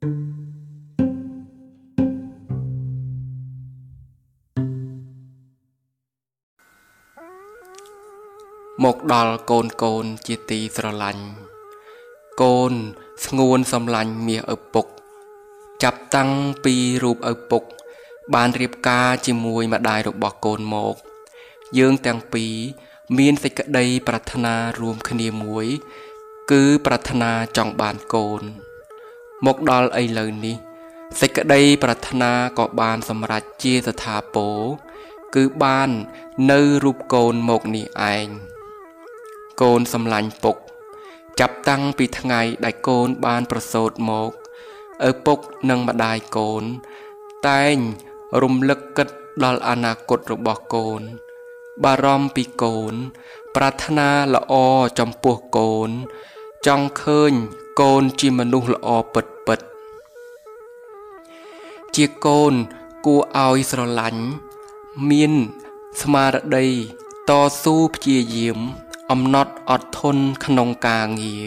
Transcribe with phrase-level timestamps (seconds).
[0.00, 0.08] មក
[9.12, 11.24] ដល់កូនកូនជាទីស្រឡាញ់
[12.42, 12.72] កូន
[13.24, 14.86] ស្ងួនសំឡាញ់មាសឪពុក
[15.82, 16.30] ចាប់តាំង
[16.64, 17.62] ពីរូបឪពុក
[18.34, 20.94] បានរៀបការជាមួយម្ដាយរបស់កូនមក
[21.78, 22.54] យើងទាំងពីរ
[23.18, 25.66] មានសេចក្តីប្រាថ្នារួមគ្នាមួយ
[26.50, 28.69] គឺប្រាថ្នាចង់បានកូន
[29.46, 30.56] មកដល់ឥឡូវនេះ
[31.20, 34.58] សេចក្តីប្រាថ្នាក៏បានសម្រេចជាស្ថាពរ
[35.34, 35.90] គឺបាន
[36.50, 38.26] នៅរូបកូនមកនេះឯង
[39.62, 40.56] កូនសំឡាញ់ពុក
[41.40, 44.30] ចាប់តាំងពីថ្ងៃដែលកូនបានប្រសូតមក
[45.08, 45.38] ឪពុក
[45.70, 46.64] និងម្ដាយកូន
[47.48, 47.76] តែង
[48.42, 49.08] រំលឹកគិត
[49.44, 51.02] ដល់អនាគតរបស់កូន
[51.84, 52.94] បារម្ភពីកូន
[53.56, 54.54] ប្រាថ្នាល្អ
[54.98, 55.90] ចំពោះកូន
[56.66, 57.32] ចង់ឃើញ
[57.80, 59.60] កូនជាមនុស្សល្អពិតពិត
[61.96, 62.54] ជាកូន
[63.06, 64.22] គួរឲ្យស្រឡាញ់
[65.10, 65.32] មាន
[66.00, 66.68] ស្មារតី
[67.28, 67.30] ត
[67.62, 68.58] ស៊ូព្យាយាម
[69.10, 71.46] អំណត់អត់ធន់ក្នុងការងារ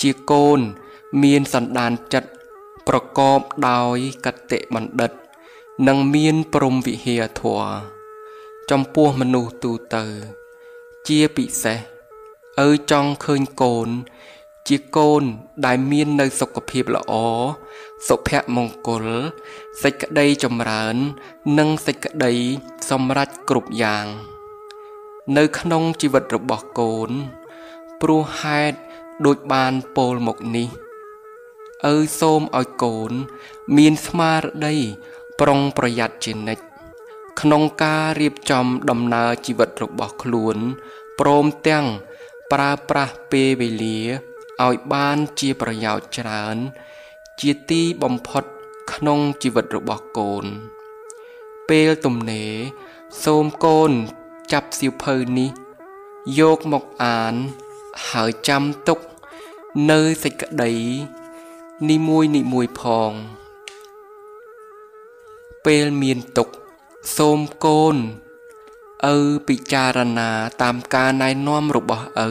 [0.00, 0.60] ជាកូន
[1.22, 2.30] មានសន្តានចិត្ត
[2.88, 5.12] ប្រកបដោយកតេបណ្ឌិត
[5.88, 7.70] និងមានព្រមវិហារធម៌
[8.70, 10.04] ចំពោះមនុស្សទូទៅ
[11.08, 11.78] ជាពិសេស
[12.66, 13.88] ឪចង់ឃើញកូន
[14.68, 15.22] ជាកូន
[15.66, 17.12] ដែលមាននៅសុខភាពល្អ
[18.08, 19.06] សុភមង្គល
[19.82, 20.96] សេចក្តីចម្រើន
[21.58, 22.34] និងសេចក្តី
[22.90, 24.06] សម្រេចគ្រប់យ៉ាង
[25.36, 27.10] នៅក្នុងជីវិតរបស់កូន
[28.00, 28.78] ព្រោះហេតុ
[29.26, 30.68] ដូចបានពោលមកនេះ
[31.92, 33.12] ឪសូមឲ្យកូន
[33.76, 34.76] មានស្មារតី
[35.40, 36.64] ប្រុងប្រយ័ត្នជានិច្ច
[37.40, 40.56] ក្នុងការរៀបចំដំណើរជីវិតរបស់ខ្លួន
[41.20, 41.86] ព្រមទាំង
[42.52, 44.00] ប្រើប្រាស់ពេលវេលា
[44.66, 46.56] ឲ្យបានជាប្រយោជន៍ច្រើន
[47.40, 48.44] ជាទីបំផុត
[48.92, 50.44] ក្នុងជីវិតរបស់កូន
[51.68, 52.52] ពេលទំនេរ
[53.24, 53.90] សូមកូន
[54.52, 55.50] ចាប់សៀវភៅនេះ
[56.38, 57.34] យកមកអាន
[58.10, 58.98] ហើយចាំទុក
[59.90, 60.72] នៅសេចក្តី
[61.90, 63.12] នីមួយនីមួយផង
[65.66, 66.48] ពេលមានទុក
[67.16, 67.96] សូមកូន
[69.14, 69.16] ឪ
[69.48, 70.30] ពិចារណា
[70.62, 72.30] តាមការណែនាំរបស់ឪ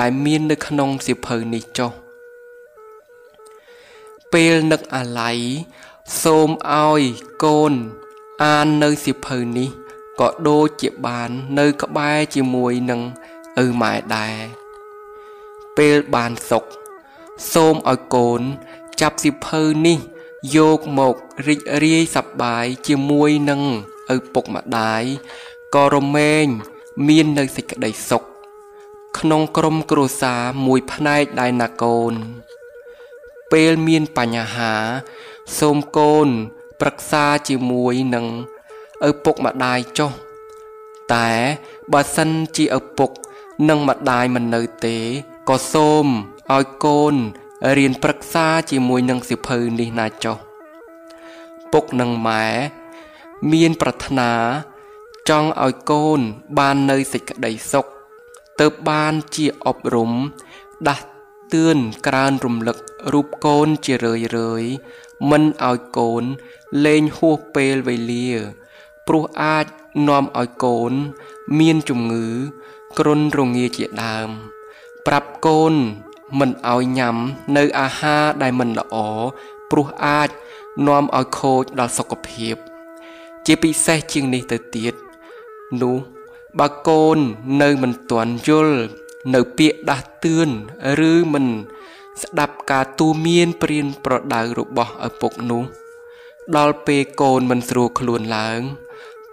[0.00, 1.90] ដែលមាននៅក្នុងសៀវភៅនេះចុះ
[4.32, 5.38] ពេលនឹកអាល័យ
[6.22, 7.02] សូមឲ្យ
[7.44, 7.72] កូន
[8.42, 9.68] អាននៅសៀវភៅនេះ
[10.20, 13.00] ក៏ដូចជាបាននៅក្បែរជាមួយនឹង
[13.64, 14.36] ឪម៉ែដែរ
[15.76, 16.64] ពេលបានសុខ
[17.52, 18.40] សូមឲ្យកូន
[19.00, 19.98] ចាប់សិភៅនេះ
[20.56, 21.14] យកមក
[21.46, 23.60] រីករាយសប្បាយជាមួយនឹង
[24.14, 25.02] ឪពុកម្ដាយ
[25.74, 26.46] ក៏រមែង
[27.08, 28.22] មាននៅសេចក្តីសុខ
[29.18, 32.12] ក្នុងក្រុមគ្រួសារមួយផ្នែកដែរណាកូន
[33.52, 34.74] ពេលមានបញ្ហា
[35.58, 36.28] សូមកូន
[36.80, 38.26] ប្រឹក្សាជាមួយនឹង
[39.08, 40.12] ឪពុកម្ដាយចុះ
[41.14, 41.30] តែ
[41.92, 43.10] បើសិនជាឪពុក
[43.68, 44.96] និងម្ដាយមិននៅទេ
[45.48, 46.06] ក៏សូម
[46.54, 47.14] ឲ្យកូន
[47.78, 50.36] រៀនប្រឹក្សាជាមួយនឹងសិភៅនេះណាចុះ
[51.72, 52.46] ពុកនិងម៉ែ
[53.52, 54.32] មានប្រាថ្នា
[55.28, 56.20] ចង់ឲ្យកូន
[56.58, 57.86] បាននៅសេចក្តីសុខ
[58.60, 60.12] ទៅបានជាអប់រំ
[60.88, 61.04] ដាស់
[61.54, 62.76] តឿនក្រើនរំលឹក
[63.12, 64.64] រូបកូនជារឿយរឿយ
[65.30, 66.24] មិនឲ្យកូន
[66.84, 68.30] លេងហួសពេលវេលា
[69.06, 69.66] ព្រោះអាច
[70.08, 70.92] នាំឲ្យកូន
[71.58, 72.26] មានជំងឺ
[72.98, 74.28] គ្រុនរងាជាដើម
[75.06, 75.74] ប្រាប់កូន
[76.38, 77.16] មិនឲ្យញ៉ាំ
[77.56, 78.96] នៅអាហារដែលមិនល្អ
[79.70, 80.28] ព្រោះអាច
[80.86, 82.56] នាំឲ្យខូចដល់សុខភាព
[83.46, 84.94] ជាពិសេសជាងនេះទៅទៀត
[85.82, 86.13] នោះ
[86.60, 87.18] បើកូន
[87.62, 88.78] នៅមិនទាន់យល់
[89.34, 90.48] នៅពាក្យដាស់តឿន
[91.10, 91.46] ឬមិន
[92.22, 95.64] ស្ដាប់ការទូន្មានព្រៀនប្រដៅរបស់ឪពុកនោះ
[96.56, 98.60] ដល់ពេលកូនមិនស្រួលខ្លួនឡើង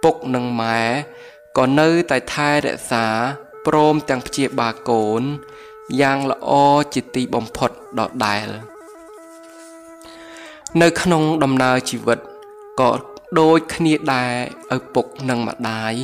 [0.02, 0.82] ពុកនិងម៉ែ
[1.58, 3.06] ក៏នៅតែថែរក្សា
[3.66, 5.22] ព្រមទាំងព្យាបាលកូន
[6.00, 6.50] យ៉ាងល្អ
[6.94, 8.48] ជាទីបំផុតដដែល
[10.82, 12.18] នៅក្នុងដំណើរជីវិត
[12.80, 12.90] ក៏
[13.40, 14.34] ដូចគ្នាដែរ
[14.76, 15.94] ឪពុកនិងម្ដាយ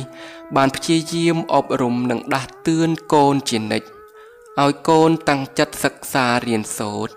[0.55, 3.87] បានព្យាយាមអប់រំនិងដាស់តឿនកូនជានិច្ច
[4.61, 7.13] ឲ្យកូនតាំងចិត្តសិក្សារៀនសូត្រ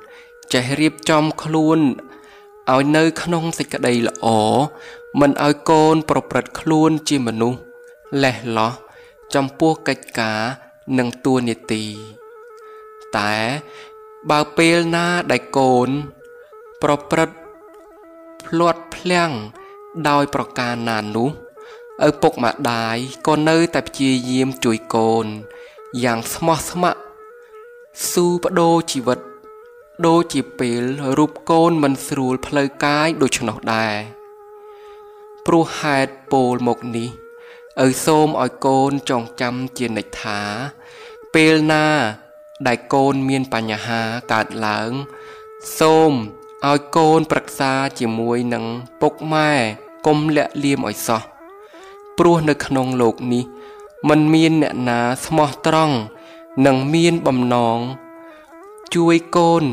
[0.53, 1.79] ចេះរៀបចំខ្លួន
[2.73, 4.27] ឲ្យនៅក្នុងសេចក្តីល្អ
[5.21, 7.61] មិនឲ្យកូនប្រព្រឹត្តខ្លួនជាមនុស្ស
[8.23, 8.73] លេះលោះ
[9.35, 10.41] ចំពោះកិច្ចការ
[10.99, 11.85] និងតួនាទី
[13.17, 13.35] តែ
[14.31, 15.89] បើពេលណាដែលកូន
[16.83, 17.37] ប្រព្រឹត្ត
[18.47, 19.33] ភ្លាត់ភ្លាំង
[20.09, 21.31] ដោយប្រការណានោះ
[22.09, 22.97] ឪពុកម្ដាយ
[23.27, 25.27] ក៏នៅតែព្យាយាមជួយកូន
[26.05, 27.01] យ៉ាងស្មោះស្ម័គ្រ
[28.11, 29.19] ស៊ូបដូរជីវិត
[30.07, 30.83] ដូចជាពេល
[31.19, 33.97] រូបកូនមិនស្រួលផ្លូវកាយដូច្នោះដែរ
[35.47, 37.09] ព្រោះហេតុពោលមកនេះ
[37.85, 40.41] ឪសូមឲ្យកូនចងចាំជានិច្ចថា
[41.35, 41.87] ពេលណា
[42.67, 44.03] ដែលកូនមានបញ្ហា
[44.33, 44.91] កើតឡើង
[45.79, 46.13] សូម
[46.69, 48.65] ឲ្យកូនប្រឹក្សាជាមួយនឹង
[49.01, 49.53] ពុកម៉ែ
[50.07, 51.23] កុំលាក់លៀមឲ្យសោះ
[52.19, 53.45] ព្រោះនៅក្នុងលោកនេះ
[54.09, 55.97] มันមានអ្នកណាស្មោះត្រង់
[56.67, 57.79] និងមានបំណង
[58.95, 59.65] ជួយកូន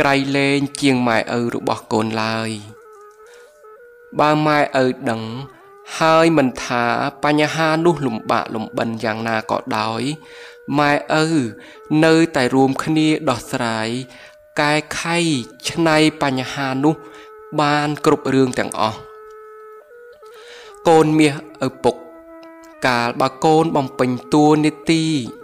[0.00, 2.50] ក្រៃលែងជាងម៉ែឪរបស់កូនឡើយ
[4.18, 5.22] បើម៉ែឪដឹង
[5.98, 6.84] ហើយមិនថា
[7.24, 10.02] បញ្ហានោះលំបាកលំបិនយ៉ាងណាក៏ដោយ
[10.78, 10.92] ម៉ែ
[11.22, 11.28] ឪ
[12.04, 13.88] នៅតែរួមគ្នាដោះស្រាយ
[14.60, 15.18] កែខៃ
[15.68, 16.94] ឆ្នៃបញ្ហានោះ
[17.60, 18.98] បានគ្រប់រឿងទាំងអស់
[20.88, 21.34] កូនមាស
[21.66, 21.96] ឪពុក
[22.86, 25.02] កាលបើកូនបំពេញតួនាទី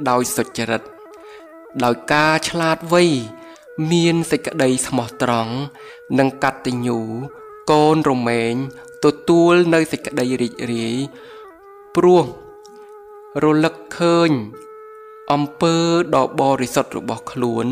[0.08, 0.82] ដោយសុចរិត
[1.84, 3.04] ដោយការឆ្លាតវៃ
[3.92, 5.54] មានសេចក្តីស្មោះត្រង់
[6.18, 7.00] និងកតញ្ញូ
[7.70, 8.54] កូនរមែង
[9.04, 10.96] ទទួលនៅសេចក្តីរីករាយ
[11.94, 12.24] ព្រោះ
[13.42, 14.30] រលឹកឃើញ
[15.32, 15.76] អំពើ
[16.16, 17.66] ដ៏បរិសុទ្ធរបស់ខ្លួន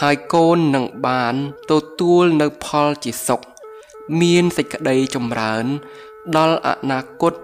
[0.00, 1.34] ហើយកូននឹងបាន
[1.70, 3.42] ទទួលនៅផលជាសុខ
[4.20, 5.66] មានសេចក្តីចម្រើន
[6.36, 7.34] ដល់អនាគត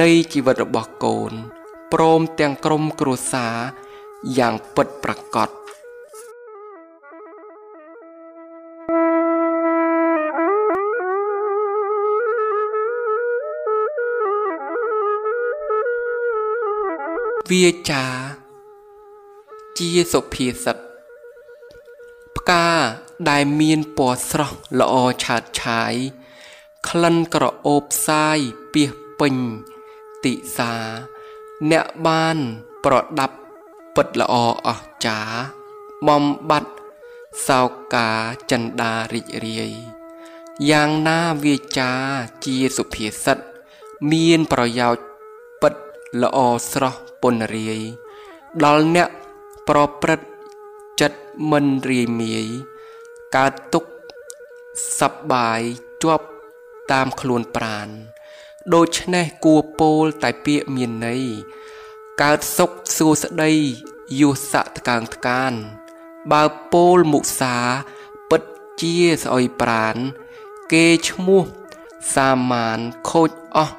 [0.00, 1.32] នៃជីវិតរបស់កូន
[1.92, 3.56] ព្រមទាំងក្រុមគ្រួសារ
[4.38, 5.48] យ៉ាងពិតប្រាកដ
[17.50, 18.04] វាចា
[19.78, 20.76] ជាសុភាសិត
[22.36, 22.68] ផ្កា
[23.30, 24.94] ដែលមានពណ៌ស្រស់ល្អ
[25.24, 25.94] ឆើតឆាយ
[26.86, 28.38] ក្លិនក្រអូបផ្សាយ
[28.72, 28.82] ពី
[29.20, 29.36] ពេញ
[30.24, 30.72] តិសា
[31.70, 32.36] អ្នកបាន
[32.84, 33.36] ប្រដាប់
[33.94, 34.34] ពិតល្អ
[34.66, 35.38] អស្ចារ្យ
[36.08, 36.74] បំបត្តិ
[37.48, 37.60] សោ
[37.94, 38.10] កា
[38.50, 39.72] ចិន្តារីករាយ
[40.70, 41.92] យ៉ាងណាវាចា
[42.44, 43.38] ជាសុភាសិត
[44.10, 45.04] មានប្រយោជន៍
[45.62, 45.74] ពិត
[46.22, 46.38] ល្អ
[46.70, 47.80] ស្រស់ពនរាយ
[48.64, 49.08] ដល់អ្នក
[49.68, 50.26] ប្រព្រឹត្ត
[51.00, 51.20] ចិត្ត
[51.50, 52.46] មិនរាយមាយ
[53.36, 53.84] កើតទុក
[55.00, 55.60] សប្បាយ
[56.04, 56.26] ជាប់
[56.92, 57.88] តាមខ្លួនប្រាន
[58.74, 61.24] ដូច្នេះគួពោលតែពាក្យមានន័យ
[62.22, 63.52] កើតសុខសួស្តី
[64.20, 65.52] យុសៈតកាងតកាន
[66.32, 67.56] បើពោលមុសា
[68.30, 68.42] ពិត
[68.80, 69.96] ជាស្អុយប្រាន
[70.72, 71.44] គេឈ្មោះ
[72.14, 72.78] សាមាន
[73.10, 73.74] ខូចអស់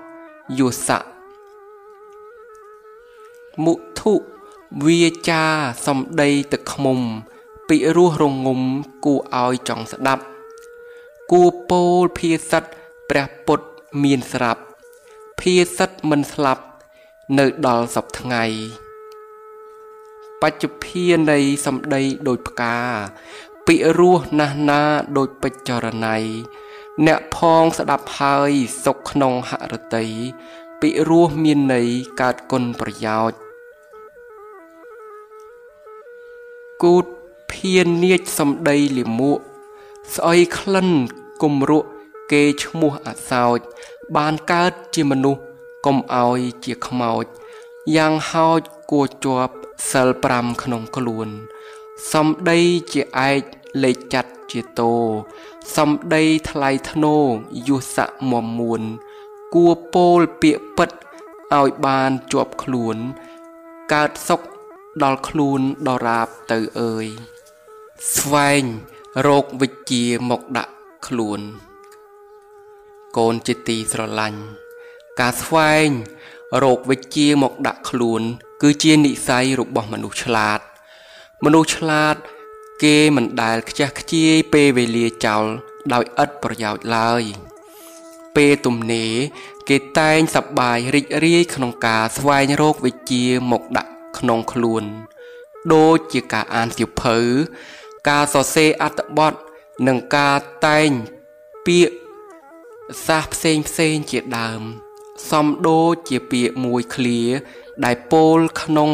[0.60, 1.06] យុសៈ
[3.64, 4.14] មុធុ
[4.86, 5.44] វាចា
[5.86, 7.00] សំដីទឹកខ្មុំ
[7.68, 8.62] ពីរសរងំ
[9.06, 10.24] គួរឲ្យចង់ស្ដាប់
[11.32, 12.64] គួពោលភាសិត
[13.10, 13.68] ព្រះពុទ្ធ
[14.04, 14.62] មានស្រាប់
[15.40, 16.64] ភាសិតមិនស្លាប់
[17.40, 18.44] នៅដល់សពថ្ងៃ
[20.42, 22.78] បច្ចុភានៃសម្ដីដូចផ្កា
[23.68, 24.82] ពិរោះណាស់ណា
[25.18, 26.18] ដូចពេជ្រចរណៃ
[27.06, 28.52] អ្នកផងស្ដាប់ហើយ
[28.86, 30.06] សុខក្នុងហរតី
[30.82, 31.90] ពិរោះមានន័យ
[32.22, 33.40] កើតគុណប្រយោជន៍
[36.84, 37.06] គូត
[37.52, 39.40] ភៀននាចសំដីលិមួក
[40.16, 40.90] ស្អុយក្លិន
[41.44, 41.90] គំរក់
[42.32, 43.60] គេឈ្មោះអសោច
[44.16, 45.42] បានកើតជាមនុស្ស
[45.86, 47.26] កុំឲ្យជាខ្មោច
[47.96, 48.62] យ៉ាងហោច
[48.92, 49.54] គួរជាប់
[49.92, 51.28] សិល5ក្នុងខ្លួន
[52.12, 52.60] សំដី
[52.94, 53.42] ជាឯក
[53.84, 54.96] លេខចាត់ជាតោ
[55.76, 57.16] សំដីថ្លៃធ្នូ
[57.68, 58.82] យុស័កមមួន
[59.56, 60.90] គួពោលពាក្យពិត
[61.58, 62.98] ឲ្យបានជាប់ខ្លួន
[63.94, 64.42] កើតសុខ
[65.04, 67.06] ដល់ខ្លួនដរាបទៅអើយ
[68.16, 68.64] ស្វែង
[69.28, 70.74] រោគវិជ្ជាមកដាក់
[71.08, 71.69] ខ្លួន
[73.18, 74.42] កូនជាទីស្រឡាញ់
[75.20, 75.90] ការស្វែង
[76.64, 78.22] រោគវិជ្ជាមកដាក់ខ្លួន
[78.62, 80.60] គឺជានិស័យរបស់មនុស្សឆ្លាត
[81.44, 82.16] មនុស្សឆ្លាត
[82.84, 85.46] គេមិនដែលខ្ជះខ្ជាយពេលវេលាចោល
[85.94, 87.24] ដោយឥតប្រយោជន៍ឡើយ
[88.36, 89.14] ពេលទំនេរ
[89.70, 94.84] គេតែងសប្បាយរីករាយក្នុងការស្វែងរកវិជ្ជាមកដាក់ក្នុងខ្លួន
[95.74, 97.18] ដូចជាការអានសៀវភៅ
[98.10, 99.34] ការសរសេរអត្ថបទ
[99.88, 100.38] និងការ
[100.68, 100.90] តែង
[101.66, 101.96] ពាក្យ
[103.06, 104.62] សាសផ្សេងផ្សេងជាដើម
[105.30, 107.22] សំដូចជាពាក្យមួយឃ្លា
[107.86, 108.92] ដែលពោលក្នុង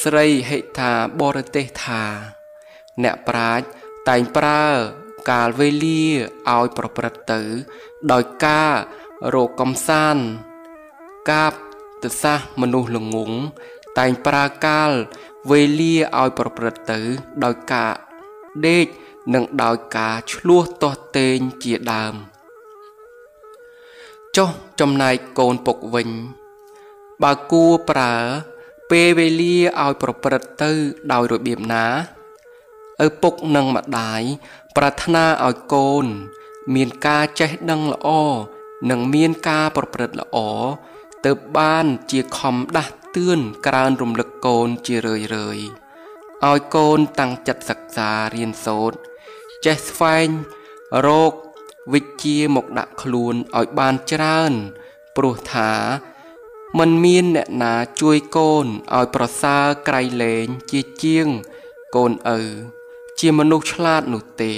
[0.00, 2.04] ស្រីហិថាបរទេសថា
[3.02, 3.64] អ្នកប្រាជ្ញ
[4.08, 4.64] តែងប្រើ
[5.30, 6.04] កាលវេលា
[6.54, 7.42] ឲ្យប្រព្រឹត្តទៅ
[8.12, 8.72] ដោយការ
[9.34, 10.22] រកកំសាន្ត
[11.30, 11.52] កាប
[12.02, 13.32] ទសាសមនុស្សល្ងង
[13.98, 14.90] តែងប្រើកាល
[15.50, 17.00] វេលាឲ្យប្រព្រឹត្តទៅ
[17.44, 17.92] ដោយការ
[18.66, 18.86] ដេក
[19.34, 22.16] និងដោយការឆ្លោះទាស់ទែងជាដើម។
[24.38, 26.08] ចុះចំណែកកូនពុកវិញ
[27.22, 28.14] បើគួរប្រើ
[28.90, 30.70] ពេលវេលាឲ្យប្រព្រឹត្តទៅ
[31.12, 31.86] ដោយរបៀបណា
[33.06, 34.22] ឪពុកនិងម្ដាយ
[34.76, 36.04] ប្រាថ្នាឲ្យកូន
[36.74, 38.08] មានការចេះដឹងល្អ
[38.90, 40.36] និងមានការប្រព្រឹត្តល្អ
[41.24, 45.58] ទៅបានជាខំដាស់តឿនក្រើនរំលឹកកូនជារឿយរឿយ
[46.46, 48.96] ឲ្យកូនតាំងចិត្តសិក្សារៀនសូត្រ
[49.64, 50.28] ចេះស្វែង
[51.06, 51.32] រក
[51.92, 54.52] វិជ្ជាមកដាក់ខ្លួនឲ្យបានច្រើន
[55.16, 55.72] ព្រោះថា
[56.78, 61.26] มันមានអ្នកណាជួយកូនឲ្យប្រសើរក្រៃលែងជាជាង
[61.96, 62.40] កូនឪ
[63.20, 64.54] ជាមនុស្សឆ្លាតនោះទេ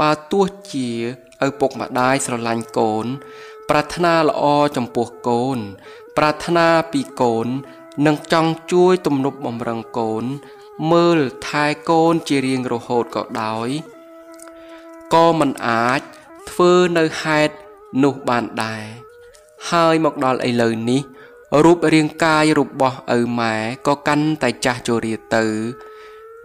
[0.00, 0.88] បើទោះជា
[1.46, 3.06] ឪពុកម្ដាយស្រឡាញ់កូន
[3.68, 4.44] ប្រាថ្នាល្អ
[4.76, 5.58] ចំពោះកូន
[6.16, 7.46] ប្រាថ្នាពីកូន
[8.06, 10.24] នឹងចង់ជួយទំនប់បំរុងកូន
[10.92, 13.68] មើលថែកូនជារៀងរហូតក៏ដោយ
[15.14, 16.00] ក៏មិនអាច
[16.50, 17.54] ធ្វើនៅហេតុ
[18.04, 18.84] នោះបានដែរ
[19.70, 21.02] ហើយមកដល់ឥឡូវនេះ
[21.64, 23.54] រូបរាងកាយរបស់ឪម៉ែ
[23.86, 25.44] ក៏កាន់តែចាស់ជរាទៅ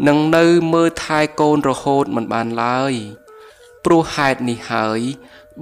[0.08, 2.94] នឹងនៅមើលថែកូនរហូតមិនបានឡើយ
[3.86, 5.00] ព្រោះហេតុនេះហើយ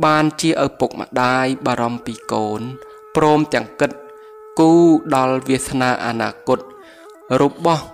[0.06, 2.62] បានជាឪពុកម្ដាយបារម្ភពីកូន
[3.16, 3.92] ព្រមទាំងគិត
[4.60, 4.72] គូ
[5.16, 6.60] ដល់វាសនាអនាគត
[7.42, 7.86] របស់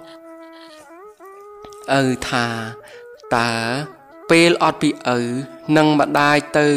[2.01, 2.45] ឪថា
[3.35, 3.51] តើ
[4.30, 5.18] ពេលអត់ពីឪ
[5.76, 6.68] និងម្ដាយទៅ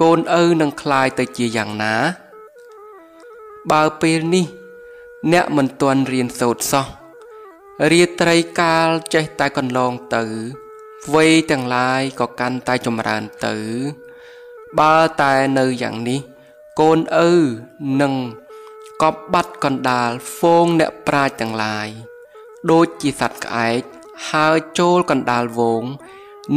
[0.00, 1.94] កូនឪនឹងคลายទៅជាយ៉ាងណា
[3.70, 4.46] បើពេលនេះ
[5.32, 6.86] អ្នកមិនទាន់រៀនសូត្រសោះ
[7.90, 10.24] រាត្រីកាលចេះតែកន្លងទៅ
[11.14, 13.56] វ័យទាំងឡាយក៏កាន់តែចម្រើនទៅ
[14.78, 16.20] បើតែនៅយ៉ាងនេះ
[16.80, 17.30] កូនឪ
[18.00, 18.14] នឹង
[19.02, 21.88] កប់បាត់កណ្ដាលហ្វូងអ្នកប្រាជ្ញទាំងឡាយ
[22.70, 23.80] ដូចជាសត្វក្អែក
[24.30, 25.84] ហើរចូលកណ្ដាលវង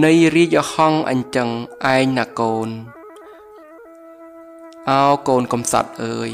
[0.04, 1.50] នៃរាជហង្សអញ្ចឹង
[1.94, 2.68] ឯងណាកូន
[4.88, 6.30] អោកូនកំសត់អើយ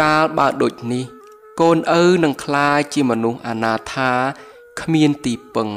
[0.00, 1.04] កាលបើដូចនេះ
[1.60, 4.12] កូនឪនឹងក្លាយជាមនុស្សអនាថា
[4.80, 5.70] គ្មានទីពឹង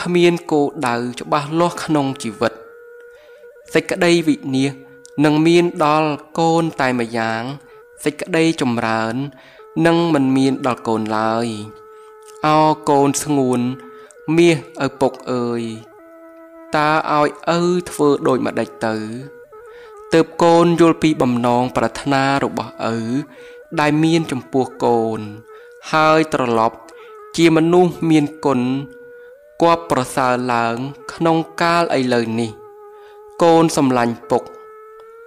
[0.00, 2.52] គ្មានគោលដៅច្បាស់លាស់ក្នុងជីវិត
[3.74, 7.42] សេចក្តីវិនិច្ឆ័យនឹងមានដល់កូនតែម្យ៉ាង
[8.04, 9.14] សេចក្តីចម្រើន
[9.86, 11.46] នឹងមិនមានដល់កូនឡើយ
[12.46, 13.60] អោកូនស្ងួន
[14.36, 15.64] មាសឪពុកអើយ
[16.76, 16.88] តើ
[17.18, 18.96] ឲ្យឪធ្វើដូចម្ដេចទៅ
[20.12, 22.96] ទើបកូនយល់ពីបំណងប្រាថ្នារបស់ឪ
[23.80, 25.20] ដែលមានចំពោះកូន
[25.92, 26.76] ហើយត្រឡប់
[27.36, 28.60] ជាមនុស្សមានគុណ
[29.62, 30.76] គប់ប្រសើរឡើង
[31.12, 32.50] ក្នុងកាលឥឡូវនេះ
[33.42, 34.42] កូនសំឡាញ់ពុក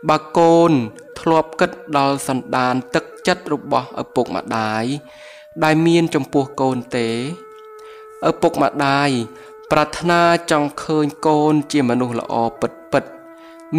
[0.10, 0.72] បើកូន
[1.20, 4.86] ធ្លាប់គិតដល់សន្តានទឹកចិត្តរបស់ឪពុកម្ដាយ
[5.64, 7.10] ដែលមានចំពោះកូនទេ
[8.30, 9.10] ឪពុកម្ដាយ
[9.72, 10.22] ប្រាថ្នា
[10.52, 13.04] ចង់ឃើញកូនជាមនុស្សល្អពិតពិត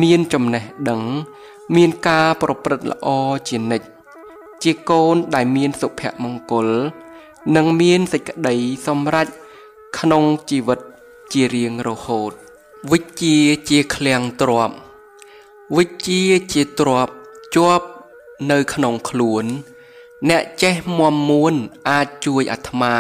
[0.03, 1.03] មានចំណេះដឹង
[1.77, 3.09] មានការប្រព្រឹត្តល្អ
[3.49, 3.87] ជានិច្ច
[4.63, 6.69] ជាកូនដែលមានសុភមង្គល
[7.57, 9.27] និងមានសេចក្តីសម្រេច
[9.99, 10.81] ក្នុងជីវិត
[11.33, 12.33] ជារៀងរហូត
[12.91, 13.37] វិជ្ជា
[13.69, 14.71] ជាឃ្លាំងទ្រប
[15.77, 17.09] វិជ្ជាជាទ្រប
[17.57, 17.87] ជាប់
[18.51, 19.45] នៅក្នុងខ្លួន
[20.29, 21.55] អ្នកចេះមមមួន
[21.91, 22.97] អាចជួយអាត្មា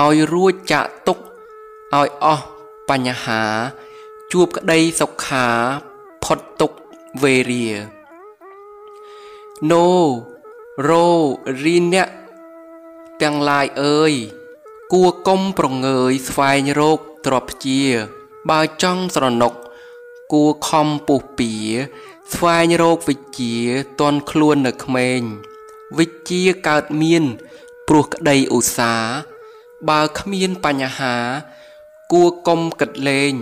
[0.00, 1.18] ឲ្យរួចចាក់ទុក
[1.96, 2.44] ឲ្យអស់
[2.88, 3.42] បញ្ហា
[4.32, 5.46] ជួបក្តីសុខា
[6.24, 6.72] ផុតទុក
[7.22, 7.68] វេរា
[9.70, 9.86] No
[10.88, 11.06] រោ
[11.62, 12.08] រីអ្នក
[13.22, 14.12] ទាំងឡាយអើយ
[14.92, 17.82] គួកុំប្រងើយស្វែងរកទ្រព្យជា
[18.50, 19.54] បើចង់ស្រណុក
[20.32, 21.52] គួខំពុះពៀ
[22.34, 23.54] ស្វែងរកវិជ្ជា
[24.00, 25.20] តន់ខ្លួននៅក្មេង
[25.98, 27.24] វិជ្ជាកើតមាន
[27.88, 29.16] ព្រោះក្តីឧស្សាហ៍
[29.88, 31.16] បើគ្មានបញ្ហា
[32.12, 33.34] គួកុំគិតលេង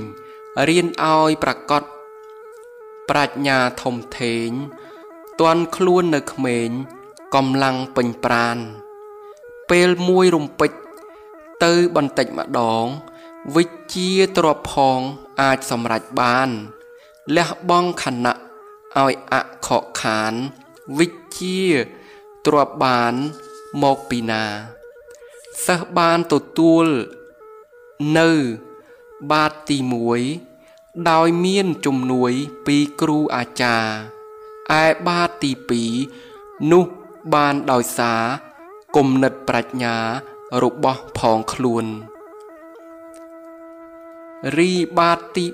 [0.69, 1.83] រៀនឲ្យប្រកប
[3.09, 4.49] ប្រាជ្ញាធំធេង
[5.41, 6.69] តន់ខ្លួននៅក្មេង
[7.35, 8.57] កម្លាំងពេញប្រាន
[9.71, 10.71] ពេលមួយរំពេច
[11.65, 12.87] ទៅបន្តិចម្ដង
[13.55, 15.01] វិជ្ជាទ្របផង
[15.41, 16.49] អាចសម្រេចបាន
[17.37, 18.35] លះបង់ខណៈ
[19.03, 19.35] ឲ្យអ
[19.67, 20.33] ខកខាន
[20.99, 21.61] វិជ្ជា
[22.47, 23.15] ទ្របបាន
[23.83, 24.45] មកពីណា
[25.67, 26.87] សិស្សបានទទួល
[28.19, 28.31] នៅ
[29.31, 29.79] បាតទី
[30.43, 32.33] 1ដោយមានជំនួយ
[32.67, 33.93] ពីគ្រូអាចារ្យ
[34.83, 35.53] ឯបាតទី
[36.09, 36.85] 2នោះ
[37.35, 38.23] បានដោយសារ
[38.97, 39.97] គំនិតប្រាជ្ញា
[40.63, 41.85] របស់ផងខ្លួន
[44.57, 45.45] រីបាតទី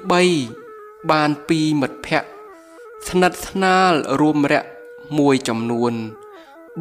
[0.50, 2.30] 3បានពីមិត្តភ័ក្តិ
[3.08, 4.66] ស្និទ្ធស្នាលរួមរយៈ
[5.18, 5.94] មួយចំនួន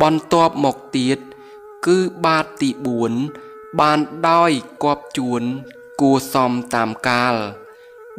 [0.02, 1.20] បន្ទាប់មកទៀត
[1.88, 2.70] គឺបាតទី
[3.12, 3.49] 4
[3.80, 4.00] បាន
[4.30, 4.52] ដោយ
[4.84, 5.44] គប់ជួន
[6.02, 7.36] គួសមតាមកាល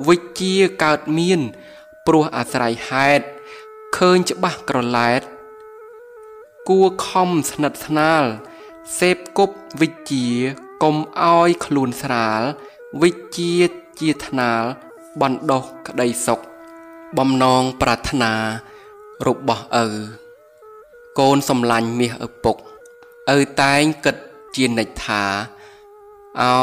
[0.09, 1.41] វិជ្ជាកើតមាន
[2.07, 3.25] ព្រោះអាស្រ័យហេតុ
[3.97, 5.23] ឃើញច្បាស់ក្រឡែត
[6.69, 8.25] គួខំស្និទ្ធស្នាល
[8.99, 10.27] សេពគប់វិជ្ជា
[10.83, 12.43] កុំឲ្យខ្លួនស្រាល
[13.03, 13.53] វិជា
[14.01, 14.63] ជាថ្នាល
[15.21, 16.41] បណ្ដោះក្តីសុខ
[17.19, 18.33] បំណងប្រាថ្នា
[19.27, 19.87] របស់ឪ
[21.19, 22.57] កូនសំឡាញ់មាសឪពុក
[23.37, 24.17] ឪតែងគិត
[24.57, 25.25] ជានិច្ចថា
[26.43, 26.63] អោ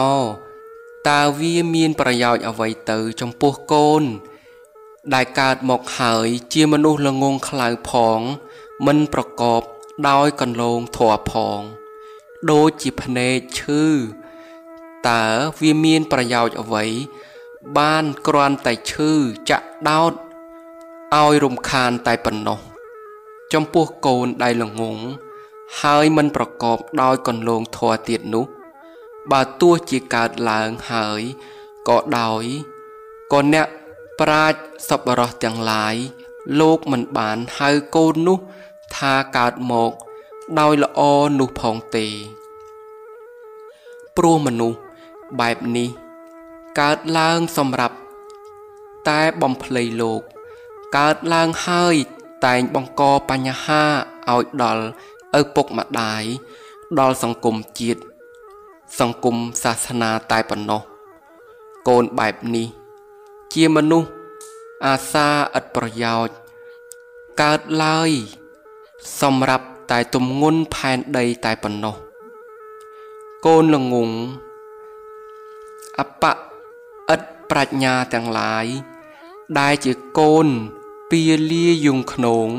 [1.08, 4.04] តើវាមានប្រយោជន៍អ្វីទៅចំពោះកូន
[5.14, 8.20] ដែលកើតមកហើយជាមនុស្សល្ងងខ្លៅផង
[8.86, 9.62] មិនប្រកប
[10.10, 11.62] ដោយកន្លងធัวផង
[12.52, 13.84] ដូចជាភ្នែកឈឺ
[15.10, 15.24] តើ
[15.62, 16.86] វាមានប្រយោជន៍អ្វី
[17.78, 19.12] បានគ្រាន់តែឈឺ
[19.50, 20.14] ចាក់ដោត
[21.16, 22.60] ឲ្យរំខានតែប៉ុណ្ណោះ
[23.54, 24.98] ចំពោះកូនដែលល្ងង
[25.82, 28.46] ហើយមិនប្រកបដោយកន្លងធัวទៀតនោះ
[29.32, 31.22] បើទោះជាកើតឡើងហើយ
[31.90, 32.44] ក៏ដោយ
[33.34, 33.68] ក៏អ្នក
[34.20, 34.60] ប្រាជ្ញ
[34.90, 35.96] សប្បុរសទាំងឡាយ
[36.60, 38.38] លោកមិនបានហៅកូននោះ
[38.98, 39.92] ថាកើតមក
[40.60, 41.00] ដោយល្អ
[41.40, 42.08] នោះផងទេ
[44.18, 44.80] ព្រោះមនុស្ស
[45.40, 45.90] បែបនេះ
[46.80, 47.96] កើតឡើងសម្រាប់
[49.10, 50.22] តែបំភ្លៃលោក
[50.98, 51.96] កើតឡើងហើយ
[52.46, 53.84] តែងបង្កបញ្ហា
[54.32, 54.86] ឲ្យដល់
[55.40, 56.24] ឪពុកម្ដាយ
[57.00, 58.02] ដល់សង្គមជាតិ
[59.00, 60.82] សង្គមសាសនាតែប៉ុណ្ណោះ
[61.88, 62.68] កូនបែបនេះ
[63.54, 64.10] ជាមនុស្ស
[64.86, 66.36] អាសាឥតប្រយោជន៍
[67.42, 68.12] កើតឡើយ
[69.22, 71.96] សម្រាប់តែទំងន់ផែនដីតែប៉ុណ្ណោះ
[73.46, 74.10] កូនល្ងង
[76.00, 78.66] អបៈឥតប្រាជ្ញាទាំងឡាយ
[79.60, 80.48] ដែលជាកូន
[81.12, 82.50] ពាលាយងខ្នង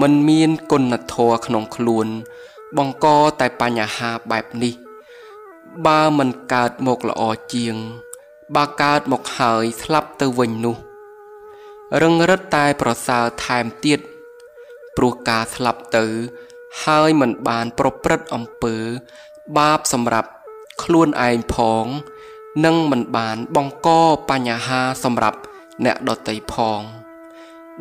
[0.00, 2.06] មិនមានគុណធម៌ក្នុងខ្លួន
[2.76, 3.06] បង្ក
[3.40, 4.74] តែបញ្ហាបែបនេះ
[5.86, 7.22] បើមិនកើតមកល្អ
[7.54, 7.74] ជាង
[8.56, 10.76] បើកើតមកហើយស្លាប់ទៅវិញនោះ
[12.02, 14.00] រឹងរិតតែប្រសើរថែមទៀត
[14.96, 16.04] ព្រោះការស្លាប់ទៅ
[16.84, 18.76] ហើយមិនបានប្រព្រឹត្តអំពើ
[19.58, 20.30] បាបសម្រាប់
[20.82, 21.86] ខ្លួនឯងផង
[22.64, 23.88] និងមិនបានបង្ក
[24.30, 25.38] បញ្ហាសម្រាប់
[25.84, 26.80] អ្នកដតីផង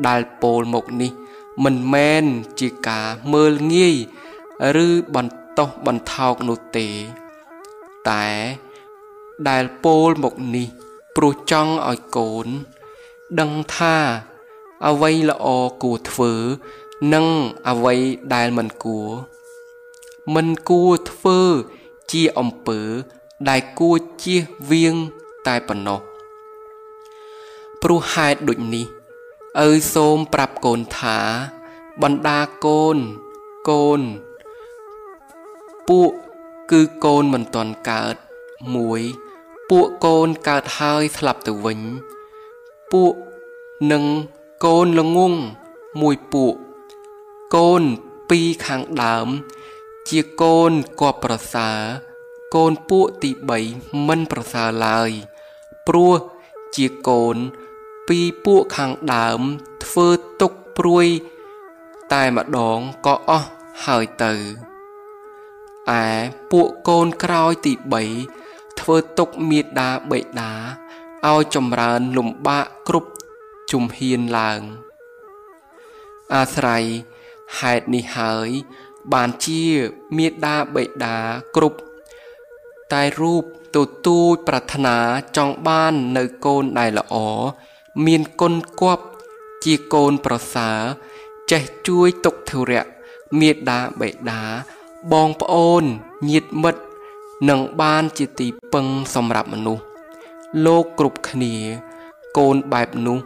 [0.07, 1.11] ដែលពោលមកនេះ
[1.63, 2.25] មិនមែន
[2.59, 3.95] ជាការមើលងាយ
[4.85, 6.87] ឬបន្តោសបន្ថោកនោះទេ
[8.09, 8.27] តែ
[9.49, 10.67] ដែលពោលមកនេះ
[11.15, 12.47] ព្រោះចង់ឲ្យកូន
[13.39, 13.95] ដឹងថា
[14.87, 15.47] អ្វីល្អ
[15.83, 16.33] គួរធ្វើ
[17.13, 17.25] និង
[17.69, 17.95] អ្វី
[18.33, 19.09] ដែលមិនគួរ
[20.35, 21.39] មិនគួរធ្វើ
[22.11, 22.79] ជាអំពើ
[23.49, 24.95] ដែលគួរជៀសវាង
[25.47, 25.99] តែប៉ុណ្ណោះ
[27.81, 28.85] ព្រោះហេតុដូចនេះ
[29.65, 31.17] ឪសូមប្រាប់កូនថា
[32.01, 32.97] បណ្ដាកូន
[33.69, 34.01] កូន
[35.89, 36.11] ពួក
[36.71, 38.15] គឺកូនមិនទាន់កើត
[38.75, 39.01] មួយ
[39.69, 41.79] ពួកកូនកើតហើយស្លាប់ទៅវិញ
[42.93, 43.13] ពួក
[43.91, 44.03] នឹង
[44.65, 45.33] កូនល្ងង
[46.01, 46.55] មួយពួក
[47.55, 47.81] កូន
[48.29, 49.27] ពីរខាងដើម
[50.09, 51.79] ជាកូនគបប្រសើរ
[52.55, 53.31] កូនពួកទី
[53.69, 55.09] 3មិនប្រសើរឡើយ
[55.87, 56.13] ព្រោះ
[56.75, 57.35] ជាកូន
[58.07, 59.41] ពីពួកខាងដើម
[59.83, 60.07] ធ្វើ
[60.41, 61.07] ទុកព្រួយ
[62.13, 63.49] តែម្ដងក៏អស់
[63.85, 64.33] ហើយទៅ
[66.01, 66.05] ឯ
[66.51, 67.73] ពួកកូនក្រោយទី
[68.25, 70.53] 3ធ្វើទុកមេដាបេដា
[71.27, 73.09] ឲ្យចម្រើនលំបាកគ្រប់
[73.71, 74.61] ជំហានឡើង
[76.33, 76.85] អាស្រ័យ
[77.59, 78.49] ហេតុនេះហើយ
[79.13, 79.63] បានជា
[80.17, 81.17] មេដាបេដា
[81.55, 81.79] គ្រប់
[82.93, 83.43] តែរូប
[83.75, 84.97] ទូទូចប្រាថ្នា
[85.37, 87.15] ចង់បាននៅកូនដែលល្អ
[88.05, 89.03] មានគុណគប់
[89.63, 90.79] ជាកូនប្រសើរ
[91.51, 92.85] ចេះជួយទុកធុរៈ
[93.39, 94.43] មេដាបេដា
[95.11, 95.83] បងប្អូន
[96.29, 96.81] ញាតិមិត្ត
[97.49, 99.83] នឹងបានជាទីពឹងសម្រាប់មនុស្ស
[100.65, 101.55] លោកគ្រប់គ្នា
[102.37, 103.19] កូនបែបនោះ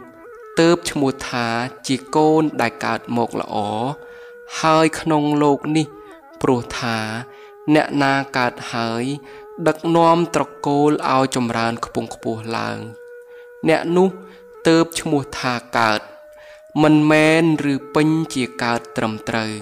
[0.60, 1.46] ទៅបឈ្មោះថា
[1.86, 3.56] ជាកូនដែលកើតមកល្អ
[4.60, 5.86] ហើយក្នុងលោកនេះ
[6.42, 6.96] ព្រោះថា
[7.74, 9.04] អ្នកណាកើតហើយ
[9.66, 12.78] ដឹកនាំត្រកូលឲ្យចម្រើនខ្ពង់ខ្ពស់ឡើង
[13.68, 14.08] អ្នកនោះ
[14.66, 16.00] ទៅបឈ្មោះថាកើត
[16.80, 19.52] មិនមែនឬពេញជាកើតត្រឹមត្រូវ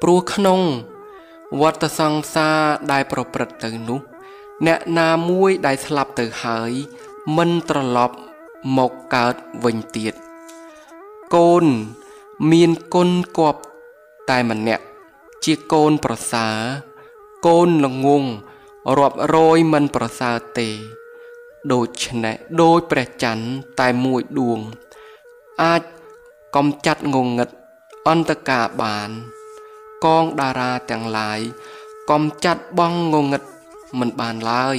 [0.00, 0.60] ព្រោះក្នុង
[1.60, 2.58] វត្តសង្សារ
[2.92, 4.00] ដែលប្រព្រឹត្តទៅនោះ
[4.66, 6.72] អ្នកណាមួយដែលស្លាប់ទៅហើយ
[7.36, 8.16] មិនត្រឡប់
[8.78, 10.14] មកកើតវិញទៀត
[11.34, 11.64] កូន
[12.50, 13.60] មានគុណគប់
[14.30, 14.84] តែម្នាក់
[15.44, 16.56] ជាកូនប្រសើរ
[17.46, 18.24] កូនល្ងង
[18.98, 20.68] រាប់រយមិនប្រសើរទេ
[21.72, 23.44] ដូច្នេះដោយព្រះច័ន្ទ
[23.80, 24.60] តែមួយដួង
[25.62, 25.82] អាច
[26.56, 27.50] កំចាត់ងងឹត
[28.08, 29.10] អន្តការបាន
[30.04, 31.40] កងតារាទាំងឡាយ
[32.10, 33.42] កំចាត់បងងងឹត
[33.98, 34.76] មិនបានឡើយ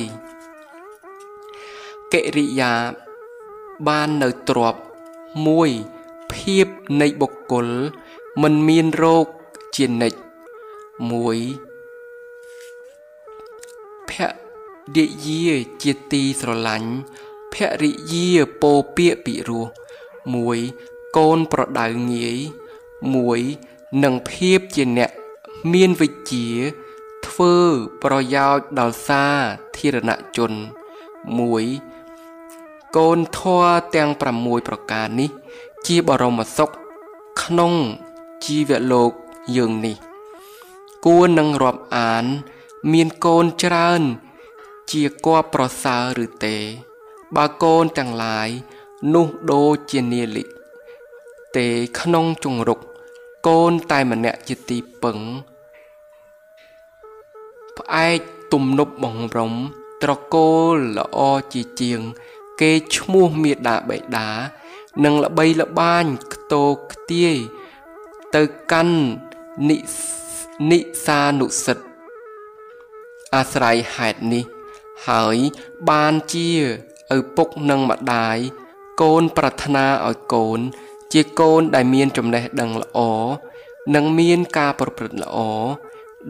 [2.13, 2.73] កិរិយា
[3.87, 4.75] បាននៅទ្រប
[5.47, 5.69] មួយ
[6.33, 6.67] ភាព
[7.01, 7.67] នៃបុគ្គល
[8.41, 9.25] មិនមានរោគ
[9.75, 10.19] ជានិច្ច
[11.11, 11.37] មួយ
[14.97, 16.91] រិយាជាទីស្រឡាញ់
[17.53, 18.29] ភរិយា
[18.61, 19.65] ពោពាកពិរោះ
[20.25, 22.37] 1កូនប្រដៅងាយ
[23.19, 25.11] 1នឹងភាពជាអ្នក
[25.73, 26.47] មានវិជ្ជា
[27.27, 27.55] ធ្វើ
[28.03, 29.25] ប្រយោជន៍ដល់សា
[29.77, 30.51] ធារណជន
[31.73, 33.63] 1កូនធัว
[33.95, 34.09] ទាំង
[34.39, 35.31] 6ប្រការនេះ
[35.87, 36.69] ជាបរមសុខ
[37.41, 37.73] ក្នុង
[38.45, 39.11] ជីវលោក
[39.55, 39.97] យើងនេះ
[41.05, 42.25] គួរនឹងរាប់អាន
[42.91, 44.01] មានកូនច្រើន
[44.91, 46.57] ជាគបប្រសើរឬទេ
[47.35, 48.49] បើកូនទាំងឡាយ
[49.13, 50.43] នោះដូចជានាលិ
[51.57, 51.67] ទេ
[51.99, 52.79] ក្នុងជង្រុក
[53.47, 55.17] កូនតែម្នាក់ជាទីពឹង
[57.77, 58.19] ផ្អែក
[58.53, 59.53] ទំនប់បងរំ
[60.03, 61.19] ត្រកូលល្អ
[61.53, 61.99] ជាជាង
[62.61, 64.29] គេឈ្មោះមេដាបេដា
[65.03, 67.35] និងល្បីល្បាញខ្ទោខ្ទាយ
[68.35, 68.97] ទៅកាន់
[69.69, 69.77] និ
[70.71, 71.85] និសានុសិទ្ធ
[73.35, 74.43] អាស្រ័យហេតុនេះ
[75.07, 75.37] ហើយ
[75.89, 76.49] បានជា
[77.15, 78.37] ឪពុកនិងម្ដាយ
[79.01, 80.59] កូនប្រាថ្នាឲ្យកូន
[81.13, 82.99] ជាកូនដែលមានចំណេះដឹងល្អ
[83.95, 85.37] និងមានការប្រព្រឹត្តល្អ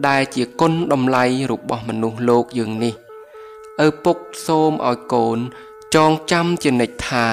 [0.08, 2.94] ដែលជាគុណតម្លៃរបស់មនុស្សលោកយើងនេះ
[3.86, 5.38] ឪពុកសូមឲ្យកូន
[5.94, 7.26] ចងចាំជានិច្ចថា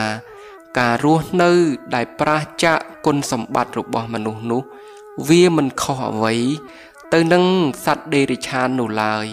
[0.80, 1.52] ការរស់នៅ
[1.96, 4.62] ដែលប្រាសចាកគុណសម្បត្តិរបស់មនុស្សនោះ
[5.30, 6.36] វាមិនខុសអ្វី
[7.14, 7.44] ទៅនឹង
[7.86, 9.28] សត្វដេរិឆាននោះឡើយ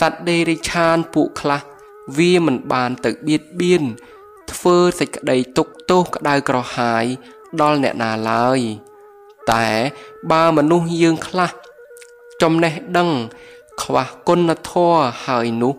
[0.00, 1.62] សត្វដេរិឆានពួកខ្លះ
[2.18, 3.84] វាមិនបានទៅបៀតបៀន
[4.52, 7.04] ធ្វើសេចក្តីទុកទោសក្តៅក្រហាយ
[7.60, 8.60] ដល់អ្នកណាឡើយ
[9.52, 9.66] តែ
[10.30, 11.50] បើមនុស្សយើងខ្លះ
[12.42, 13.10] ចំណេះដឹង
[13.82, 15.74] ខ្វះគុណធម៌ហើយនោះ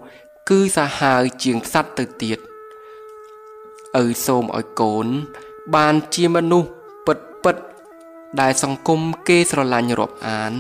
[0.50, 2.40] គឺសាហាវជាងសត្វទៅទៀត
[4.02, 5.08] ឪសូមឲ្យកូន
[5.76, 6.70] បានជាមនុស្ស
[7.06, 7.56] ពិតពិត
[8.40, 10.54] ដែលសង្គមគេស្រឡាញ់រាប់អាន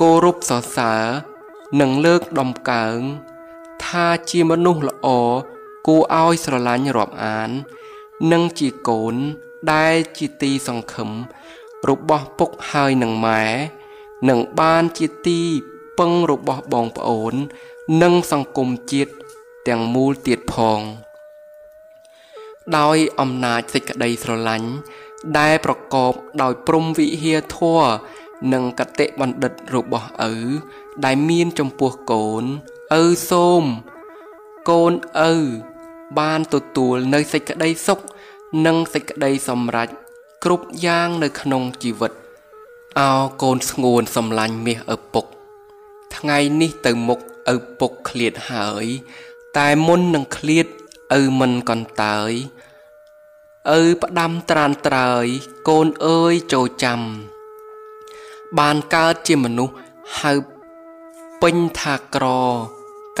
[0.00, 1.04] គោរពសរសើរ
[1.80, 2.98] និងលើកដំកើង
[3.84, 5.08] ថាជាមនុស្សល្អ
[5.86, 7.50] គួរឲ្យស្រឡាញ់រាប់អាន
[8.32, 9.14] និងជាកូន
[9.72, 11.10] ដែលជាទីសង្ឃឹម
[11.88, 13.44] របស់ពុកហើយនឹងម៉ែ
[14.28, 15.40] នឹងបានជាទី
[15.98, 17.34] ពឹងរបស់បងប្អូន
[18.02, 19.12] និងសង្គមជាតិ
[19.68, 20.80] ទាំងមូលទៀតផង
[22.78, 24.70] ដោយអំណាចសេចក្តីស្រឡាញ់
[25.38, 27.90] ដែលប្រកបដោយព្រំវិហារធម៌
[28.52, 30.34] និងកតិបណ្ឌិតរបស់ឪ
[31.04, 32.44] ដែលមានចំពោះកូន
[33.00, 33.64] ឪសូម
[34.70, 34.92] កូន
[35.30, 35.34] ឪ
[36.18, 38.00] បានទទួលនៅសេចក្តីសុខ
[38.66, 39.88] និងសេចក្តីសម្រេច
[40.44, 42.12] គ្រប់យ៉ាងនៅក្នុងជីវិត
[42.98, 43.12] អោ
[43.42, 45.24] កូនស្ងួនសំឡាញ់មាសឪពុក
[46.16, 47.20] ថ្ងៃនេះទៅមុខ
[47.54, 48.86] ឪពុកឃ្លាតហើយ
[49.58, 50.66] តែមុននឹងឃ្លាត
[51.18, 52.32] ឪមិនកន្តើយ
[53.78, 55.26] ឪផ្ដាំត្រានត្រើយ
[55.68, 57.00] កូនអើយចូលចាំ
[58.58, 59.74] បានកើតជាមនុស្ស
[60.20, 60.32] ហៅ
[61.42, 62.26] ពេញថាក្រ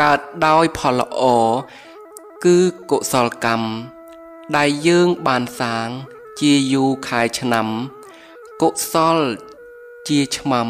[0.00, 1.22] កើតដោយផលល្អ
[2.48, 2.58] គឺ
[2.90, 3.66] កុសលកម្ម
[4.56, 5.88] ដែលយើងបានសាង
[6.40, 7.68] ជាយូរខែឆ្នាំ
[8.62, 9.18] កុសល
[10.08, 10.68] ជាឆ្មាំ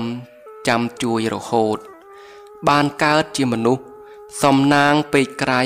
[0.69, 1.79] ចាំជួយរហូត
[2.69, 3.85] បានកើតជាមនុស្ស
[4.43, 5.63] សំណាងពេកក្រៃ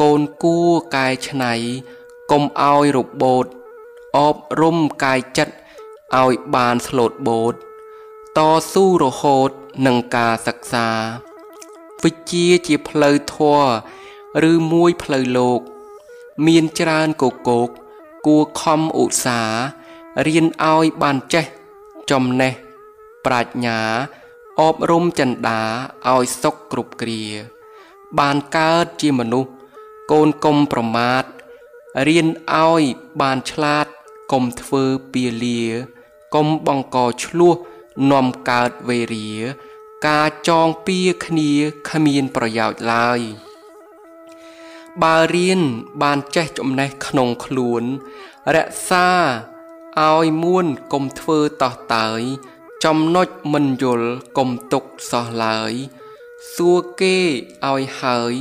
[0.00, 0.58] កូនគួ
[0.96, 1.52] កែឆ្នៃ
[2.30, 3.46] កុំឲ្យរបូត
[4.18, 5.54] អប់រំកាយចិត្ត
[6.22, 7.54] ឲ្យបានស្លូតបូត
[8.36, 8.38] ត
[8.72, 9.50] ស៊ូរហូត
[9.86, 10.88] នឹងការសិក្សា
[12.02, 13.68] វិជ្ជាជាផ្លូវធម៌
[14.50, 15.60] ឬមួយផ្លូវលោក
[16.46, 17.68] មានច្រើនកកោក
[18.26, 19.66] គួខំឧស្សាហ៍
[20.26, 21.46] រៀនឲ្យបានចេះ
[22.10, 22.52] ចំណេះ
[23.24, 23.80] ប្រាជ្ញា
[24.60, 25.60] អប់រំចិន្តា
[26.12, 27.24] ឲ្យសុខគ្រប់គ្រា
[28.18, 29.52] បានកើតជាមនុស្ស
[30.12, 31.24] កូនកុំប្រមាទ
[32.08, 32.82] រៀនឲ្យ
[33.20, 33.86] បានឆ្លាត
[34.32, 35.62] កុំធ្វើពាលា
[36.34, 37.54] កុំបង្កឆ្លោះ
[38.10, 39.32] នាំកើតវេរា
[40.08, 41.52] ការចងពៀគ្នា
[41.88, 43.20] គ្មានប្រយោជន៍ឡើយ
[45.02, 45.60] បើរៀន
[46.02, 47.82] បានចេះចំណេះក្នុងខ្លួន
[48.56, 49.08] រក្សា
[50.00, 52.20] ឲ្យមួនកុំធ្វើតោះតើយ
[52.84, 55.72] ចំណុចមិនយល់កុំទុកសោះឡើយ
[56.54, 57.16] សួរគេ
[57.70, 58.32] ឲ្យហើយ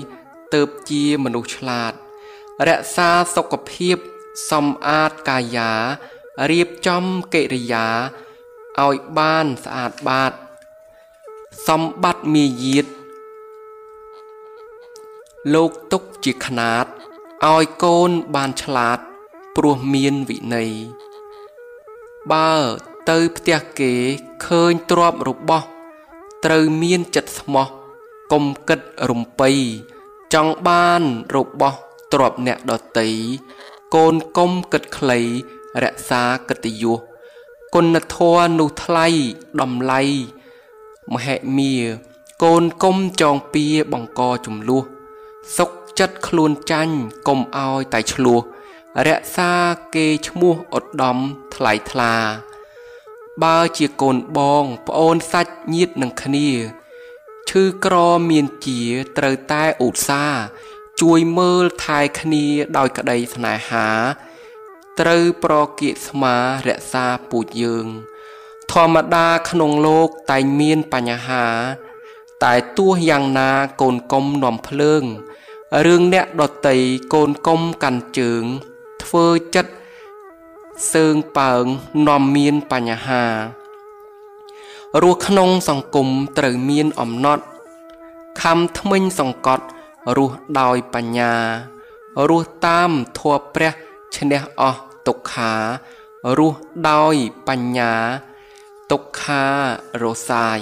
[0.53, 1.93] ទៅជាមនុស្សឆ្លាត
[2.67, 3.97] រក្សាសុខភាព
[4.51, 5.71] សម្អាតកាយា
[6.51, 7.87] រៀបចំកិរិយា
[8.85, 10.33] ឲ្យបានស្អាតបាត
[11.67, 12.85] សម្បត្តិមាយាទ
[15.53, 16.85] លោកទុកជាຂណាត
[17.45, 18.99] ឲ្យកូនបានឆ្លាត
[19.55, 20.71] ព្រោះមានវិន័យ
[22.31, 22.53] បើ
[23.09, 23.93] ទៅផ្ទះគេ
[24.45, 25.65] ឃើញទ្រពរបស់
[26.45, 27.67] ត្រូវមានចិត្តស្មោះ
[28.31, 28.79] កុំគិត
[29.09, 29.49] រំពៃ
[30.33, 31.01] ចង់បាន
[31.35, 31.77] របស់
[32.13, 33.09] ទ្រពអ្នកដតី
[33.95, 35.19] កូនកុំគិតខ្លី
[35.83, 36.99] រក្សាកិត្តិយស
[37.75, 39.07] គុណធម៌នោះថ្លៃ
[39.61, 40.01] តម្លៃ
[41.13, 41.73] មហិមា
[42.43, 44.94] កូនកុំចងពៀបង្កចំនួន
[45.57, 46.95] សុកចិត្តខ្លួនចាញ់
[47.27, 48.39] កុំឲ្យតែឆ្លោះ
[49.07, 49.51] រក្សា
[49.95, 51.17] គេឈ្មោះឧត្តម
[51.55, 52.13] ថ្លៃថ្លា
[53.43, 56.49] បើជាកូនបងប្អូនសាច់ញាតិនឹងគ្នា
[57.49, 57.95] ឈឺក្រ
[58.29, 58.81] មានជា
[59.17, 60.43] ត្រូវតែឧស្សាហ៍
[61.01, 62.45] ជួយមើលថែគ្នា
[62.77, 63.87] ដោយក្តីស្នេហា
[64.99, 66.35] ត្រូវប្រគិស្មា
[66.67, 67.87] រក្សាពូជយើង
[68.71, 71.45] ធម្មតាក្នុងលោកតែងមានបញ្ហា
[72.43, 75.03] តែទោះយ៉ាងណាកូនកុំនាំភ្លើង
[75.85, 76.77] រឿងអ្នកដតី
[77.13, 78.43] កូនកុំកាន់ជើង
[79.03, 79.25] ធ្វើ
[79.55, 79.71] ចិត្ត
[80.93, 81.63] សើងប៉ើង
[82.07, 83.23] នាំមានបញ្ហា
[85.01, 87.43] រស់ក្នុងសង្គមត្រូវមានអំណត់
[88.41, 89.65] ខំថ្មិញសង្កត់
[90.17, 91.33] រស់ដោយបញ្ញា
[92.29, 93.73] រស់តាមធម៌ព្រះ
[94.15, 95.53] ឈ្នះអស់ទុក្ខា
[96.37, 97.15] រស់ដោយ
[97.47, 97.93] បញ្ញា
[98.91, 99.43] ទុក្ខា
[100.01, 100.59] រសាយ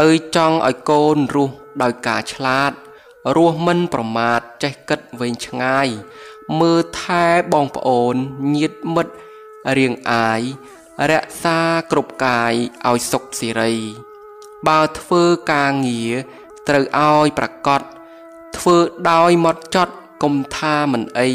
[0.00, 2.72] អើយចង់ឲ្យកូនរស់ដោយការឆ្លាត
[3.36, 5.88] រស់មិនប្រមាទចេះគិតវែងឆ្ងាយ
[6.60, 8.14] មើលថែបងប្អូន
[8.54, 9.12] ញាតមិត្ត
[9.78, 10.40] រៀងអាយ
[11.10, 11.58] រក្សា
[11.90, 12.54] គ្រប់កាយ
[12.88, 13.74] ឲ្យសុខសេរី
[14.68, 16.12] បើធ្វើការងារ
[16.68, 17.80] ត្រូវឲ្យប្រកប
[18.56, 18.76] ធ្វើ
[19.10, 21.30] ដោយមកចត់កុំថាមិនអី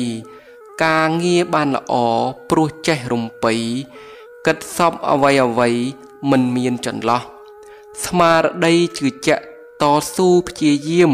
[0.86, 1.94] ការងារបានល្អ
[2.50, 3.54] ព្រោះចេះរំពៃ
[4.46, 5.70] គិតសពអ្វីអ្វី
[6.32, 7.22] មិនមានចន្លោះ
[8.06, 9.44] ស្មារតីជឿជាក់
[9.82, 9.84] ត
[10.16, 11.14] ស៊ូព្យាយាម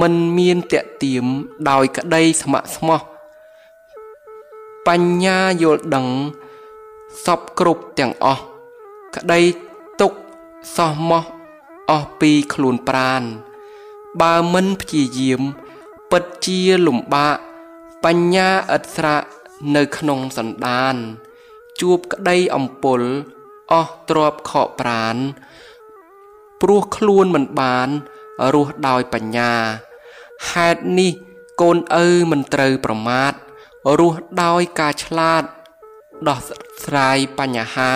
[0.00, 1.24] មិនមានតេទៀម
[1.70, 3.00] ដោយក្តីស្ម័គ្រស្មោះ
[4.86, 6.06] បញ្ញាយល់ដឹង
[7.24, 8.42] សពគ្រប់ទាំងអស់
[9.16, 9.40] ក្តី
[10.00, 10.12] ទុក
[10.76, 11.24] សោះមោះ
[11.90, 13.22] អស់ពីខ្លួនប្រាន
[14.20, 15.42] បើមិនព្យាយាម
[16.10, 17.36] ពិតជាលំបាក
[18.04, 19.22] បញ្ញាឥតស្រាក
[19.76, 20.94] នៅក្នុងសន្តាន
[21.80, 23.00] ជួបក្តីអំពុល
[23.72, 25.16] អស់ទ្របខកប្រាន
[26.60, 27.88] ព្រោះខ្លួនមិនបាន
[28.54, 29.52] រស់ដោយបញ្ញា
[30.50, 31.12] ហេតុនេះ
[31.60, 33.32] កូនឪមិនត្រូវប្រមាថ
[33.98, 35.42] រស់ដោយការឆ្លាត
[36.28, 36.38] ដោះ
[36.84, 37.94] ស្រាយបញ្ហា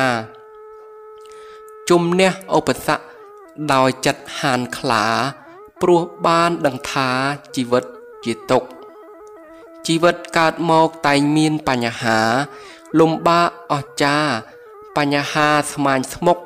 [1.90, 3.04] ជំនះឧបសគ្គ
[3.74, 5.06] ដោយចិត្តហានខ្លា
[5.82, 7.10] ព្រោះបានដឹងថា
[7.56, 7.84] ជីវិត
[8.24, 8.68] ជាទុក្ខ
[9.86, 12.20] ជីវិតកើតមកតែងមានបញ្ហា
[13.00, 14.32] លំបាកអស្ចារ្យ
[14.96, 16.38] បញ្ហាស្មាញស្មុក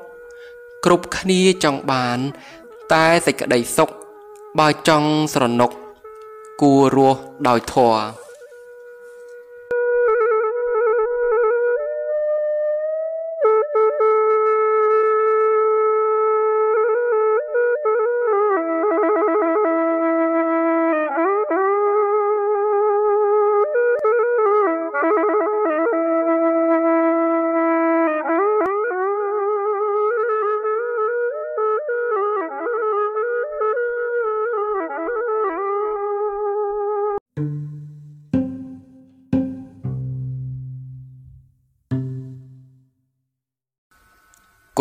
[0.85, 2.19] គ្រប់គ្នាចង់បាន
[2.93, 3.91] តែសេចក្តីសុខ
[4.59, 5.71] បើចង់ស្រណុក
[6.63, 8.01] គួររស់ដោយធម៌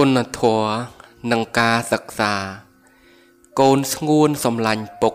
[0.03, 0.71] គុណធម៌
[1.31, 2.33] និងការសិក្សា
[3.59, 5.13] កូនស្ងួនសំឡាញ់ពុក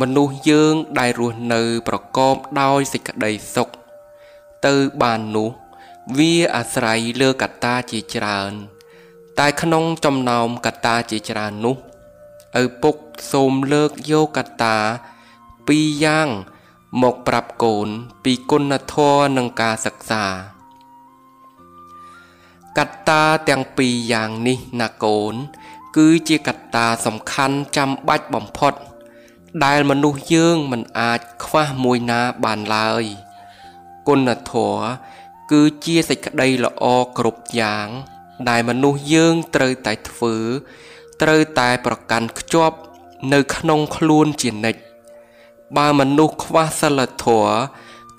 [0.00, 3.68] មនុស្សយើងដែលរស់នៅប្រកបដោយសេចក្តីសុខ
[4.66, 5.50] ទៅបាននោះ
[6.16, 8.52] វាអាស្រ័យលើកត្តាជាច្រើន
[9.38, 11.76] តែក្នុងចំណោមកត្តាជាច្រើននោះ
[12.62, 12.96] ឪពុក
[13.32, 14.76] សូមលើកយកកត្តា
[15.66, 16.28] ពីរយ៉ាង
[17.02, 17.88] មកប្រាប់កូន
[18.24, 20.53] ពីគុណធម៌និងការសិក្សា
[22.78, 25.34] កត្តាទាំងពីរយ៉ាងនេះណាកូន
[25.96, 28.72] គឺជាកត្តាសំខាន់ចាំបាច់បំផុត
[29.64, 33.04] ដែលមនុស្សយើងមិនអាចខ្វះមួយណាបានឡើយ
[34.08, 34.84] គុណធម៌
[35.52, 36.84] គឺជាសេចក្តីល្អ
[37.18, 37.88] គ្រប់យ៉ាង
[38.48, 40.36] ដែលមនុស្សយើងត្រូវតែធ្វើ
[41.22, 42.76] ត្រូវតែប្រកាន់ខ្ជាប់
[43.32, 44.80] នៅក្នុងខ្លួនជានិច្ច
[45.76, 47.52] បើមនុស្សខ្វះសិលធម៌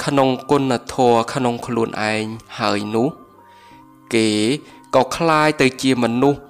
[0.04, 2.24] ក្នុងគុណធម៌ក្នុងខ្លួនឯង
[2.60, 3.25] ហើយនោះ
[4.15, 4.29] គេ
[4.95, 6.41] ក៏คล้ายទៅជាមនុស្ស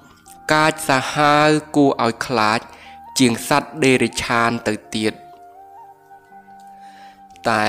[0.53, 2.59] កាចសាហាវគួរឲ្យខ្លាច
[3.19, 5.13] ជាងសត្វដេរិឆានទៅទៀត
[7.49, 7.67] តែ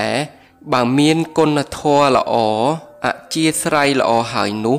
[0.73, 2.35] បើមានគុណធម៌ល្អ
[3.05, 4.77] អជាស្រ័យល្អហើយនោះ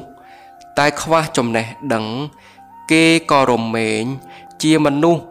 [0.79, 2.07] តែខ្វះចំណេះដឹង
[2.91, 4.05] គេក៏រមែង
[4.63, 5.23] ជាមនុស្ស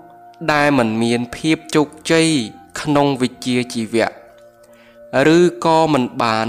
[0.52, 2.28] ដែលមិនមានភាពជោគជ័យ
[2.80, 4.10] ក្នុងវិជ្ជាជីវៈ
[5.38, 6.48] ឬក៏មិនបាន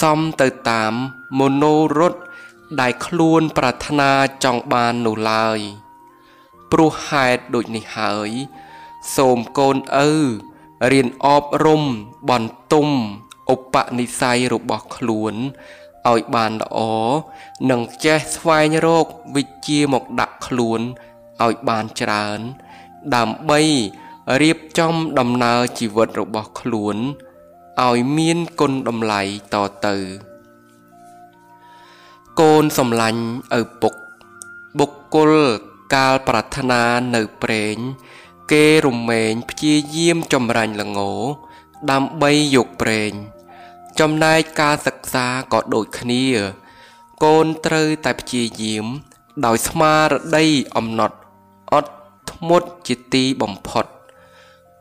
[0.00, 0.92] សមទៅតាម
[1.38, 1.64] មโน
[1.98, 2.20] រត់
[2.81, 4.11] ដែលខ្លួនប្រាថ្នា
[4.43, 5.59] ចង់បាននោះឡើយ
[6.71, 8.29] ព្រោះហេតុដូចនេះហើយ
[9.15, 10.11] សូមកូនឪ
[10.91, 11.83] រៀនអប់រំ
[12.29, 12.87] បន្ទុំ
[13.53, 15.33] ឧបនិស្ស័យរបស់ខ្លួន
[16.11, 16.79] ឲ្យបានល្អ
[17.69, 19.05] និងចេះស្វែងរក
[19.35, 20.81] វិជ្ជាមកដាក់ខ្លួន
[21.43, 22.39] ឲ្យបានច្រើន
[23.15, 23.61] ដើម្បី
[24.41, 26.97] រៀបចំដំណើរជីវិតរបស់ខ្លួន
[27.81, 29.21] ឲ្យមានគុណតម្លៃ
[29.53, 29.55] ត
[29.87, 29.97] ទៅ
[32.41, 33.23] កូនសំឡាញ់
[33.59, 33.93] ឪពុក
[34.79, 35.33] បុគ្គល
[35.93, 36.83] កាលប្រាថ្នា
[37.15, 37.75] នៅព្រេង
[38.51, 40.99] គេរមែងព្យាយាមចម្រាញ់ល្ង
[41.91, 43.11] ដើម្បីយកព្រេង
[43.99, 46.25] ចំណែកការសិក្សាក៏ដូចគ្នា
[47.23, 48.85] កូនត្រូវតែព្យាយាម
[49.45, 51.17] ដោយស្មារតីអំណត់
[51.73, 51.91] អត់
[52.31, 53.85] ធ្មត់ជាទីបំផុត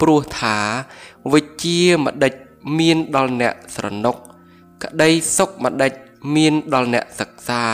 [0.00, 0.56] ព្រោះថា
[1.32, 2.32] វិជ្ជាម្ដេច
[2.78, 4.16] មានដល់អ្នកស្រណុក
[4.82, 5.92] ក្តីសុខម្ដេច
[6.34, 7.64] មានដល់អ្នកសិក្សា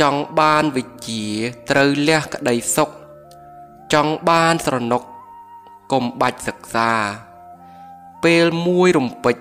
[0.00, 1.24] ចង់បានវិជ្ជា
[1.70, 2.90] ត្រូវលះក្តីសុខ
[3.92, 5.02] ចង់បានស្រណុក
[5.92, 6.92] កុំបាច់សិក្សា
[8.24, 9.36] ពេលមួយរំពេច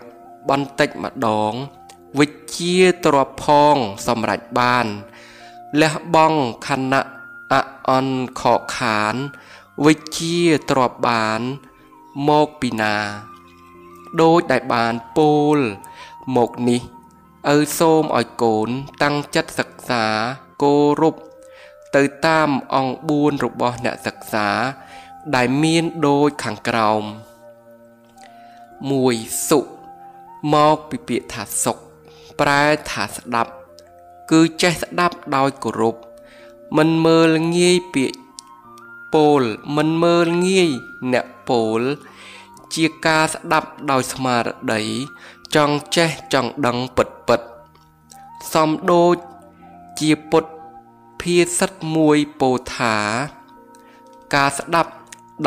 [0.49, 1.53] បន្តិចម្ដង
[2.19, 3.75] វិជ្ជាទ្របផង
[4.07, 4.85] សម្រេចបាន
[5.81, 7.01] លះបង់ខណៈ
[7.53, 7.55] អ
[7.89, 9.15] អន់ខកខាន
[9.85, 11.41] វិជ្ជាទ្របបាន
[12.27, 12.95] មកពីណា
[14.21, 15.57] ដូចដែលបានពោល
[16.35, 16.81] មកនេះ
[17.47, 18.69] ឪសូមឲ្យកូន
[19.03, 20.03] តាំងចិត្តសិក្សា
[20.61, 21.15] គោរព
[21.95, 24.47] ទៅតាមអង្គ4របស់អ្នកសិក្សា
[25.35, 27.03] ដែលមានដូចខាងក្រោម
[28.65, 29.59] 1សុ
[30.53, 31.77] មកពីពាក្យថាសុខ
[32.39, 33.51] ប្រែថាស្ដាប់
[34.31, 35.95] គឺចេះស្ដាប់ដោយគោរព
[36.77, 38.17] មិនមើលងាយពាក្យ
[39.15, 39.41] ពោល
[39.75, 40.69] មិនមើលងាយ
[41.13, 41.81] អ្នកពោល
[42.75, 44.81] ជាការស្ដាប់ដោយស្មារតី
[45.55, 47.41] ចង់ចេះចង់ដឹងពិតពិត
[48.53, 49.15] សំដូច
[49.99, 50.51] ជាពុទ្ធ
[51.21, 52.95] ភាសិតមួយពោថា
[54.35, 54.91] ការស្ដាប់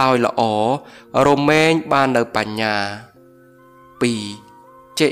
[0.01, 0.43] ដោយល្អ
[1.29, 2.77] រមែងបាននៅបញ្ញា
[4.03, 5.09] 2ចេ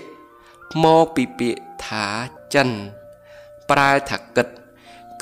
[0.85, 2.07] មកពីពាក្យថា
[2.55, 2.69] ចិន
[3.71, 4.47] ប្រែថាគិត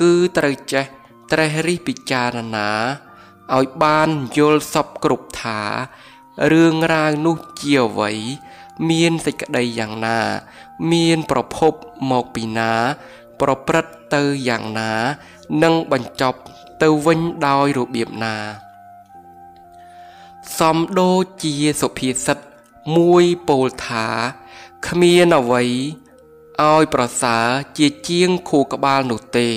[0.00, 0.84] គឺត្រូវចេះ
[1.32, 2.70] ត្រេះរិះពិចារណា
[3.56, 5.60] ឲ្យបានយល់សពគ្រប់ថា
[6.52, 8.12] រឿងរ៉ាវនោះជាអ្វី
[8.90, 10.18] មានសេចក្តីយ៉ាងណា
[10.92, 11.72] មានប្រភព
[12.10, 12.72] មកពីណា
[13.40, 14.92] ប្រព្រឹត្តទៅយ៉ាងណា
[15.62, 16.40] និងបញ្ចប់
[16.82, 18.36] ទៅវិញដោយរបៀបណា
[20.58, 22.38] សំដូចជាសុភាសិត
[22.96, 24.06] មួយពោលថា
[24.86, 25.64] គ្មានអ្វី
[26.62, 27.46] ឲ្យប្រសើរ
[27.78, 29.48] ជាជាងខួរក្បាលនោះទេ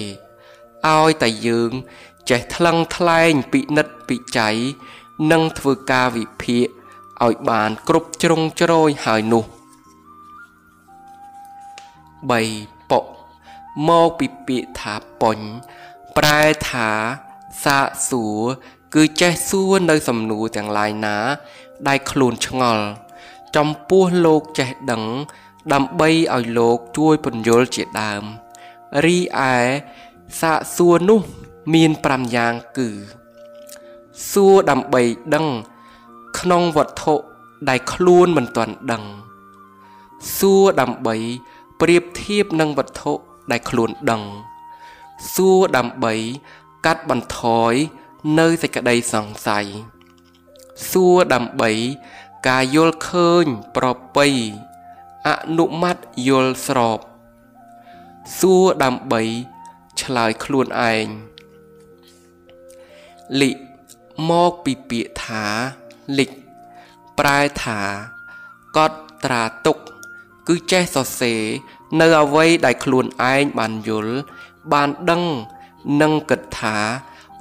[0.96, 1.72] ឲ្យតែយើង
[2.30, 4.58] ចេះថ្លឹងថ្លែងពិនិត្យពិច័យ
[5.32, 6.68] និងធ្វើការវិភាគ
[7.26, 9.46] ឲ្យបានគ្រប់ជ្រុងជ្រោយហើយនោះ
[12.30, 12.32] 3
[12.92, 13.02] ប៉ុ
[13.88, 15.38] មកពីពាក្យថាប៉ុញ
[16.18, 16.90] ប្រែថា
[17.64, 18.40] សាកសួរ
[18.96, 21.18] គឺចេះសួរនៅសំណួរទាំងឡាយណា
[21.88, 22.86] ដែលខ្លួនឆ្ងល់
[23.56, 25.04] ចំពោះលោកចេះដឹង
[25.74, 28.24] ដើម្បីឲ្យលោកជួយពន្យល់ជាដើម
[29.06, 29.60] រីឯ
[30.42, 31.22] សាកសួរនោះ
[31.74, 32.90] មាន5យ៉ាងគឺ
[34.32, 35.02] សួរដើម្បី
[35.36, 35.48] ដឹង
[36.40, 37.14] ក្នុងវត្ថុ
[37.70, 39.04] ដែលខ្លួនមិនទាន់ដឹង
[40.38, 41.16] សួរដើម្បី
[41.82, 43.12] ប្រៀបធៀបនឹងវត្ថុ
[43.52, 44.24] ដែលខ្លួនដឹង
[45.34, 46.14] សួរដើម្បី
[46.86, 47.42] កាត់បន្ថ
[47.72, 47.74] យ
[48.40, 49.66] នៅសេចក្តីសង្ស័យ
[50.90, 51.72] សួរដើម្បី
[52.48, 54.28] ការយល់ឃើញប្របី
[55.28, 57.00] អនុម័តយល់ស្រប
[58.40, 59.22] សួរដើម្បី
[60.02, 61.08] ឆ្លើយខ្លួនឯង
[63.42, 63.52] លិ
[64.30, 65.46] មកពីពាក្យថា
[66.20, 66.30] លិច
[67.20, 67.80] ប្រែថា
[68.78, 69.78] កត់ត្រាទុក
[70.48, 71.42] គឺចេះសរសេរ
[72.02, 74.16] នៅអ្វីដែលខ្លួនឯងបានយល់
[74.74, 75.24] បានដឹង
[76.02, 76.78] និងគិតថា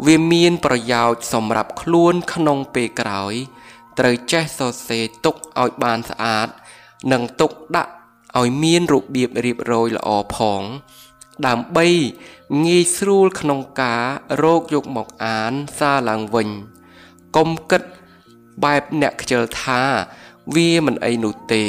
[0.07, 3.35] វាមានប្រយោជន៍សម្រាប់ខ្លួនក្នុងពេលក្រោយ
[3.99, 6.49] ត្រូវចេះសរសេរទុកឲ្យបានស្អាត
[7.13, 7.93] និងទុកដាក់
[8.39, 10.63] ឲ្យមានរបៀបរៀបរយល្អផង
[11.47, 11.87] ដើម្បី
[12.65, 14.03] ងាយស្រួលក្នុងការ
[14.43, 16.49] រកយកមកអានសារឡើងវិញ
[17.37, 17.83] កុំគិត
[18.65, 19.83] បែបអ្នកខ្ជិលថា
[20.55, 21.65] វាមិនអីនោះទេ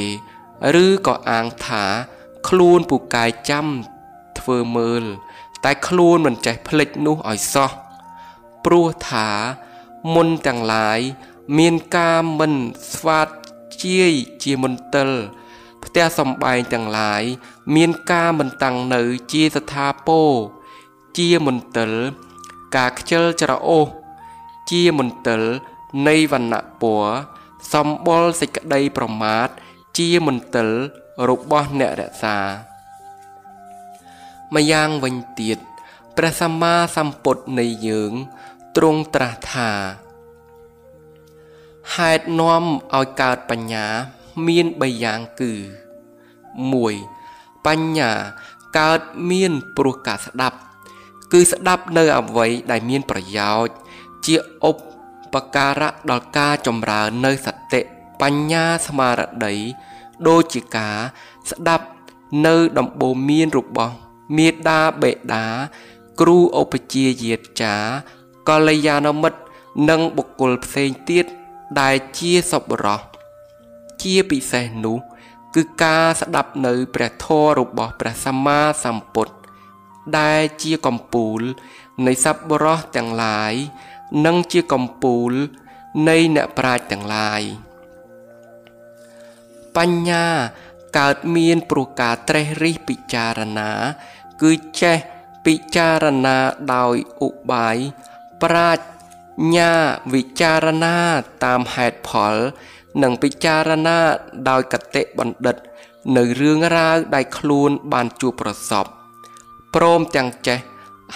[0.84, 1.84] ឬក៏អាងថា
[2.48, 3.68] ខ្លួនពូកែចាំ
[4.40, 5.04] ធ្វើមើល
[5.64, 7.72] តែខ្លួនមិនចេះភ្លេចនោះឲ្យសោះ
[8.66, 9.30] ព្រោះថា
[10.16, 11.00] មុនទាំងឡាយ
[11.58, 12.54] មានការមិន
[12.94, 13.28] ស្វាត
[13.84, 14.14] ជាយ
[14.44, 15.10] ជាមន្ទិល
[15.84, 17.24] ផ្ទះសំបែងទាំងឡាយ
[17.76, 19.02] មានការមិនតាំងនៅ
[19.32, 20.32] ជាស្ថាពរ
[21.18, 21.92] ជាមន្ទិល
[22.76, 23.88] ការខ្ជិលច្រអូស
[24.72, 25.42] ជាមន្ទិល
[26.08, 27.14] នៃវណ្ណៈពណ៌
[27.74, 29.48] សម្បុរសេចក្តីប្រមាទ
[29.98, 30.70] ជាមន្ទិល
[31.30, 32.38] របស់អ្នករក្សា
[34.56, 35.58] ម្យ៉ាងវិញទៀត
[36.18, 38.12] ព្រះសម្មាសម្ពុទ្ធនៃយើង
[38.76, 39.72] ទ្រង់ត្រាស់ថា
[41.96, 42.64] ហេតុនាំ
[42.96, 43.86] ឲ្យកើតបញ្ញា
[44.48, 45.54] មាន3យ៉ាងគឺ
[46.80, 48.12] 1បញ្ញា
[48.80, 49.00] កើត
[49.32, 50.58] មានព្រោះការស្ដាប់
[51.32, 53.74] គឺស្ដាប់នៅអ្វីដែលមានប្រយោជន៍
[54.26, 54.36] ជា
[54.70, 54.78] ឧប
[55.56, 57.82] ការៈដល់ការចម្រើននៅសតិ
[58.22, 59.56] បញ្ញាស្មារតី
[60.28, 60.98] ដូចជាការ
[61.50, 61.86] ស្ដាប់
[62.46, 63.96] នៅដំបូន្មានរបស់
[64.38, 65.46] មេដាបេដា
[66.20, 67.76] គ្រូឧបជាយាចា
[68.50, 69.42] កល្យាណមិត្ត
[69.90, 71.26] និងបុគ្គលផ្សេងទៀត
[71.80, 73.02] ដែលជាសប្បុរស
[74.02, 74.98] ជាពិសេសនោះ
[75.56, 79.34] គឺការស្ដាប់នៅព្រះធម៌របស់ព្រះសម្មាសម្ពុទ្ធ
[80.20, 81.42] ដែលជាកំពូល
[82.06, 83.54] នៃសប្បុរសទាំងឡាយ
[84.26, 85.32] និងជាកំពូល
[86.08, 87.42] នៃអ្នកប្រាជ្ញទាំងឡាយ
[89.78, 90.26] បញ្ញា
[90.98, 93.72] កើតមានព្រោះការត្រេះរិះពិចារណា
[94.42, 94.52] គឺ
[94.82, 94.98] ចេះ
[95.46, 96.38] ពិចារណា
[96.76, 96.96] ដោយ
[97.28, 97.78] ឧបាយ
[98.44, 99.74] ប្រាជ្ញា
[100.14, 100.98] វិចារណា
[101.44, 102.36] តាមហេតុផល
[103.04, 104.00] និងពិចារណា
[104.50, 105.56] ដោយកតិបណ្ឌិត
[106.18, 108.86] នៅរឿងរ៉ាវដែលខ្លួនបានជួបប្រសព
[109.76, 110.60] ព្រមទាំងចេះ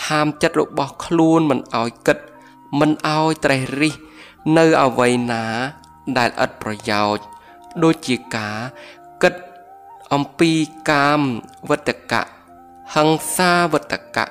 [0.07, 2.17] ហាមចិត្តរបស់ខ្លួនមិនឲ្យគិត
[2.79, 3.93] មិនឲ្យត្រេះរិះ
[4.57, 5.45] នៅអវ័យណា
[6.17, 7.25] ដែលឥតប្រយោជន៍
[7.83, 8.57] ដូចជាការ
[9.23, 9.33] គិត
[10.13, 10.51] អំពី
[10.89, 11.19] កាម
[11.69, 12.21] វត្តកៈ
[12.95, 14.25] ហង្សាវត្តកៈ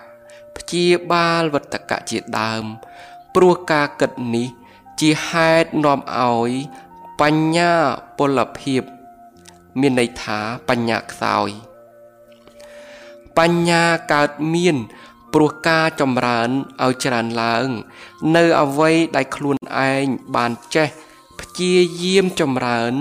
[0.56, 2.64] ព្យាបាលវត្តកៈជាដើម
[3.34, 4.48] ព្រោះការគិតនេះ
[5.00, 6.50] ជាហេតុនាំឲ្យ
[7.20, 7.72] បញ្ញា
[8.18, 8.82] ពលភាព
[9.80, 10.38] មានន័យថា
[10.68, 11.50] បញ្ញាខ្សោយ
[13.38, 13.82] បញ្ញា
[14.12, 14.76] កើតមាន
[15.34, 16.50] ព្រោះការចម្រើន
[16.84, 17.68] ឲ្យច្រើនឡើង
[18.36, 19.56] នៅអវ័យដែលខ្លួន
[19.90, 20.04] ឯង
[20.36, 20.88] បានចេះ
[21.40, 22.94] ព្យាយាមចម្រើន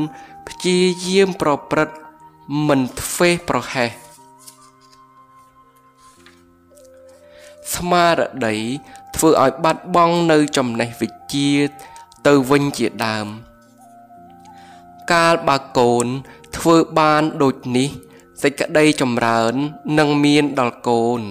[0.47, 1.95] ព្យាយាមប្រព្រឹត្ត
[2.67, 3.91] មិនធ្វេសប្រហែស
[7.73, 8.55] ស្មារតី
[9.15, 11.49] ធ្វើឲ្យបាត់បង់នៅចំណេះវិជ្ជា
[12.27, 13.27] ទៅវិញជាដើម
[15.11, 16.05] កាលបើកូន
[16.57, 17.89] ធ្វើបានដូចនេះ
[18.43, 19.53] សេចក្តីចម្រើន
[19.99, 21.21] នឹងមានដល់កូន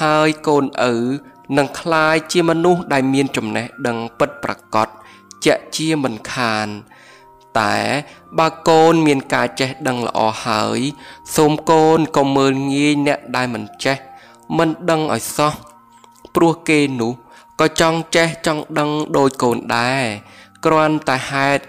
[0.00, 0.94] ហើយកូនឪ
[1.56, 4.88] នឹងคลายជាមនុស្សដែលមានចំណេះដឹងពិតប្រាកដ
[5.44, 6.66] ជាក់ជាមិនខាន
[7.58, 7.76] តែ
[8.38, 10.80] បើកូនមានការចេះដឹងល្អហើយ
[11.36, 13.96] សូមកូនកុំមើលងាយអ្នកដែលមិនចេះ
[14.58, 15.52] មិនដឹងឲ្យសោះ
[16.34, 17.12] ព្រោះគេនោះ
[17.60, 20.04] ក៏ចង់ចេះចង់ដឹងដូចកូនដែរ
[20.64, 21.62] គ្រាន់តែហេតុ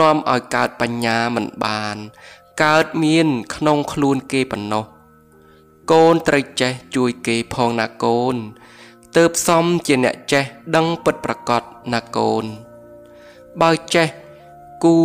[0.00, 1.96] នាំឲ្យកើតបញ្ញាមិនបាន
[2.62, 4.84] កើតមានក្នុងខ្លួនគេប៉ុណ្ណោះ
[5.91, 8.35] កូនត្រូវចេះជួយគេផងណាកូន
[9.15, 10.43] ទៅផ្សំជាអ្នកចេះ
[10.75, 11.61] ដឹងពិតប្រកប
[11.93, 12.43] ណាកូន
[13.61, 14.07] បើចេះ
[14.83, 14.99] គួ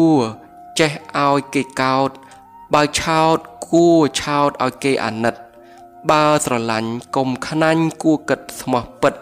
[0.81, 0.93] ចេះ
[1.27, 2.11] ឲ្យគេកោត
[2.75, 3.39] បើឆោត
[3.73, 3.87] គួ
[4.21, 5.35] ឆោតឲ្យគេអាណិត
[6.11, 9.15] បើស្រឡាញ់កុំខ្នាញ់គួគិតស្មោះពិត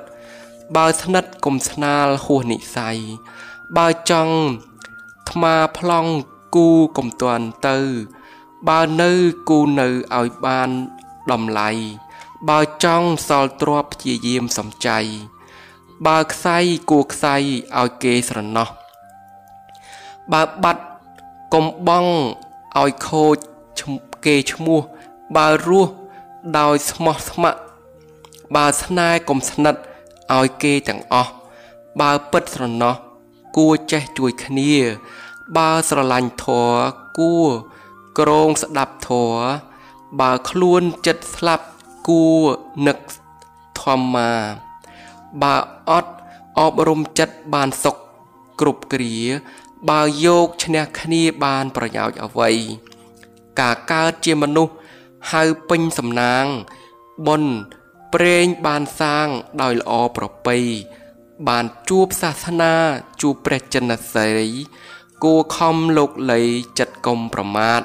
[0.77, 2.97] បើស្និទ្ធកុំស្នាលហួសនិស័យ
[3.77, 4.35] បើចង់
[5.31, 6.13] ថ្មាប្លង់
[6.55, 7.79] គូកុំទាន់ទៅ
[8.69, 9.11] បើនៅ
[9.49, 9.89] គូនៅ
[10.19, 10.71] ឲ្យបាន
[11.33, 11.71] តម្លៃ
[12.49, 14.99] បើចង់សល់ទ្រពព្យាយាមសំចៃ
[16.07, 16.57] បើខ្សៃ
[16.91, 17.35] គួខ្សៃ
[17.79, 18.69] ឲ្យគេស្រណោះ
[20.33, 20.83] បើបាត់
[21.55, 22.07] កុំបង
[22.81, 23.37] ឲ្យខូច
[24.25, 24.81] គេឈ្មោះ
[25.37, 25.93] បើរស់
[26.59, 27.61] ដោយស្មោះស្ម័គ្រ
[28.57, 29.81] បើស្នេហ៍កុំស្និទ្ធ
[30.37, 31.33] ឲ្យគេទាំងអស់
[32.01, 32.95] បើពិតស្រណោះ
[33.57, 34.75] គួចេះជួយគ្នា
[35.57, 36.75] បើស្រឡាញ់ធរ
[37.19, 37.35] គួ
[38.19, 39.33] ក្រងស្ដាប់ធัว
[40.19, 41.67] បើខ្លួនចិត្តស្លាប់
[42.09, 42.25] គួ
[42.87, 42.99] នឹក
[43.81, 44.31] ធម្មា
[45.43, 45.57] បើ
[45.91, 46.13] អត់
[46.59, 47.97] អប់រំចិត្តបានសុខ
[48.61, 49.17] គ្រប់គ្រា
[49.91, 52.51] បើយកឈ្នះគ្នាបានប្រយោជន៍អ្វី
[53.61, 54.75] ការកើតជាមនុស្ស
[55.33, 56.45] ហៅពេញសំណាង
[57.27, 57.53] បុណ្យ
[58.15, 59.29] ព្រេងបានសាង
[59.63, 60.57] ដោយល្អប្រពៃ
[61.49, 62.75] បានជួបសាសនា
[63.21, 64.51] ជួបព្រះចិនសេរី
[65.25, 66.43] គួខំលោកលី
[66.79, 67.83] ចិត្តកុំប្រមាទ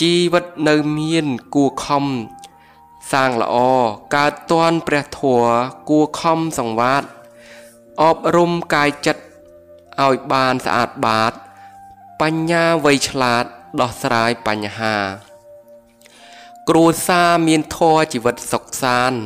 [0.00, 2.04] ជីវិតនៅមានគួខំ
[3.12, 3.56] សាងល្អ
[4.14, 5.42] កើតតន់ព្រះធัว
[5.90, 7.02] គួខំសង្វាត
[8.02, 9.22] អប់រំកាយចិត្ត
[10.04, 11.32] ឲ្យបានស្អាតបាត
[12.20, 13.44] បញ្ញាវៃឆ្លាត
[13.80, 14.96] ដោះស្រាយបញ្ហា
[16.68, 19.18] គ្រួសារមានធัวជីវិតសុខសាន្ត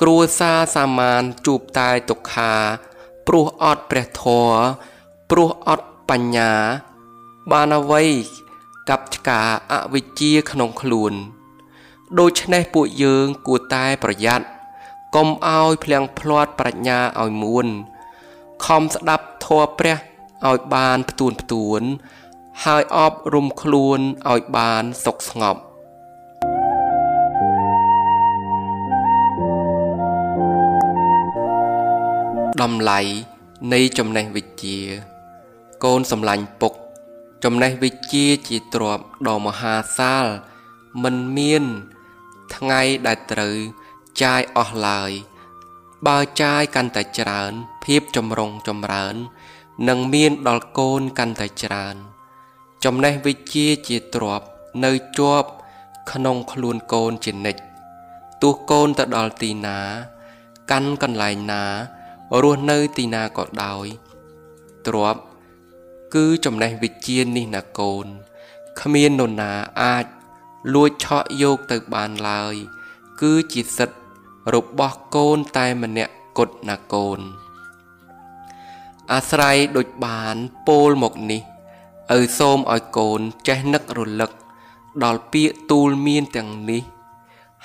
[0.00, 2.54] គ្រួសារសាមានជួបតែទុក្ខា
[3.26, 4.58] ព្រោះអត់ព្រះធម៌
[5.30, 6.52] ព្រោះអត់បញ្ញា
[7.52, 8.04] បានអ្វី
[8.88, 9.40] កັບឆ្កា
[9.72, 11.12] អវិជ្ជាក្នុងខ្លួន
[12.18, 14.46] ដូច្នេះពួកយើងគួរតែប្រយ័ត្ន
[15.14, 17.66] កុំឲ្យភ្លៀងភ្លាត់ប្រាជ្ញាឲ្យមួន
[18.66, 19.96] ខំស្ដាប់ធម៌ព្រះ
[20.48, 21.82] ឲ្យបានផ្ទួនផ្ទួន
[22.64, 23.98] ហើយអប់រំខ្លួន
[24.30, 25.60] ឲ្យបានសុខស្ងប់
[32.62, 33.00] តម្លៃ
[33.72, 34.78] នៃចំណេះវិជ្ជា
[35.84, 36.74] កូនសម្លាញ់ពុក
[37.44, 40.26] ចំណេះវិជ្ជាជាទ្រព្យដ៏មហាសាល
[41.02, 41.64] មិនមាន
[42.54, 43.56] ថ្ងៃដែលត្រូវ
[44.22, 45.10] ចាយអស់ឡើយ
[46.06, 47.52] បើចាយកាន់តែច្រើន
[47.84, 49.16] ភាពចម្រុងចម្រើន
[49.88, 51.96] នឹងមានដល់កូនកាន់តែច្រើន
[52.84, 54.46] ចំណេះវិជ្ជាជាទ្រព្យ
[54.84, 55.48] នៅជាប់
[56.12, 57.62] ក្នុងខ្លួនកូនជានិច្ច
[58.42, 59.80] ទោះកូនទៅដល់ទីណា
[60.70, 61.64] កាន់កន្លែងណា
[62.42, 63.86] រស់នៅទីណាក៏ដោយ
[64.86, 65.27] ទ្រព្យ
[66.14, 68.06] គឺចំណេះវិជ្ជានេះណាកូន
[68.80, 70.06] គ្មាននរណាអាច
[70.74, 72.54] លួចឆក់យកទៅបានឡើយ
[73.20, 73.98] គឺជាសិទ្ធិ
[74.54, 77.20] របស់កូនតែម្នាក់គត់ណាកូន
[79.12, 80.36] អាស្រ័យដូចបាន
[80.68, 81.42] ពោលមកនេះ
[82.16, 84.30] ឪសូមឲ្យកូនចេះនឹករលឹក
[85.04, 86.82] ដល់ពាក្យទូលមានទាំងនេះ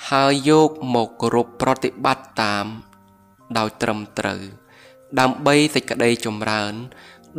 [0.08, 2.66] ហើយយកមកគោរពប្រតិបត្តិតាម
[3.58, 4.42] ដោយត្រឹមត្រូវ
[5.20, 6.74] ដើម្បីសេចក្តីចម្រើន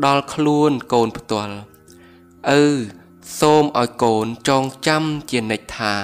[0.04, 1.56] ដល់ខ្លួនកូនផ្ទាល់
[2.60, 2.64] ឪ
[3.40, 5.96] សូមឲ្យកូនចងចាំជានិច្ចថា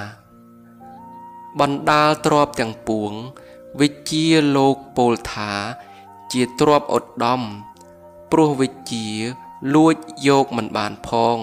[1.60, 3.12] បណ្ដាលទ្របទាំងពួង
[3.82, 4.26] វិជា
[4.56, 5.52] លោកពោលថា
[6.34, 7.42] ជាទ្របឧត្តម
[8.32, 9.08] ព្រោះវិជា
[9.76, 9.96] លួច
[10.28, 11.38] យកមិនបានផង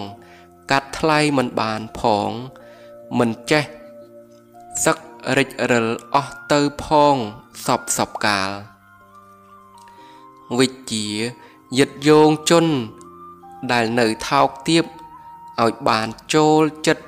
[0.71, 2.31] កាត់ថ្លៃមិនបានផង
[3.19, 3.65] មិនចេះ
[4.85, 4.97] សឹក
[5.39, 7.17] រិចរិលអស់ទៅផង
[7.67, 8.51] សពសពកាល
[10.59, 11.07] វិជា
[11.77, 12.66] យិតយោងជន
[13.73, 14.85] ដែលនៅថោកទាប
[15.62, 17.05] ឲ្យបានចូលចិត្ត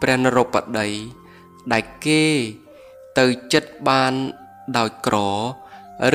[0.00, 0.88] ព្រះនរោបតី
[1.72, 2.24] ដែលគេ
[3.18, 4.12] ទៅចិត្តបាន
[4.78, 5.16] ដោយក្រ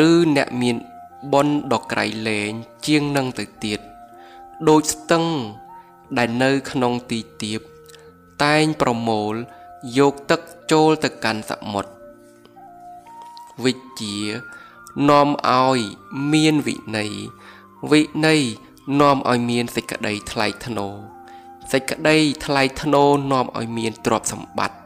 [0.08, 0.78] ឬអ្នកមាន
[1.34, 2.52] បុណ្យដ៏ក្រៃលែង
[2.86, 3.80] ជាងនឹងទៅទៀត
[4.70, 5.26] ដូចស្ទឹង
[6.18, 7.60] ដែលនៅក្នុងទីទាប
[8.44, 9.34] តែងប្រមូល
[9.98, 10.42] យកទឹក
[10.72, 11.92] ចូលទៅកាន់សមុទ្រ
[13.64, 14.18] វិជ្ជា
[15.10, 15.80] នាំឲ្យ
[16.34, 17.14] មានវិន័យ
[17.92, 18.42] វិន័យ
[19.00, 20.94] នាំឲ្យមានសេចក្តីថ្លៃថ្នូរ
[21.72, 24.78] សេចក្តីថ្លៃថ្នូរនាំឲ្យមានទ្រព្យសម្បត្តិ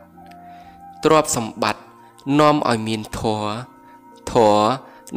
[1.04, 1.82] ទ្រព្យសម្បត្តិ
[2.40, 3.52] នាំឲ្យមានធម៌
[4.32, 4.68] ធម៌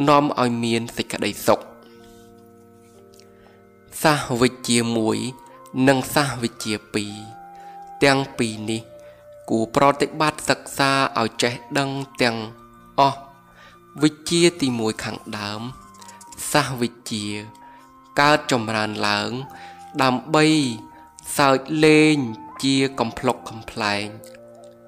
[0.07, 1.59] នាំឲ្យមានសេចក្តីសុខ
[4.01, 5.17] សាសវិជ្ជាមួយ
[5.87, 6.73] និងសាសវិជ្ជា
[7.37, 8.81] 2ទាំងពីរនេះ
[9.49, 11.89] គួរប្រតិបត្តិសិក្សាឲ្យចេះដឹង
[12.21, 12.37] ទាំង
[12.99, 13.19] អស់
[14.01, 15.61] វិជ្ជាទី1ខាងដើម
[16.51, 17.25] សាសវិជ្ជា
[18.19, 19.31] កើតចម្រើនឡើង
[20.03, 20.45] ដើម្បី
[21.37, 22.15] សើចលេង
[22.63, 24.05] ជាកំភ្លុកកំប្លែង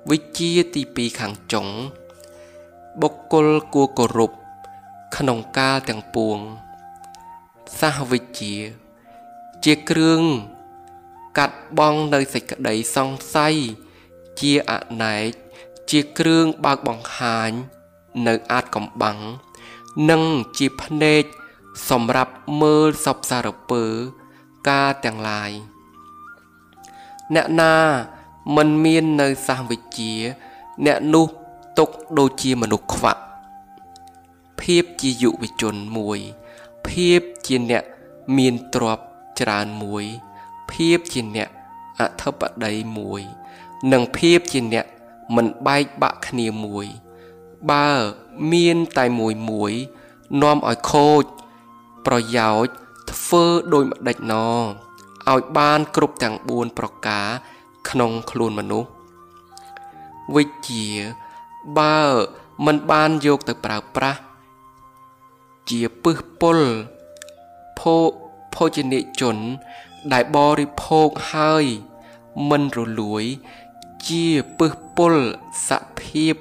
[0.09, 1.67] វិជ្ជាទី2ខាងចុង
[3.01, 4.31] បុគ្គលគួរគោរព
[5.15, 6.37] ក្នុងកាលទាំងពួង
[7.79, 8.55] សាសវិជ្ជា
[9.65, 10.21] ជាគ្រឿង
[11.37, 13.55] កាត់បងនៅសេចក្តីសង្ស័យ
[14.39, 14.73] ជាអ
[15.03, 15.31] ណែក
[15.89, 17.51] ជាគ្រឿងបើកបង្ហាញ
[18.27, 19.19] នៅអាចកំបាំង
[20.09, 20.23] និង
[20.57, 21.23] ជាភ្នែក
[21.89, 23.83] សម្រាប់មើលសពសារពើ
[24.69, 25.51] ការទាំងឡាយ
[27.35, 27.75] អ្នកណា
[28.55, 30.13] មិនមាននៅសាសវិជ្ជា
[30.85, 31.27] អ្នកនោះ
[31.79, 33.21] ទុកដូចជាមនុស្សខ្វាក់
[34.61, 36.19] ភាពជាយុវជនមួយ
[36.87, 37.83] ភាពជាអ្នក
[38.37, 39.05] មានទ្រព្យ
[39.39, 40.03] ច្រើនមួយ
[40.71, 41.49] ភាពជាអ្នក
[41.99, 43.21] អធិបតីមួយ
[43.91, 44.85] និងភាពជាអ្នក
[45.35, 46.85] មិនបែកបាក់គ្នាមួយ
[47.71, 47.89] បើ
[48.53, 49.73] មានតែមួយមួយ
[50.41, 51.23] នាំឲ្យខូច
[52.05, 52.73] ប្រយោជន៍
[53.11, 53.43] ធ្វើ
[53.73, 54.33] ដោយម្ដេចណ
[55.31, 57.27] ឲ្យបានគ្រប់ទាំង4ប្រការ
[57.89, 58.89] ក្នុងខ្លួនមនុស្ស
[60.35, 60.85] វិជ្ជា
[61.79, 61.99] បើ
[62.65, 64.19] មិនបានយកទៅប្រើប្រាស់
[65.69, 66.59] ជាពឹសពុល
[67.79, 67.95] ភោ
[68.53, 69.37] ភោជនីយជន
[70.13, 71.65] ដែលបរិភោគហើយ
[72.49, 73.23] មិនរលួយ
[74.07, 74.25] ជា
[74.59, 75.13] ពឹសពុល
[75.67, 76.35] សភាព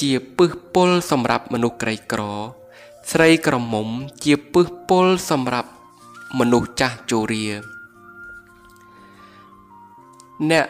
[0.00, 2.22] ជាពឹសពុលសម្រាប់មនុស្សក្រីក្រ
[3.12, 3.88] ស្រីក្រមុំ
[4.24, 5.70] ជាពឹសពុលសម្រាប់
[6.38, 7.46] មនុស្សចាស់ជរា
[10.50, 10.66] អ្នក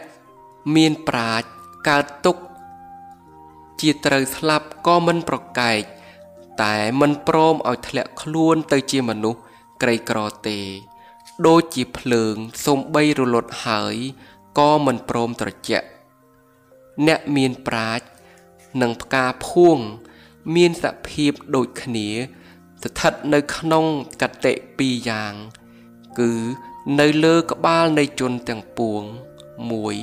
[0.75, 1.47] មានប្រាជ្ញ
[1.89, 2.37] កើតទុក
[3.81, 5.81] ជាត្រូវស្លាប់ក៏មិនប្រកែក
[6.63, 9.41] តែមិនព្រមឲ្យធ្លាក់ខ្លួនទៅជាមនុស្ស
[9.83, 10.19] ក្រីក្រ
[10.49, 10.59] ទេ
[11.47, 12.35] ដូចជាភ្លើង
[12.67, 13.97] សំបីរលត់ហើយ
[14.59, 15.87] ក៏មិនព្រមត្រជាក់
[17.07, 18.05] អ្នកមានប្រាជ្ញ
[18.83, 19.79] និងផ្កាភួង
[20.55, 22.09] មានសភាពដូចគ្នា
[22.83, 23.85] ស្ថិតនៅក្នុង
[24.23, 25.35] កតិពីរយ៉ាង
[26.21, 26.33] គឺ
[27.01, 29.03] នៅលើក្បាលនៃជនទាំងពួង
[29.71, 29.95] មួយ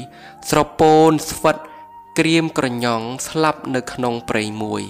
[0.50, 1.58] ស្រពោនស្វិត
[2.20, 4.84] ក្រៀមក្រញ៉ង់ស្លាប់នៅក្នុងព្រៃមួយ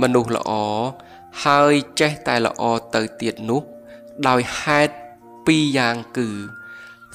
[0.00, 0.52] មនុស្សល្អ
[1.44, 2.62] ហើយចេះតែល្អ
[2.94, 3.62] ទៅទៀតនោះ
[4.28, 4.94] ដោយហេតុ
[5.46, 6.28] ពីរយ៉ាងគឺ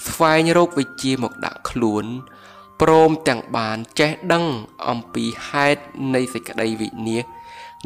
[0.08, 2.06] ស្វែងរកវិជ្ជាមកដាក់ខ្លួន
[2.82, 4.46] ព្រមទាំងបានចេះដឹង
[4.90, 5.82] អំពីហេតុ
[6.16, 7.26] នៃសេចក្តីវិនាស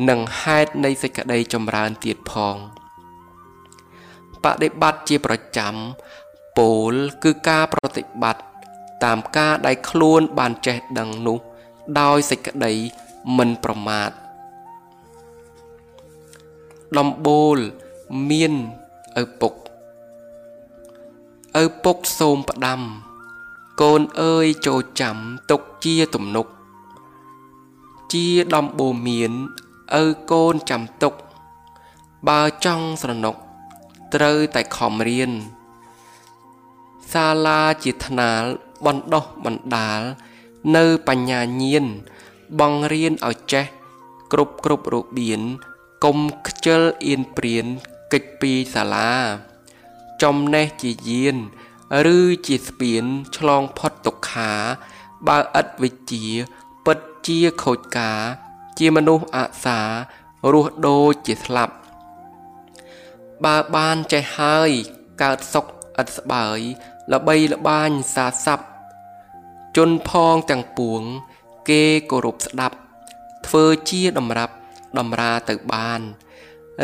[0.10, 2.56] និងហេតុនៃសេចក្តីចម្រើនទៀតផង
[4.44, 5.74] បដិបត្តិជាប្រចាំ
[6.58, 8.44] ពោលគឺការប្រតិបត្តិ
[9.04, 11.38] តាមការដែលខ្លួនបានចេះដឹងនោះ
[12.00, 12.74] ដោយសេចក្តី
[13.38, 14.12] មិនប្រមាទ
[16.98, 17.58] ដំបូល
[18.30, 18.54] មាន
[19.22, 19.54] ឪពុក
[21.64, 22.82] ឪពុកសូមផ្ដាំ
[23.80, 25.18] កូនអើយចូលចាំ
[25.50, 26.48] ទុកជាទំនុក
[28.14, 29.32] ជាដំបូមាន
[30.02, 31.14] ឪកូនចាំទុក
[32.28, 33.36] បើចង់ស្រណុក
[34.14, 35.32] ត្រូវតែខំរៀន
[37.12, 38.44] សាលាជាថ្នាល
[38.86, 40.02] បណ្ដោះបណ្ដាល
[40.76, 41.86] នៅបញ្ញាញាណ
[42.60, 43.66] បងរៀនឲ្យចេះ
[44.32, 45.42] គ្រប់គ្រប់របៀន
[46.04, 46.18] កុំ
[46.48, 47.66] ខ្ជិលអៀនព្រៀន
[48.14, 49.12] កិច្ចពីសាលា
[50.24, 51.38] ចំណេះជាយាន
[52.16, 52.18] ឬ
[52.48, 53.04] ជាស្ពាន
[53.38, 54.52] ឆ្លងផុតទុក្ខា
[55.28, 56.26] បើឥតវិជ្ជា
[56.86, 58.20] ពិតជាខូចការ
[58.78, 59.80] ជាមនុស្សអសា
[60.54, 61.76] រស់ដូចជាស្លាប់
[63.46, 64.70] បើបានចេះហើយ
[65.22, 65.66] កើតសុខ
[66.02, 66.60] ឥតស្បើយ
[67.14, 68.66] ល្បីល្បាញសាស័ព្ទ
[69.78, 71.02] ជន់ផងទាំងពួង
[71.70, 72.78] គេគោរពស្ដាប់
[73.48, 74.54] ធ្វើជាតម្រាប់
[74.98, 76.02] តម្រាទៅបាន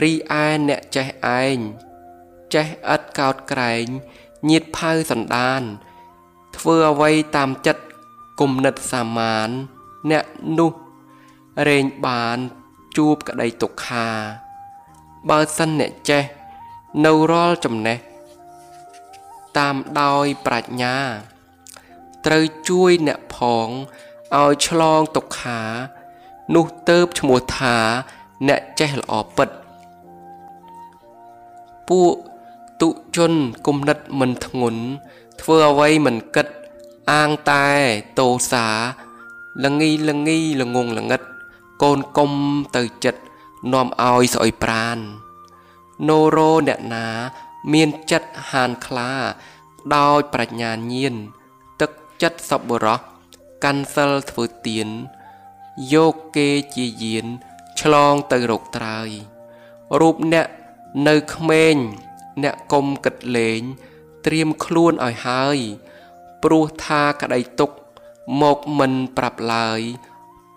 [0.03, 1.08] រីឯអ្នកចេះ
[1.41, 1.58] ឯង
[2.53, 3.88] ចេះឥតកោតក្រែង
[4.49, 5.61] ញាតផៅសណ្ដាន
[6.57, 7.83] ធ្វើអ្វីតាមចិត្ត
[8.39, 9.49] គុំនិតសាមាន
[10.11, 10.25] អ្នក
[10.59, 10.71] នោះ
[11.67, 12.37] រែងបាន
[12.97, 14.07] ជួបក្តីទុក្ខា
[15.29, 16.23] បើសិនអ្នកចេះ
[17.05, 17.97] នៅរាល់ចំណេះ
[19.57, 20.95] តាមដោយប្រាជ្ញា
[22.25, 23.67] ត្រូវជួយអ្នកផង
[24.35, 25.61] ឲ្យឆ្លងទុក្ខា
[26.55, 27.75] នោះទៅបឈ្មោះថា
[28.47, 29.49] អ្នកចេះល្អពិត
[31.89, 32.13] ពួក
[32.82, 33.34] ទុជន
[33.65, 34.82] គុំនិតមិនធ្ងន់
[35.41, 36.47] ធ្វើអ្វីមិនគិត
[37.11, 37.67] អាងតែ
[38.19, 38.67] តោសា
[39.63, 41.21] លងីលងីលងងលងិត
[41.82, 42.32] កូនគុំ
[42.75, 43.21] ទៅចិត្ត
[43.73, 44.97] នាំឲ្យស្អុយប្រាន
[46.07, 47.07] ណូរោអ្នកណា
[47.73, 49.11] មានចិត្តហានខ្លា
[49.95, 51.15] ដោយប្រាជ្ញាញាណ
[51.82, 53.01] ទឹកចិត្តសប្បុរស
[53.63, 54.88] កាន់សិលធ្វើទៀន
[55.93, 57.25] យកគេជាយាន
[57.82, 59.09] ឆ្លងទៅរកត្រើយ
[59.99, 60.47] រូបអ្នក
[61.07, 61.75] នៅក្មេង
[62.43, 63.61] អ្នកកុំគិតលេង
[64.25, 65.57] ត្រៀមខ្លួនឲ្យហើយ
[66.43, 67.71] ព្រោះថាក្តីទុក
[68.41, 69.81] មកមិនប្រាប់ឡើយ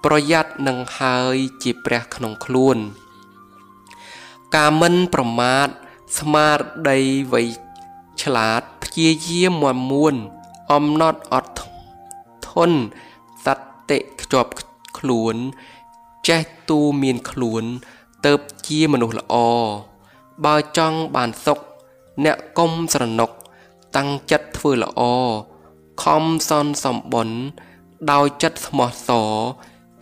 [0.05, 2.79] ប្រយ័ត្ននឹងហើយជាព្រះក្នុងខ្លួន
[4.57, 5.69] ការមិនប្រមាថ
[6.19, 6.57] ស្មារ
[6.89, 7.01] តី
[7.33, 7.43] វៃ
[8.23, 10.15] ឆ្លាតព្យាយាមមមួន
[10.73, 11.53] អំណត់អត់
[12.49, 12.79] ធន់
[13.45, 13.47] ស
[13.91, 14.53] តិខ្ជាប់
[14.99, 15.37] ខ្លួន
[16.29, 17.65] ចេះទូមានខ្លួន
[18.27, 18.33] ទៅ
[18.67, 19.35] ជាមនុស្សល្អ
[20.45, 21.59] បើចង់បានសុខ
[22.25, 23.31] អ្នកកុំស្រណុក
[23.97, 25.03] តាំងចិត្តធ្វើល្អ
[26.03, 27.29] ខំសន់សំបុន
[28.13, 29.33] ដោយចិត្តស្មោះសរ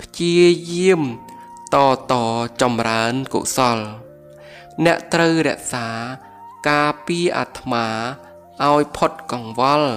[0.01, 1.03] ព្យាយាម
[1.75, 1.77] ត
[2.11, 2.15] ត
[2.61, 3.79] ចម្រើនកុសល
[4.85, 5.87] អ្នកត្រូវរក្សា
[6.69, 7.87] ការពីអាត្មា
[8.67, 9.91] ឲ្យផុតកង្វល់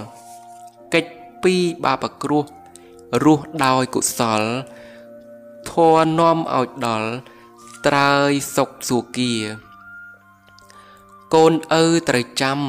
[0.94, 1.12] កិច្ច
[1.44, 2.46] ពីបាបគ្រោះ
[3.24, 4.42] រស់ដោយកុសល
[5.70, 7.10] ធัวនាំឲ្យដល់
[7.86, 9.34] ត្រើយសុខសួគា
[11.36, 12.60] កូនឪត្រូវចាំ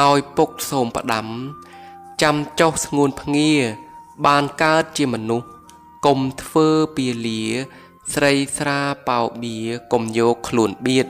[0.00, 1.26] ឲ្យពុកសូមផ្ដាំ
[2.22, 3.52] ចាំចុះស្ងួនភ្ងា
[4.26, 5.48] បានកើតជាមនុស្ស
[6.06, 7.42] កុំធ្វើពាលា
[8.12, 9.56] ស្រីស្រាប៉ោបៀ
[9.92, 11.06] កុំយកខ្លួនបៀត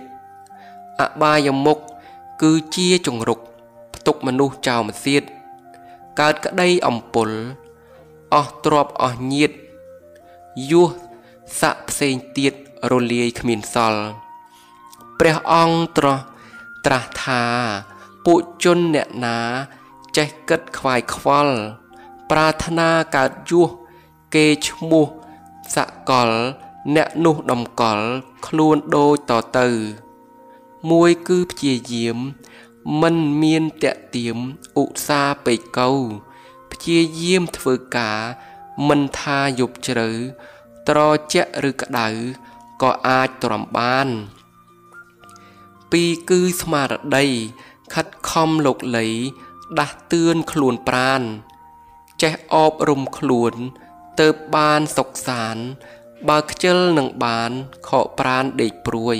[1.00, 1.78] អបាយមុខ
[2.42, 3.40] គឺជាចង្រុក
[3.94, 5.22] ផ្ទុកមនុស្សចោលម្សៀត
[6.20, 7.28] កើតក្តីអំពុល
[8.34, 9.52] អស់ទ្របអស់ញាត
[10.70, 10.88] យោះ
[11.60, 12.54] ស័កផ្សេងទៀត
[12.90, 14.02] រលាយគ្មានសល់
[15.18, 16.18] ព្រះអង្គត្រោះ
[16.86, 17.42] ត្រាស់ថា
[18.24, 19.38] ពួកជនអ្នកណា
[20.16, 21.56] ចេះគិតខ្វាយខ្វល់
[22.30, 23.68] ប្រាថ្នាកើតយោះ
[24.34, 25.06] គេឈ្មោះ
[25.74, 25.76] ស
[26.10, 26.30] កល
[26.94, 28.06] អ្នកនោះដំកល់
[28.46, 29.68] ខ្លួនដូចតទៅ
[30.90, 32.18] មួយគឺព្យាយាម
[33.00, 34.36] មិនមានតេទៀម
[34.80, 35.90] ឧស្សាហ៍ពេកកោ
[36.72, 38.18] ព្យាយាមធ្វើការ
[38.88, 40.10] មិនថាយប់ជ្រៅ
[40.88, 40.98] ត្រ
[41.32, 42.08] ជាក់ឬក្តៅ
[42.82, 44.08] ក៏អាចទ្រាំបាន
[45.92, 47.26] ពីរគឺស្មារតី
[47.94, 49.08] ខិតខំលោកលី
[49.78, 51.22] ដាស់តឿនខ្លួនប្រាន
[52.22, 53.54] ចេះអប់រំខ្លួន
[54.20, 55.56] ទៅបានសុខសាន
[56.28, 57.50] បើខ្ជិលនឹងបាន
[57.88, 59.18] ខកប្រានដេកព្រួយ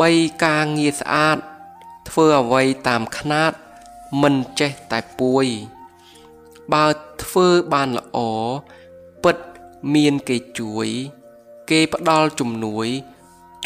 [0.00, 0.10] បី
[0.44, 1.38] ការងារស្អាត
[2.08, 3.52] ធ្វើអ្វីតាមខ្នាត
[4.22, 5.46] មិនចេះតែពួយ
[6.72, 6.86] បើ
[7.22, 8.18] ធ្វើបានល្អ
[9.24, 9.36] ពិត
[9.94, 10.88] មានគេជួយ
[11.70, 12.88] គេផ្ដល់ជំនួយ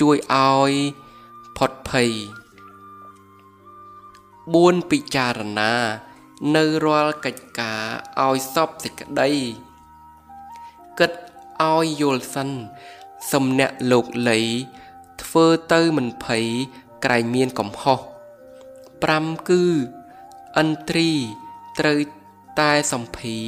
[0.01, 0.72] ជួយឲ្យ
[1.57, 2.11] ផុតភ័យ
[4.11, 5.72] 4ពិចារណា
[6.57, 7.82] នៅរាល់កិច្ចការ
[8.26, 9.30] ឲ្យសពសេចក្តី
[10.98, 11.12] គិត
[11.62, 12.51] ឲ្យយល់សិន
[13.32, 14.40] សំណាក់លោកលី
[15.22, 16.46] ធ្វើទៅមិនភ័យ
[17.05, 18.01] ក្រែងមានកំហុស
[18.74, 19.64] 5គឺ
[20.59, 21.11] អន្ត្រី
[21.78, 21.98] ត្រូវ
[22.61, 23.38] តែសំភី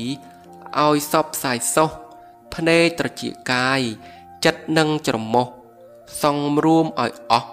[0.81, 1.91] ឲ្យសពសាយសោះ
[2.55, 3.81] ភ្នែកត្រជាកាយ
[4.45, 5.62] ចិត្តនឹងច្រមុះ
[6.23, 7.51] សង្រួមឲ្យអស់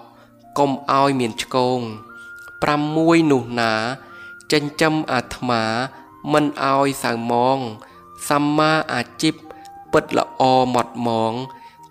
[0.58, 1.80] កុំឲ្យមានឆ្កង
[2.56, 3.74] 6នោះណា
[4.52, 5.62] ចិញ្ចឹមអាត្មា
[6.32, 7.58] មិនឲ្យសៅមង
[8.28, 9.34] សម្មាអាជីព
[9.92, 10.42] ពិតល្អ
[10.74, 11.32] ម៉ត់មង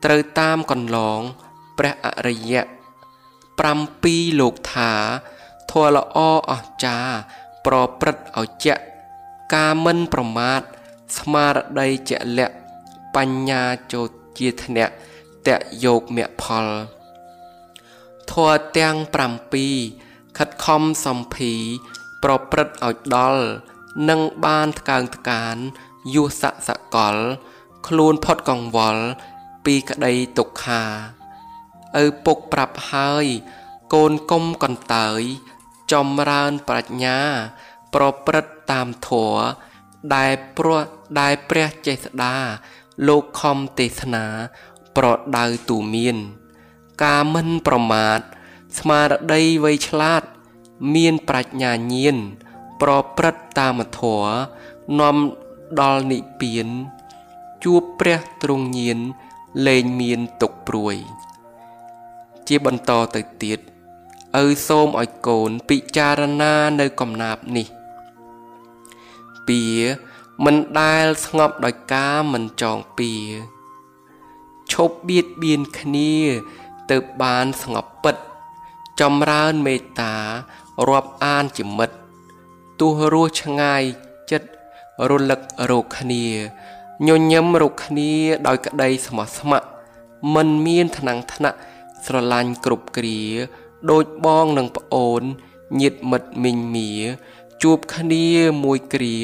[0.03, 1.19] ត្រូវតាមកន្លង
[1.77, 2.63] ព្រះអរិយៈ
[3.59, 4.91] 7លោកថា
[5.71, 6.17] ធម៌ល្អ
[6.51, 7.13] អស្ចារ្យ
[7.65, 8.83] ប្រព្រឹត្តឲ្យជាក់
[9.55, 10.61] ការមិនប្រមាទ
[11.17, 12.55] ស្មារតីជាក់លាក់
[13.15, 13.61] បញ្ញា
[13.93, 14.07] ចូល
[14.37, 14.93] ជាធ្នាក់
[15.59, 16.67] តយកមគ្គផល
[18.31, 18.95] ធម៌ទាំង
[19.65, 21.53] 7ខិតខំសំភី
[22.23, 23.43] ប្រព្រឹត្តឲ្យដល់
[24.09, 25.55] នឹងបានថ្កើងថ្កាន
[26.13, 27.15] យុសៈសកល
[27.87, 29.03] ខ្លួនផុតកង្វល់
[29.65, 30.83] ពីក្តីទុក្ខា
[32.03, 33.25] ឪពុកប្រាប់ហើយ
[33.93, 35.21] កូនកុំកន្តើយ
[35.91, 37.19] ចម្រើនប្រាជ្ញា
[37.93, 39.39] ប្រព្រឹត្តតាមធម៌
[40.15, 40.81] ដែលព្រោះ
[41.19, 42.35] ដែលព្រះចេស្តា
[43.07, 44.25] លោកខំទេសនា
[44.99, 46.17] ប្រដៅទូមាន
[47.03, 48.19] ការមិនប្រមាទ
[48.79, 50.23] ស្មារតីវៃឆ្លាត
[50.95, 52.17] មានប្រាជ្ញាញាណ
[52.81, 54.31] ប្រព្រឹត្តតាមធម៌
[54.99, 55.15] នាំ
[55.79, 56.67] ដល់និព្វាន
[57.63, 58.99] ជួបព្រះទ្រង់ញាណ
[59.67, 60.95] លែងមានទុកព្រួយ
[62.47, 63.59] ជាបន្តទៅទៀត
[64.41, 67.67] ឪសូមឲ្យកូនពិចារណានៅកំណាប់នេះ
[69.47, 69.63] ពៀ
[70.45, 73.13] មិនដែលស្ងប់ដោយការមិនចងពៀ
[74.73, 76.15] ឈប់បៀតបៀនគ្នា
[76.91, 78.15] ទៅបានស្ងប់ពិត
[78.99, 80.15] ចម្រើនមេត្តា
[80.89, 81.95] រាប់អានជាមិត្ត
[82.79, 83.83] ទោះរស់ឆ្ងាយ
[84.31, 84.49] ចិត្ត
[85.09, 85.41] រលឹក
[85.71, 86.25] រកគ្នា
[87.07, 88.11] ញញឹមរកគ្នា
[88.47, 89.69] ដោយក្តីស្មោះស្ម័គ្រ
[90.35, 91.57] មិនមានថ្នាំងថ្នាក់
[92.05, 93.21] ស្រឡាញ់គ្រប់គ្រា
[93.91, 95.21] ដូចបងនិងប្អូន
[95.81, 96.89] ញាតមិត្តមីងមៀ
[97.63, 98.25] ជួបគ្នា
[98.63, 99.17] មួយគ្រា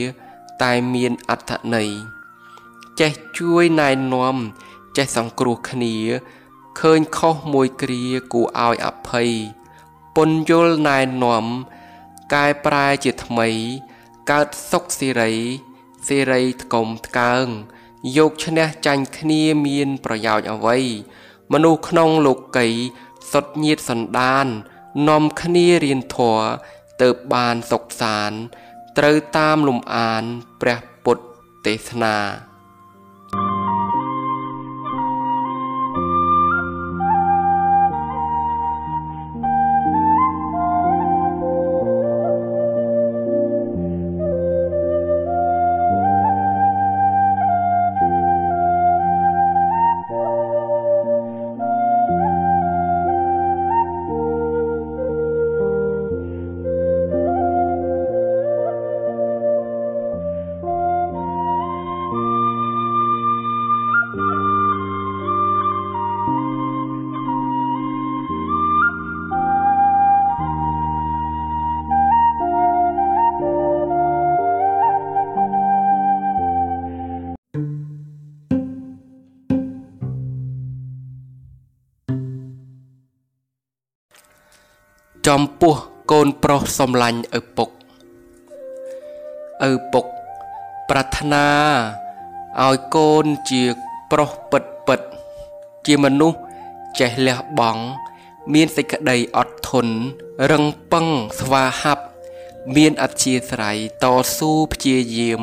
[0.63, 1.89] តែមានអត្ថន័យ
[2.99, 4.35] ចេះជួយណែនាំ
[4.97, 5.95] ចេះសង្គ្រោះគ្នា
[6.79, 9.31] ឃើញខុសមួយគ្រាគួរឲ្យអភ័យ
[10.15, 11.45] ពន្យល់ណែនាំ
[12.33, 13.49] កែប្រែជាថ្មី
[14.31, 15.33] កើតសុខសេរី
[16.07, 17.45] សេរីថ្កុំថ្កើង
[18.17, 20.77] យកឈ្នះចាញ់គ្នាមានប្រយោជន៍អ្វី
[21.53, 22.67] មនុស្សក្នុងលោកី
[23.31, 24.45] សុតញាតសន្តាន
[25.09, 26.45] នាំគ្នារៀនធម៌
[27.01, 28.31] ទៅបានសុខសាន
[28.97, 30.23] ត្រូវតាមលំអាន
[30.61, 31.23] ព្រះពុទ្ធ
[31.65, 32.17] ទេសនា
[85.27, 85.75] ចំពោះ
[86.11, 87.69] កូនប្រុសសំឡាញ់ឪពុក
[89.69, 90.05] ឪពុក
[90.89, 91.47] ប្រាថ្នា
[92.65, 93.63] ឲ្យកូនជា
[94.11, 95.01] ប្រុសពិតពិត
[95.85, 96.37] ជាមនុស្ស
[96.99, 97.83] ចេះលះបង់
[98.53, 99.93] មានសេចក្តីអត់ធន់
[100.51, 101.07] រឹងប៉ឹង
[101.39, 102.03] ស្វាហាប់
[102.75, 104.05] មានអធិស្រ័យត
[104.37, 105.41] ស៊ូព្យាយាម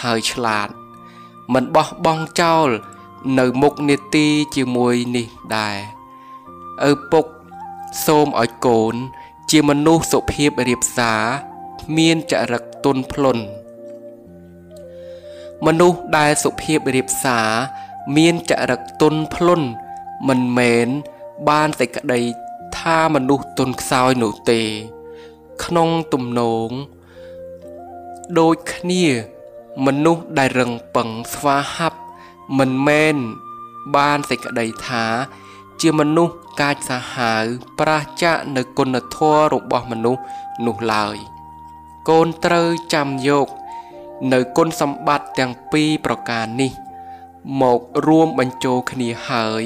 [0.00, 0.68] ហើយឆ្លាត
[1.52, 2.68] មិនបោះបង់ចោល
[3.38, 5.76] នៅមុខនេតិជាមួយនេះដែរ
[6.90, 7.26] ឪពុក
[8.06, 8.94] សូមឲ្យ កូន
[9.50, 11.22] ជាមនុស្សសុភាពរៀបសារ
[11.96, 13.44] មានចរិតទន់ភ្លន់
[15.66, 17.48] មនុស្សដែលសុភាពរៀបសារ
[18.16, 19.66] មានចរិតទន់ភ្លន់
[20.28, 20.88] មិនមែន
[21.48, 22.20] បានតែក្តី
[22.78, 24.60] ថាមនុស្សទន់ខ្សោយនោះទេ
[25.64, 26.70] ក្នុងទំនង
[28.38, 29.04] ដូចគ្នា
[29.86, 31.98] មនុស្សដែលរឹងប៉ឹងស្វាហាប់
[32.58, 33.16] មិនមែន
[33.96, 35.04] បានសេចក្តីថា
[35.80, 37.44] ជាមនុស្ស កាចសាហាវ
[37.78, 40.22] ប្រាសចាកនៅគុណធម៌របស់មនុស្ស
[40.66, 41.16] នោះឡើយ
[42.08, 43.48] កូនត្រូវចាំយក
[44.32, 46.72] នៅគុណសម្បត្តិទាំងពីរប្រការនេះ
[47.60, 49.64] មករួមបញ្ចូលគ្នាហើយ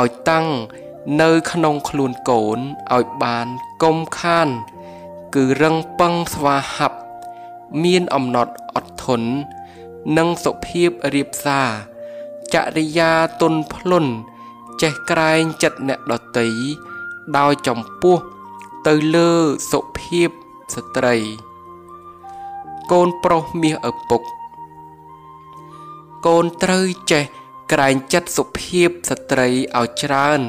[0.00, 0.46] ឲ្យតាំង
[1.22, 2.58] នៅក្នុងខ្លួនកូន
[2.94, 3.46] ឲ្យបាន
[3.82, 4.48] កុំខាន
[5.34, 6.98] គឺរឹងប៉ឹងស្វាហាប់
[7.84, 9.30] មានអំណត់អត់ធន់
[10.16, 11.68] និងសុភាពរៀបសារ
[12.54, 13.10] ចរិយា
[13.40, 14.06] ទុនភ្លុន
[14.82, 16.48] ចេះក្រែងចិត្តអ្នកដតី
[17.38, 18.18] ដោយចំពោះ
[18.86, 19.30] ទៅលើ
[19.72, 20.28] សុភាព
[20.74, 21.16] ស្ត្រី
[22.92, 24.22] កូនប្រុសមាសឪពុក
[26.26, 27.24] កូនត្រូវចេះ
[27.72, 29.48] ក្រែងចិត្តសុភាពស្ត្រី
[29.78, 30.40] ឲ្យច្រើន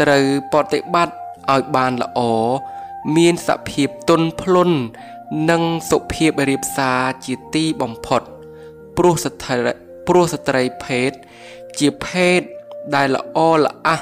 [0.00, 1.16] ត្រូវបប្រតិបត្តិ
[1.52, 2.20] ឲ្យបានល្អ
[3.16, 4.76] មានសភាពទន់ភ្លន់
[5.50, 8.22] និងសុភាពរៀបសារជាទីបំផុត
[8.96, 9.72] ព្រោះស្ត្រី
[10.08, 11.12] ព្រោះស្ត្រីភេទ
[11.78, 12.40] ជាភេទ
[12.94, 14.00] ដែលល្អល្អះ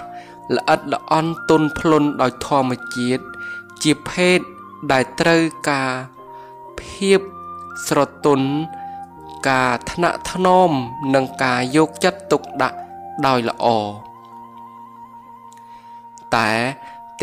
[0.57, 3.25] ល្អិតល្អន់ទន់ភ្លន់ដោយធម្មជាតិ
[3.83, 4.39] ជាភេទ
[4.93, 5.93] ដែលត្រូវការ
[6.81, 7.21] ភាព
[7.87, 8.49] ស្រទន់
[9.49, 10.71] ការថ្នាក់ថ្នម
[11.15, 12.77] និងការយកចិត្តទុកដាក់
[13.27, 13.67] ដោយល្អ
[16.35, 16.53] តែ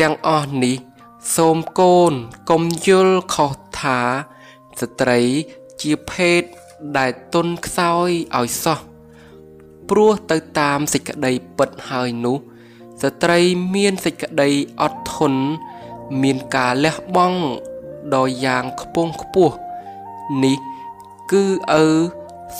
[0.00, 0.76] ទាំងអស់នេះ
[1.36, 2.12] សូមកូន
[2.50, 3.98] កុំយល់ខុសថា
[4.80, 5.20] ស្ត្រី
[5.80, 6.42] ជាភេទ
[6.96, 8.08] ដែលទុនខ្សោយ
[8.38, 8.78] ឲ្យសោះ
[9.90, 12.36] ព្រោះទៅតាមសេចក្តីពិតហើយនោះ
[13.02, 13.38] ស្ត្រី
[13.74, 14.48] មានសេចក្តី
[14.80, 15.42] អត់ធន់
[16.22, 17.40] មានការលះបង់
[18.16, 19.54] ដោយយ៉ាងខ្ពង់ខ្ពស់
[20.42, 20.56] នេះ
[21.32, 21.44] គឺ
[21.82, 21.86] ឪ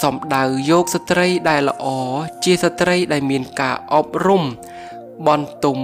[0.03, 1.87] សំដៅយកស្ត្រីដែលល្អ
[2.45, 4.43] ជាស្ត្រីដែលមានការអប់រំ
[5.27, 5.79] បន់ទុំ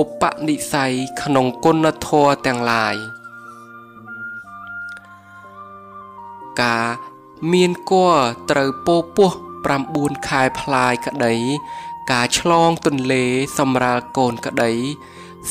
[0.00, 2.94] ឧបនិស្ស័យក្នុងគុណធម៌ទាំងឡាយ
[6.62, 6.86] ការ
[7.52, 8.14] មានគ័រ
[8.50, 9.32] ត្រូវពោពោះ
[9.66, 11.34] 9ខែផ្លាយក្តី
[12.10, 13.24] ការឆ្លងទន្លេ
[13.58, 14.72] សម្រាលកូនក្តី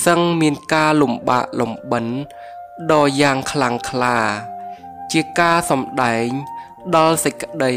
[0.05, 2.05] សឹងមានការលំបាកលំបិន
[2.91, 4.17] ដ៏យ៉ាងខ្លាំងក្លា
[5.11, 6.27] ជាការសំដែង
[6.95, 7.73] ដល់សេចក្តី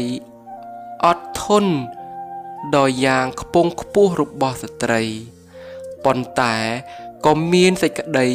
[1.05, 1.73] អត់ធន់
[2.75, 5.03] ដ៏យ៉ាងខ្ពង់ខ្ពស់របស់ស្ត្រី
[6.05, 6.55] ប៉ុន្តែ
[7.25, 8.29] ក៏មានសេចក្តី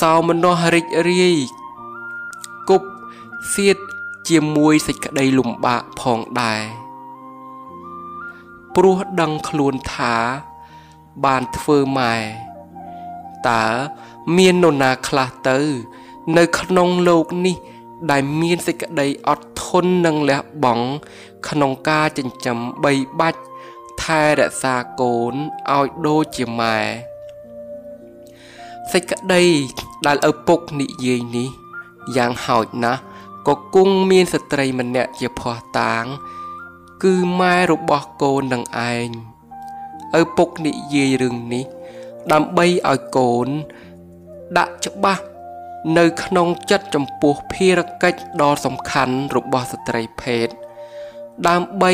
[0.00, 1.36] សោមនស្សរីករាយ
[2.68, 2.88] គប់
[3.54, 3.78] សៀត
[4.28, 6.87] ជាមួយសេចក្តីលំបាកផងដែរ
[8.80, 10.14] ព្រោះដឹងខ្លួនថា
[11.24, 12.16] បានធ្វើម៉ែ
[13.48, 13.64] តើ
[14.36, 15.58] មាននរណាខ្លះទៅ
[16.36, 17.56] នៅក្នុងលោកនេះ
[18.10, 20.86] ដែលមានសេចក្តីអត់ធន់និងលះបង់
[21.48, 23.40] ក្នុងការចិញ្ចឹមបីបាច់
[24.02, 25.34] ថែរក្សាកូន
[25.76, 26.78] ឲ្យដូចជាម៉ែ
[28.92, 29.44] សេចក្តី
[30.06, 31.48] ដែលឪពុកនិយាយនេះ
[32.16, 33.00] យ៉ាងហោចណាស់
[33.48, 36.04] ក៏គង់មានស្ត្រីម្នាក់ជាភ័ស្តុតាង
[37.02, 39.08] គឺម៉ែរបស់កូននឹងឯង
[40.20, 41.64] ឪពុកនិយាយរឿងនេះ
[42.32, 43.48] ដើម្បីឲ្យកូន
[44.58, 45.24] ដាក់ច្បាស់
[45.98, 50.48] នៅក្នុងចិត្តចំពោះភារកិច្ចដ៏សំខាន់របស់ស្ត្រីភេទ
[51.48, 51.92] ដើម្បី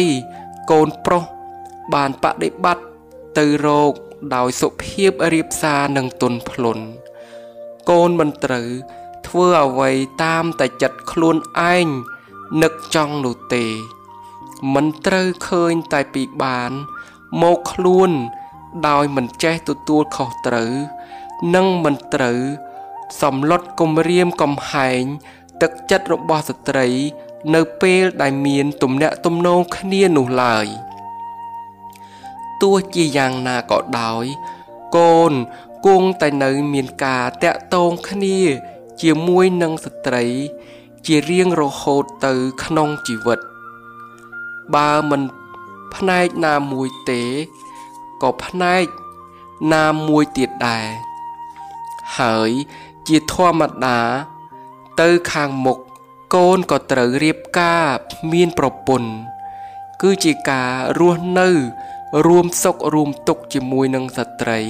[0.71, 1.25] កូនប្រុស
[1.95, 2.85] បានបដិបត្តិ
[3.39, 3.93] ទៅរោគ
[4.35, 6.79] ដោយសុភាពរៀបសារនិងទុនភ្លុន
[7.91, 8.69] កូនមិនត្រូវ
[9.27, 9.91] ធ្វើអ្វី
[10.25, 11.37] តាមតែចិត្តខ្លួន
[11.73, 11.87] ឯង
[12.63, 13.67] នឹកចង់នោះទេ
[14.75, 16.73] មិនត្រូវឃើញតែពីបាន
[17.43, 18.11] មកខ្លួន
[18.89, 20.73] ដោយមិនចេះទទួលខុសត្រូវ
[21.55, 22.41] និងមិនត្រូវ
[23.21, 25.03] សំឡុតគំរាមកំហែង
[25.63, 26.89] ទឹកចិត្តរបស់ស្ត្រី
[27.55, 30.69] នៅពេលដែលមានទំនាក់ទំនងគ្នានោះឡើយ។
[32.63, 34.25] ទោះជាយ៉ាងណាក៏ដោយ
[34.97, 35.33] កូន
[35.87, 38.41] គង់តែនៅមានការតាក់ទងគ្នា
[39.03, 40.25] ជាមួយនឹងស្ត្រី
[41.07, 42.35] ជារៀងរហូតទៅ
[42.65, 43.39] ក្នុងជីវិត
[44.75, 45.23] បើមិន
[45.95, 47.23] ផ្នែកណាមួយទេ
[48.23, 48.85] ក៏ផ្នែក
[49.75, 50.87] ណាមួយទៀតដែរ
[52.19, 52.51] ហើយ
[53.09, 54.01] ជាធម្មតា
[55.01, 55.79] ទៅខាងមុខ
[56.35, 57.87] កូនក៏ត្រូវរៀបការ
[58.33, 59.11] មានប្រពន្ធ
[60.03, 61.49] គឺជាការរស់នៅ
[62.27, 64.61] រួមសុខរួមទុក្ខជាមួយនឹងស្ត្រី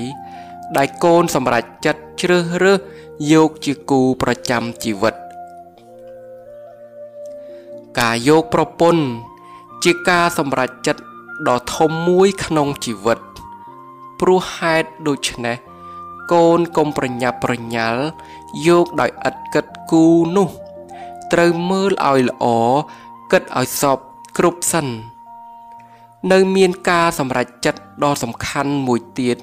[0.76, 2.80] ដែលកូនសម្រេចចិត្តជ្រើសរើស
[3.32, 5.14] យកជាគូប្រចាំជីវិត
[8.00, 9.04] ការយកប្រពន្ធ
[9.84, 11.02] ជាការសម្រេចចិត្ត
[11.48, 13.18] ដ៏ធំមួយក្នុងជីវិត
[14.20, 15.56] ព្រោះហេតុដូច្នេះ
[16.32, 18.02] កូនកុំប្រញាប់ប្រញាល់
[18.66, 20.04] យកដោយឥតគិតគូ
[20.36, 20.48] នោះ
[21.32, 22.44] ត្រូវមើលឲ្យល្អ
[23.32, 23.98] គិតឲ្យសព
[24.38, 24.86] គ្រប់សិន
[26.32, 29.36] នៅមានការសម្រេចចិត្តដ៏សំខាន់មួយទៀត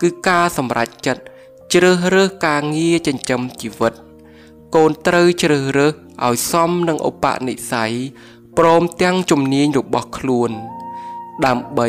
[0.00, 1.22] គឺការសម្រេចចិត្ត
[1.72, 3.92] ជ្រើសរើសការងារចិញ្ចឹមជីវិត
[4.74, 5.92] កូនត្រូវជ្រើសរើស
[6.26, 7.92] ឲ្យសមនឹងឧបនិស្ស័យ
[8.58, 10.50] ព្រមទាំងជំនាញរបស់ខ្លួន
[11.46, 11.88] ដើម្បី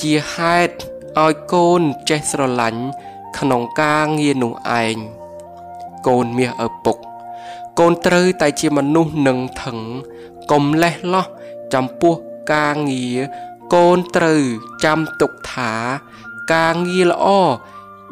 [0.00, 0.74] ជាហេតុ
[1.22, 1.80] ឲ្យកូន
[2.10, 2.84] ចេះស្រឡាញ់
[3.38, 4.96] ក្នុងការងារនោះឯង
[6.06, 6.96] កូនមាសឪពុក
[7.78, 9.78] កូនត្រូវតែជាមនុស្សនឹងថឹង
[10.50, 11.26] កុំលេះលោះ
[11.74, 12.14] ចំពោះ
[12.52, 13.18] ការងារ
[13.74, 14.42] កូនត្រូវ
[14.84, 15.72] ចាំទុកថា
[16.54, 17.26] ការងារល្អ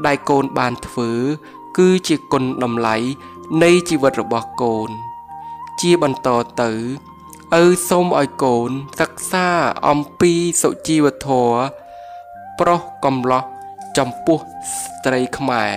[0.07, 1.11] ដែលកូនបានធ្វើ
[1.78, 2.97] គឺជាគុណតម្លៃ
[3.62, 4.91] នៃជីវិតរបស់កូន
[5.80, 6.28] ជាបន្ត
[6.62, 6.72] ទៅ
[7.59, 8.70] ឪសូមឲ្យកូន
[9.01, 9.48] សិក្សា
[9.88, 10.32] អំពី
[10.62, 11.59] សុជីវធម៌
[12.59, 13.44] ប្រុសកំឡោះ
[13.98, 14.38] ចំពោះ
[14.80, 15.72] ស្ត្រីខ្មែរ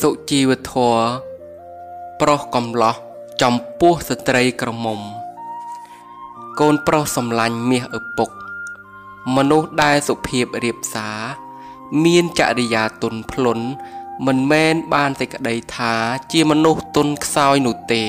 [0.00, 1.02] សុជីវធម៌
[2.20, 2.96] ប្រុសកំឡោះ
[3.42, 5.00] ចំពោះស្ត្រីក្រមុំ
[6.60, 8.30] កូនប្រុសសំឡាញ់មាសឪពុក
[9.36, 11.18] មនុស្សដែលសុភាពរៀបសារ
[12.04, 13.60] មានចរិយាទុនភ្លុន
[14.26, 15.94] មិនមែនបានតែក្តីថា
[16.32, 18.04] ជាមនុស្សទុនខ្សោយនោះទេ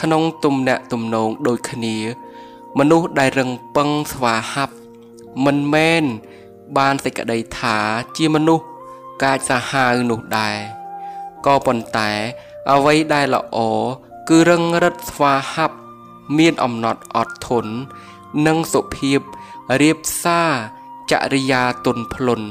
[0.00, 1.96] ក្នុងទំនាក់ទំនងដូចគ្នា
[2.78, 4.74] មនុស្សដែលរឹងប៉ឹងស្វាហាប់
[5.44, 6.04] មិនមែន
[6.78, 7.76] បានសេចក្តីថា
[8.16, 8.64] ជាមនុស្ស
[9.22, 10.56] កាចសាហាវនោះដែរ
[11.46, 12.10] ក៏ប៉ុន្តែ
[12.72, 13.58] អ្វីដែលល្អ
[14.28, 15.76] គឺរឹងរិតស្វាហាប់
[16.38, 17.72] មានអំណត់អត់ធន់
[18.46, 19.20] និងសុភាព
[19.82, 20.50] រៀបសារ
[21.10, 22.42] ចរិយាទុនភ្លុន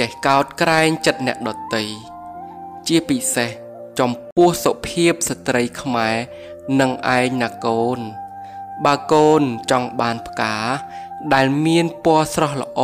[0.00, 1.84] ចេះកោតក្រែងចិត្តអ្នកដតី
[2.86, 3.50] ជាពិសេស
[3.98, 6.16] ចំពោះសុភាពស្ត្រីខ្មែរ
[6.80, 7.98] និងឯងណាកូន
[8.84, 10.56] បើកូនចង់បានផ្កា
[11.34, 12.80] ដែលមានពណ៌ស្រស់ល្អ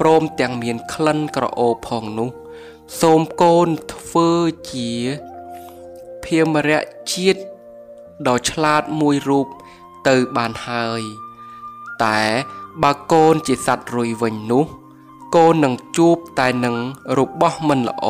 [0.00, 2.30] ព្រមទាំងមានក្លិនក្រអូបផងនោះ
[3.00, 4.30] សូមកូនធ្វើ
[4.72, 4.90] ជា
[6.24, 7.40] ភៀមរៈជាតិ
[8.28, 9.46] ដ៏ឆ្លាតមួយរូប
[10.08, 11.02] ទៅបានហើយ
[12.04, 12.20] តែ
[12.82, 14.66] បើកូនជាសត្វរុយវិញនោះ
[15.34, 16.76] កូននឹងជួបតែនឹង
[17.18, 18.06] របស់មិនល្អ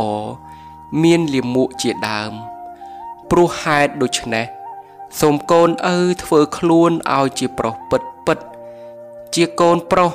[1.03, 2.33] មានលាមកជាដើម
[3.31, 4.47] ព្រោះហេតុដូច្នេះ
[5.20, 8.39] សូមកូនឪធ្វើខ្លួនឲ្យជាប្រុសពិតពិត
[9.35, 10.12] ជាកូនប្រុស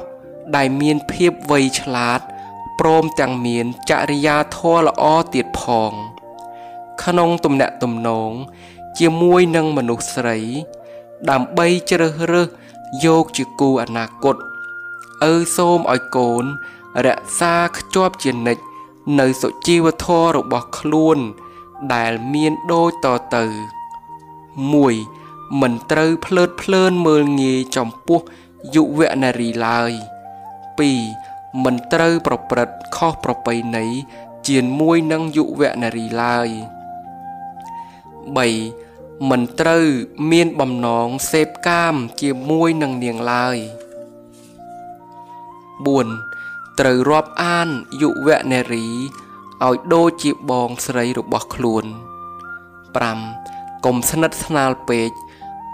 [0.56, 2.20] ដែលមានភាពវៃឆ្លាត
[2.80, 5.04] ព្រមទាំងមានចរិយាធម៌ល្អ
[5.34, 5.94] ទៀតផង
[7.04, 8.32] ក្នុងទំនាក់ទំនង
[9.00, 10.40] ជាមួយនឹងមនុស្សស្រី
[11.30, 12.48] ដើម្បីជ្រើសរើស
[13.06, 14.36] យកជាគូអនាគត
[15.32, 16.46] ឪសូមឲ្យកូន
[17.06, 18.64] រក្សាខ្ជាប់ជានិច្ច
[19.20, 21.18] នៅសុជីវធម៌របស់ខ្លួន
[21.94, 23.46] ដែលមានដូចតទៅ
[24.74, 28.20] 1មិនត្រូវភ្លើតភ្លើនមើលងាយចំពោះ
[28.76, 29.92] យុវនារីឡើយ
[30.78, 33.86] 2មិនត្រូវប្រព្រឹត្តខុសប្រពៃណី
[34.48, 36.50] ជាមួយនឹងយុវនារីឡើយ
[38.46, 39.86] 3មិនត្រូវ
[40.32, 43.58] មានបំណងសេពកាមជាមួយនឹងនាងឡើយ
[45.96, 46.27] 4
[46.80, 47.70] ត្រូវរាប់អាន
[48.02, 48.88] យុវនារី
[49.66, 51.86] ឲ្យដូចជាបងស្រីរបស់ខ្លួន
[53.06, 55.12] 5កុំស្និទ្ធស្នាលពេក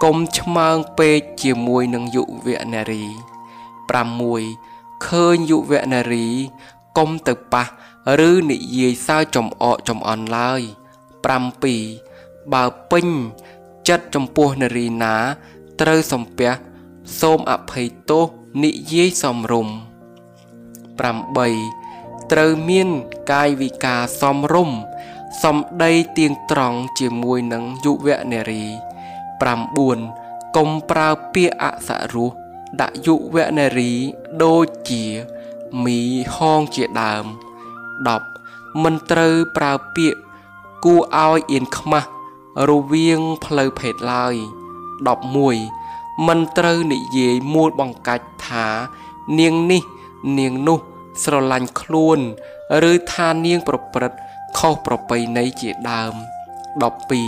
[0.04, 3.04] កុំឆ្មើងពេកជាមួយនឹងយុវនារី
[4.26, 6.28] 6ឃើញយុវនារី
[6.98, 7.66] កុំទៅប៉ះ
[8.28, 10.60] ឬនិយាយសើចំអកចំអន់ឡើយ
[11.36, 13.06] 7បើពេញ
[13.88, 15.14] ចិត្តចំពោះនារីណា
[15.80, 16.50] ត្រូវសំពះ
[17.20, 18.24] សូមអភ័យទោស
[18.64, 19.68] និយាយសំរុំ
[20.94, 22.88] 8ត្រូវមាន
[23.30, 24.78] កាយវិការសមរម្យ
[25.42, 28.64] សំដីទៀងត្រង់ជាមួយនឹងយុវនារី
[29.80, 32.30] 9កុំប្រើពាក្យអសរោះ
[32.80, 33.92] ដាក់យុវនារី
[34.42, 35.04] ដូចជា
[35.84, 35.98] មី
[36.34, 37.24] ហងជាដើម
[38.02, 40.20] 10មិនត្រូវប្រើពាក្យ
[40.84, 42.08] គួរឲ្យអៀនខ្មាស់
[42.68, 44.34] រវាងផ្លូវភេទឡើយ
[45.46, 48.66] 11មិនត្រូវនិយាយមួលបង្កាច់ថា
[49.38, 49.82] នាងនេះ
[50.38, 50.78] នាងនោះ
[51.22, 52.18] ស្រឡាញ់ខ្លួន
[52.90, 54.18] ឬថានាងប្រព្រឹត្ត
[54.58, 56.14] ខុសប្រពៃណីជាដើម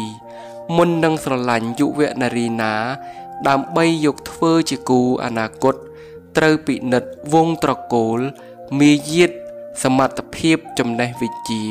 [0.00, 2.74] 12មុននឹងស្រឡាញ់យុវនារីណា
[3.48, 5.74] ដើម្បីយកធ្វើជាគូអនាគត
[6.36, 8.18] ត្រូវពិនិត្យវងត្រកូល
[8.78, 9.30] មាយាទ
[9.82, 11.64] សមត្ថភាពចំណេះវិជ្ជា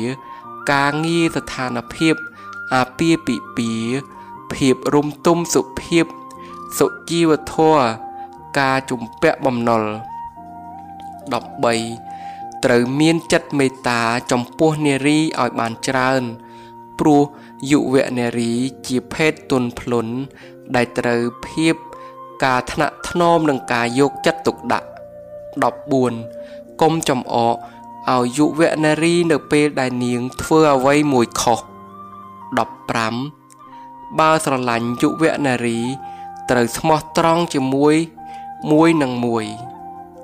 [0.72, 2.14] ការងារស្ថានភាព
[2.74, 4.00] អាពាហ៍ពិពាហ៍
[4.52, 6.04] ភាពរំទុំសុភាព
[6.78, 7.86] សុជីវធម៌
[8.58, 9.84] ការជំពាក់បំណុល
[11.26, 16.22] 13ត្រូវមានចិត្តមេត្តាចំពោះនារីឲ្យបានច្រើន
[16.98, 17.22] ព្រោះ
[17.70, 18.52] យុវនារី
[18.86, 20.06] ជាភេទទុនភ្លុន
[20.74, 21.74] ដែលត្រូវភាព
[22.44, 24.88] ការថ្នាក់ថ្នមនឹងការយកចិត្តទុកដាក់
[26.04, 27.56] 14កុំចំអក
[28.14, 31.60] ឲ្យយុវនារីនៅពេលដែលនាងធ្វើអ្វីមួយខុស
[32.94, 35.80] 15បើស្រឡាញ់យុវនារី
[36.50, 37.94] ត្រូវស្មោះត្រង់ជាមួយ
[38.72, 39.46] មួយនឹងមួយ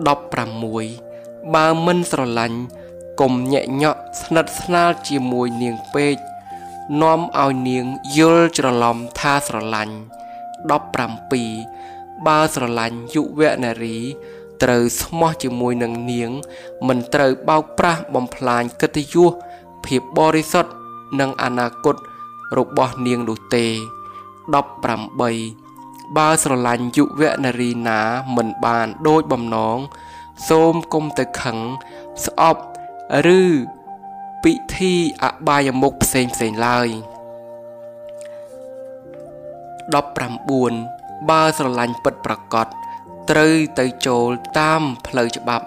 [0.01, 2.59] 16បើមិនស្រឡាញ់
[3.21, 6.17] កុំញែកញក់ស្និទ្ធស្នាលជាមួយនាងពេក
[7.03, 7.85] នាំឲ្យនាង
[8.17, 9.97] យល់ច្រឡំថាស្រឡាញ់
[11.51, 13.99] 17បើស្រឡាញ់យុវនារី
[14.63, 16.31] ត្រូវស្មោះជាមួយនឹងនាង
[16.89, 19.33] មិនត្រូវបោកប្រាស់បំផ្លាញកិត្តិយស
[19.85, 20.73] ភាពបរិសុទ្ធ
[21.21, 21.97] និងអនាគត
[22.59, 23.67] របស់នាងនោះទេ
[24.51, 25.62] 18
[26.17, 28.01] បើស្រឡាញ់យុវនារីណា
[28.37, 29.79] មិនបានដូចបំណង
[30.49, 31.59] សូមគុំទៅខឹង
[32.25, 32.63] ស្អប់
[33.39, 33.41] ឬ
[34.43, 36.89] ពិធីអបាយមុខផ្សេងផ្សេងឡើយ
[40.49, 42.67] 19បើស្រឡាញ់ពិតប្រកប
[43.31, 44.29] ត្រូវទៅចូល
[44.59, 45.67] តាមផ្លូវច្បាប់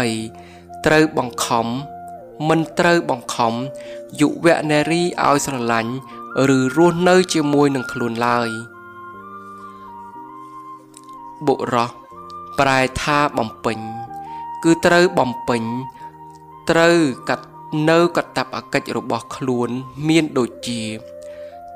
[0.00, 1.66] 20ត្រូវបង្ខំ
[2.48, 3.54] មិនត្រូវបង្ខំ
[4.20, 5.92] យុវនារីឲ្យស្រឡាញ់
[6.56, 8.50] ឬរស់នៅជាមួយនឹងខ្លួនឡើយ
[11.46, 11.90] បុរស
[12.58, 13.78] ប្រែថាបំពេញ
[14.62, 15.62] គឺត្រូវបំពេញ
[16.70, 17.46] ត្រូវកាត់
[17.88, 19.70] នៅកតបអកិច្ចរបស់ខ្លួន
[20.08, 20.82] មានដូចជា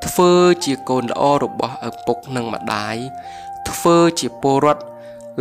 [0.05, 0.33] ធ្វើ
[0.65, 2.97] ជាកូនល្អរបស់ឪពុកនិងម្ដាយ
[3.71, 4.83] ធ្វើជាពលរដ្ឋ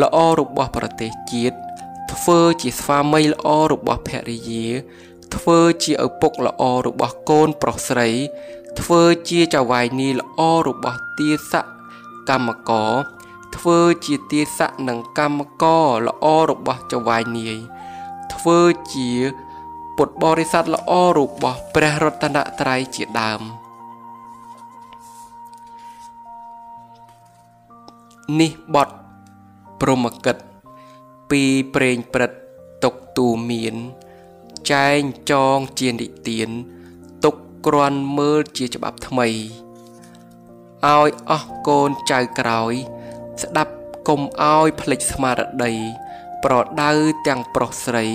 [0.01, 1.57] ល្អរបស់ប្រទេសជាតិ
[2.13, 4.67] ធ្វើជាស្វាមីល្អរបស់ភរិយា
[5.36, 8.09] ធ្វើជាឪពុកល្អរបស់កូនប្រុសស្រី
[8.80, 11.65] ធ្វើជាចៅហ្វាយនីល្អរបស់ទាស័ក
[12.30, 12.93] កម្មករ
[13.56, 17.58] ធ្វើជាទាស័កនិងកម្មករល្អរបស់ចៅហ្វាយនាយ
[18.34, 18.60] ធ្វើ
[18.93, 19.12] ជា
[19.97, 23.41] ពុទ្ធបរិស័ទល្អរបស់ព្រះរតនត្រ័យជាដើម
[28.39, 28.89] នេះបទ
[29.82, 30.38] ព្រមកិត
[31.30, 31.43] ពី
[31.76, 32.38] ប្រេងព្រឹត្ត
[32.84, 33.76] ទុកទូមាន
[34.72, 35.01] ចែង
[35.32, 36.49] ចងជានិទាន
[37.24, 37.36] ទុក
[37.66, 42.74] ក្រាន់មើលជាច្បាប់ថ្មីឲ្យអស់កូនចៅក្រោយ
[43.41, 43.73] ស្ដាប់
[44.07, 45.73] កុំឲ្យភ្លេចស្មារតី
[46.43, 46.91] ប្រដៅ
[47.27, 48.05] ទាំងប្រុសស្រី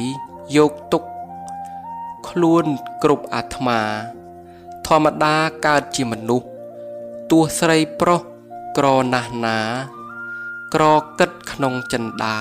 [0.57, 1.03] យកទុក
[2.29, 2.65] ខ្លួន
[3.03, 3.81] គ្រប់អាត្មា
[4.87, 5.35] ធម្មតា
[5.67, 6.49] កើតជាមនុស្ស
[7.31, 8.21] ទោះស្រីប្រុស
[8.77, 9.59] ក្រណាស់ណា
[10.75, 10.85] ក្រ
[11.19, 12.39] គិតក្នុងចិន្តា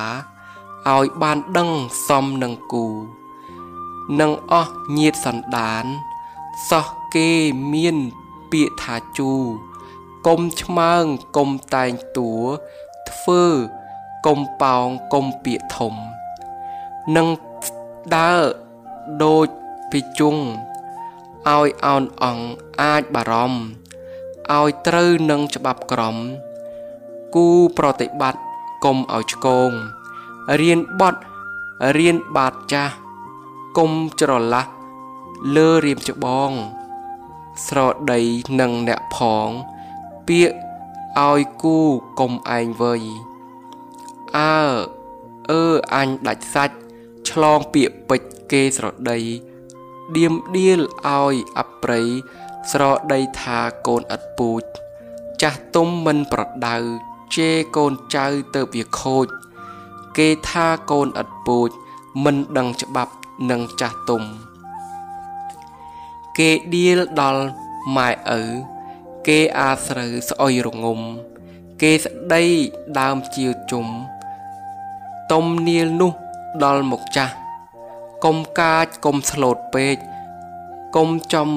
[0.87, 1.69] ឲ្យបានដឹង
[2.07, 2.87] សមនឹងគូ
[4.19, 5.85] នឹងអស់ញាតសន្តាន
[6.69, 7.29] សោះគេ
[7.73, 7.97] មាន
[8.51, 9.31] ពាក្យថាជូ
[10.27, 11.03] កុំឆ្មើង
[11.37, 12.33] កុំតែងតួ
[13.09, 13.43] ធ្វើ
[14.25, 15.93] កុំប៉ោងកុំពាក្យធំ
[17.15, 17.27] នឹង
[18.15, 18.41] ដើរ
[19.23, 19.47] ដូច
[19.91, 22.37] ពីជុងឲ្យអោនអង
[22.81, 23.61] អាចបារម្ភ
[24.57, 26.17] ឲ្យត្រូវនឹងច្បាប់ក្រម
[27.35, 27.47] គូ
[27.77, 28.41] ប្រតិបត្តិ
[28.85, 29.71] កុំឲ្យឆ្កង
[30.59, 31.21] រៀនបត់
[31.97, 32.93] រៀនបាតចាស់
[33.77, 33.91] កុំ
[34.21, 34.65] ច្រឡះ
[35.55, 36.51] លើរៀមច្បង
[37.65, 37.79] ស្រ
[38.11, 38.19] ដី
[38.59, 39.17] នឹងអ្នកផ
[39.47, 39.49] ង
[40.29, 40.51] ពាក
[41.27, 41.77] ឲ្យគូ
[42.19, 43.03] កុំឯងវ័យ
[44.37, 44.59] អើ
[45.49, 45.63] អើ
[45.93, 46.77] អញដាច់សាច់
[47.29, 49.19] ឆ្លងពាកពេជ្រគេស្រដី
[50.15, 52.07] ដៀមដៀលឲ្យអប្រិយ
[52.71, 54.63] ស្រដីថាកូនឥតពូជ
[55.41, 56.75] ចាស់ទុំមិនប្រដៅ
[57.35, 58.25] ជេរកូនចៅ
[58.55, 59.27] ទៅវាខូច
[60.17, 61.69] គេថាកូនឥតពូជ
[62.23, 63.13] មិនដឹងច្បាប់
[63.49, 64.23] នឹងចាស់ទុំ
[66.37, 67.43] គេដៀលដល់
[67.95, 68.09] ម៉ែ
[68.39, 68.43] ឪ
[69.27, 70.99] គេអាស្រូវស្អុយរងំ
[71.81, 72.43] គេស្ដី
[72.99, 73.87] ដើមជាវជុំ
[75.31, 76.11] តុំនាលនោះ
[76.63, 77.33] ដល់មុខចាស់
[78.25, 79.97] កុំកាចកុំស្លូតពេក
[80.95, 81.49] កុំចំ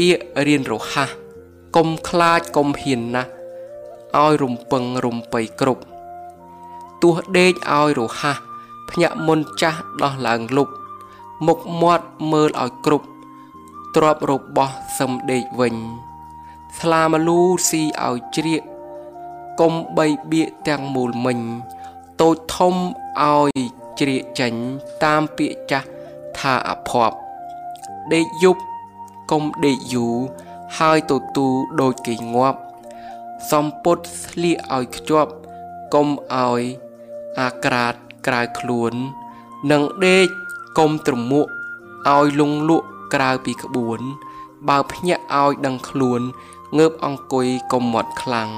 [0.00, 1.10] អៀករៀនរហ័ស
[1.76, 3.30] កុំខ្លាចកុំហ៊ានណាស់
[4.18, 5.82] ឲ្យរំពឹងរំបៃគ្រប់
[7.02, 8.38] ទោះដេកឲ្យរហ័ស
[8.90, 10.68] ភ្ញាក់មុនចាស់ដោះឡើងលុប
[11.46, 13.06] មុខមាត់មើលឲ្យគ្រប់
[13.94, 15.74] ទ្របរបស់សឹមដេកវិញ
[16.80, 18.62] ស្លាមលូស៊ីឲ្យជ្រៀក
[19.60, 21.38] កុំបីបៀកទាំងមូលមិញ
[22.20, 22.74] តូចធំ
[23.22, 23.50] ឲ្យ
[23.98, 24.54] ជ្រៀកចេញ
[25.04, 25.88] តាមពាក្យចាស់
[26.38, 27.16] ថាអភ័ព្វ
[28.12, 28.62] ដេកយប់
[29.30, 30.16] កុំដេកយូរ
[30.76, 31.46] ហើយទូទូ
[31.80, 32.58] ដូចគេងាប់
[33.50, 35.32] សំពុតស្លៀកឲ្យខ្ជាប់
[35.94, 36.62] កុំឲ្យ
[37.40, 37.94] អាក្រាត
[38.26, 38.92] ក្រៅខ្លួន
[39.70, 40.28] នឹងដេក
[40.78, 41.46] កុំត្រមួក
[42.08, 44.00] ឲ្យលងលក់ក្រៅពីក្បួន
[44.68, 46.22] បើភ្ញាក់ឲ្យដឹងខ្លួន
[46.78, 48.50] ងើបអង្គុយកុំមាត់ខ្លាំង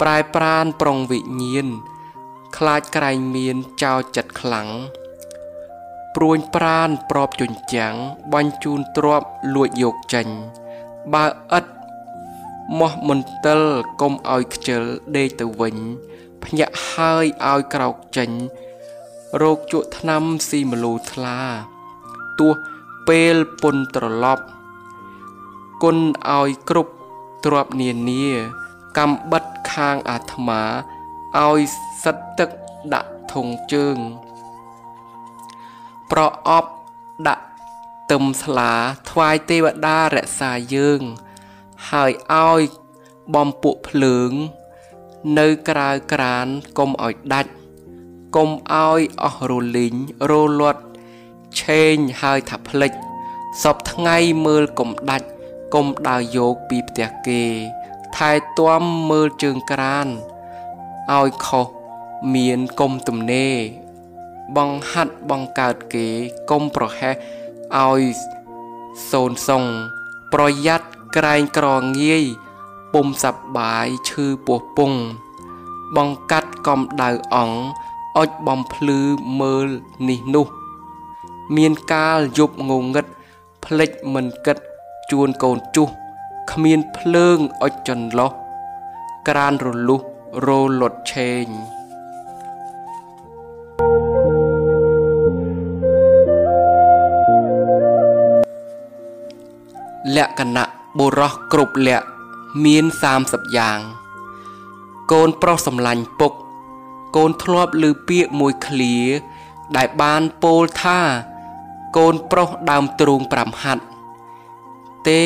[0.00, 1.66] ប្រែប្រានប្រុងវិញ្ញាណ
[2.56, 4.68] ខ្លាចក្រែងមានចោលចិត្តខ្លាំង
[6.14, 7.94] ព្រួញប្រានប្របជញ្ចាំង
[8.32, 9.22] បាញ់ជូនទ្រប
[9.54, 10.28] លួចយកចេញ
[11.14, 11.26] បើ
[11.58, 11.66] ឥត
[12.78, 13.60] មោះមន្ទិល
[14.00, 14.82] កុំឲ្យខ្ជិល
[15.16, 15.76] ដេកទៅវិញ
[16.44, 18.30] ភ្ញាក់ហើយឲ្យក្រោកចេញ
[19.42, 21.38] រោគជក់ថ្នាំស៊ីមលូថ្លា
[22.38, 22.52] ទោះ
[23.08, 24.44] ពេលពុនត្រឡប់
[25.82, 25.98] គុណ
[26.30, 26.92] ឲ្យគ្រប់
[27.44, 28.26] ទ្របនានា
[28.98, 30.62] កំបិតខាងអាត្មា
[31.44, 31.60] ឲ្យ
[32.02, 32.50] សិតទឹក
[32.94, 33.98] ដាក់ធុងជើង
[36.10, 36.70] ប្រអប់
[37.28, 37.44] ដាក់
[38.10, 38.72] ទឹមស្លា
[39.10, 41.00] ថ្វាយទេវតារក្សាយើង
[41.90, 42.62] ហើយឲ្យ
[43.34, 44.32] បំពួកភ្លើង
[45.38, 46.46] នៅក្រៅក្រាន
[46.78, 47.52] កុំឲ្យដាច់
[48.36, 49.94] កុំឲ្យអស់រលីង
[50.30, 50.82] រលត់
[51.60, 52.92] ឆេងហើយថាផ្លិច
[53.62, 54.16] សពថ្ងៃ
[54.46, 55.28] មើលកុំដាច់
[55.74, 57.42] កុំដើរយកពីផ្ទះគេ
[58.16, 60.06] ថែទាំមើលជើងក្រាន
[61.18, 61.66] ឲ្យខុស
[62.34, 63.54] មានកុំទំនេរ
[64.56, 66.06] បងហាត់បងកើតគេ
[66.50, 67.14] កុំប្រហែស
[67.86, 68.02] ឲ្យ
[69.10, 69.64] សូនសុង
[70.32, 72.24] ប្រយ័ត្នក្រែងក្រងាយ
[72.94, 74.92] ពុំសប្បាយឈឺពោះពុង
[75.96, 77.50] បងកាត់កំដៅអង
[78.18, 79.00] អុចបំភ្លឺ
[79.40, 79.68] មើល
[80.08, 80.46] នេះនោះ
[81.56, 83.06] មានកាលយប់ងងឹត
[83.64, 84.58] ផ្លិចមិនគិត
[85.12, 85.88] ជួនកូនជុះ
[86.50, 88.32] គ្មានភ្លើងអុចចន្លោះ
[89.28, 90.00] ក្រានរលុះ
[90.46, 90.48] រ
[90.80, 91.46] លត់ឆេង
[100.16, 100.64] លក្ខណៈ
[100.98, 102.06] បុរសគ្រប់លក្ខ
[102.64, 102.84] មាន
[103.20, 103.78] 30យ៉ាង
[105.12, 106.32] កូនប្រុសសម្លាញ់ពុក
[107.16, 108.96] កូនធ្លាប់ឮពាក្យមួយឃ្លា
[109.76, 110.98] ដែលបានពោលថា
[111.96, 113.87] កូនប្រុសដើមទ្រូង5ហាត់
[115.08, 115.24] ទេ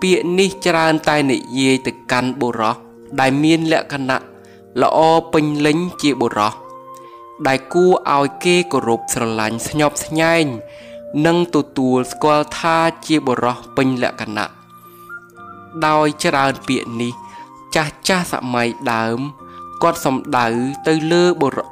[0.00, 2.76] ពាក្យនេះច្រើនតែនិយាយទៅកាន់បុរស
[3.20, 4.18] ដែលមានលក្ខណៈ
[4.82, 4.98] ល្អ
[5.32, 6.54] ពេញលេញជាបុរស
[7.46, 10.46] ដែលគួរឲ្យគេគោរពស្រឡាញ់ស្ញប់ស្ញែង
[11.26, 14.50] និងទទួលស្គាល់ថាជាបុរសពេញលក្ខណៈ
[15.86, 17.12] ដោយច្រើនពាក្យនេះ
[17.74, 19.18] ចាស់ចាស់សម័យដើម
[19.82, 20.46] គាត់សំដៅ
[20.86, 21.68] ទៅលើបុរស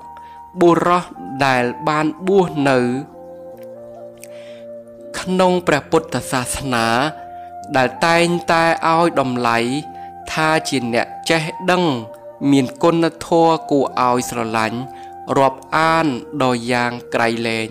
[0.61, 1.05] បុរស
[1.47, 2.79] ដែលបានបួសនៅ
[5.21, 6.87] ក្នុងព្រះពុទ្ធសាសនា
[7.77, 8.65] ដែលតែងតែ
[8.95, 9.59] ឲ្យតម្លៃ
[10.33, 11.85] ថាជាអ្នកចេះដឹង
[12.51, 14.79] មានគុណធម៌គួរឲ្យស្រឡាញ់
[15.39, 16.07] រាប់អាន
[16.43, 17.71] ដល់យ៉ាងក្រៃលែង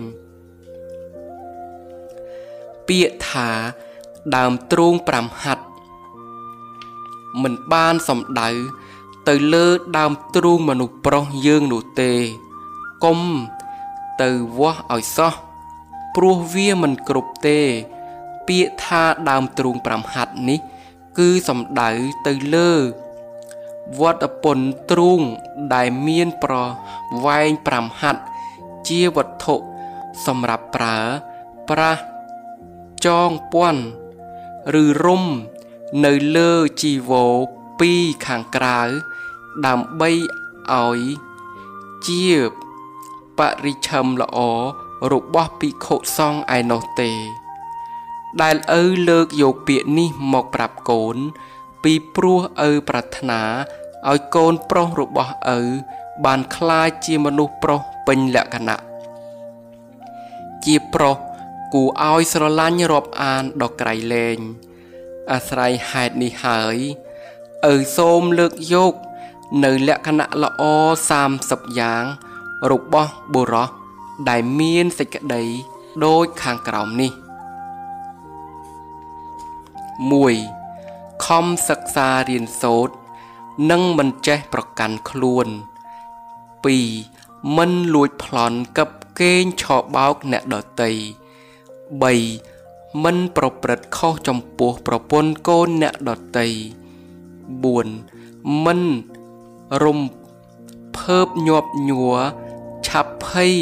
[2.86, 3.50] ពាក្យថា
[4.36, 5.64] ដើមទ្រូង5ហាត់
[7.42, 8.50] មិនបានសំដៅ
[9.28, 9.66] ទៅលើ
[9.98, 12.12] ដើមទ្រូងមនុស្សប្រុសយើងនោះទេ
[13.04, 13.20] កុំ
[14.22, 15.34] ទៅវាស់ឲ្យសោះ
[16.16, 17.60] ព្រោះវាមិនគ្រប់ទេ
[18.48, 20.60] ពាក្យថាដើមទ្រូង5ហាត់នេះ
[21.18, 21.90] គឺសំដៅ
[22.26, 22.72] ទៅលើ
[24.00, 25.20] វត្តពន្ធទ្រូង
[25.74, 26.54] ដែលមានប្រ
[27.24, 28.22] វែង5ហាត់
[28.88, 29.54] ជាវត្ថុ
[30.26, 30.98] សម្រាប់ប្រើ
[31.70, 32.02] ប្រាស់
[33.06, 33.82] ចងពាន់
[34.82, 35.24] ឬរុំ
[36.04, 37.26] នៅលើជីវោ
[37.80, 37.92] ពី
[38.26, 38.80] ខាងក្រៅ
[39.66, 40.10] ដើម្បី
[40.72, 41.00] ឲ្យ
[42.06, 42.24] ជា
[43.38, 44.38] បរិឆមល្អ
[45.11, 47.11] របស់ភិក្ខុសង្ឃឯណោះទេ
[48.41, 51.17] ដែលឪលើកយកពាក្យនេះមកប្រាប់កូន
[51.83, 53.41] ពីព្រោះឪប្រាថ្នា
[54.09, 55.59] ឲ្យកូនប្រុសរបស់ឪ
[56.25, 58.81] បានคล้ายជាមនុស្សប្រុសពេញលក្ខណៈ
[60.65, 61.17] ជាប្រុស
[61.73, 64.37] គួរឲ្យស្រឡាញ់រាប់អានដល់ក្រៃលែង
[65.31, 66.77] អាស្រ័យហេតុនេះហើយ
[67.73, 68.93] ឪសូមលើកយក
[69.63, 70.63] នៅលក្ខណៈល្អ
[71.21, 72.03] 30យ៉ាង
[72.71, 73.69] របស់បុរស
[74.28, 75.42] ដែលមានសេចក្តី
[76.04, 77.12] ដូចខាងក្រោមនេះ
[80.38, 82.94] 1ខំសិក្សារៀនសូត្រ
[83.70, 85.46] និងមិនចេះប្រកាន់ខ្លួន
[86.72, 88.90] 2មិនលួចប្លន់កັບ
[89.20, 90.92] កេងឆោបោកអ្នកដតី
[92.16, 96.48] 3មិនប្រព្រឹត្តខុសចំពោះប្រពន្ធកូនអ្នកដតី
[97.76, 98.80] 4មិន
[99.84, 100.00] រំ
[100.98, 102.18] ភើបញាប់ញ័រ
[102.86, 103.54] ឆាប់ភ័យ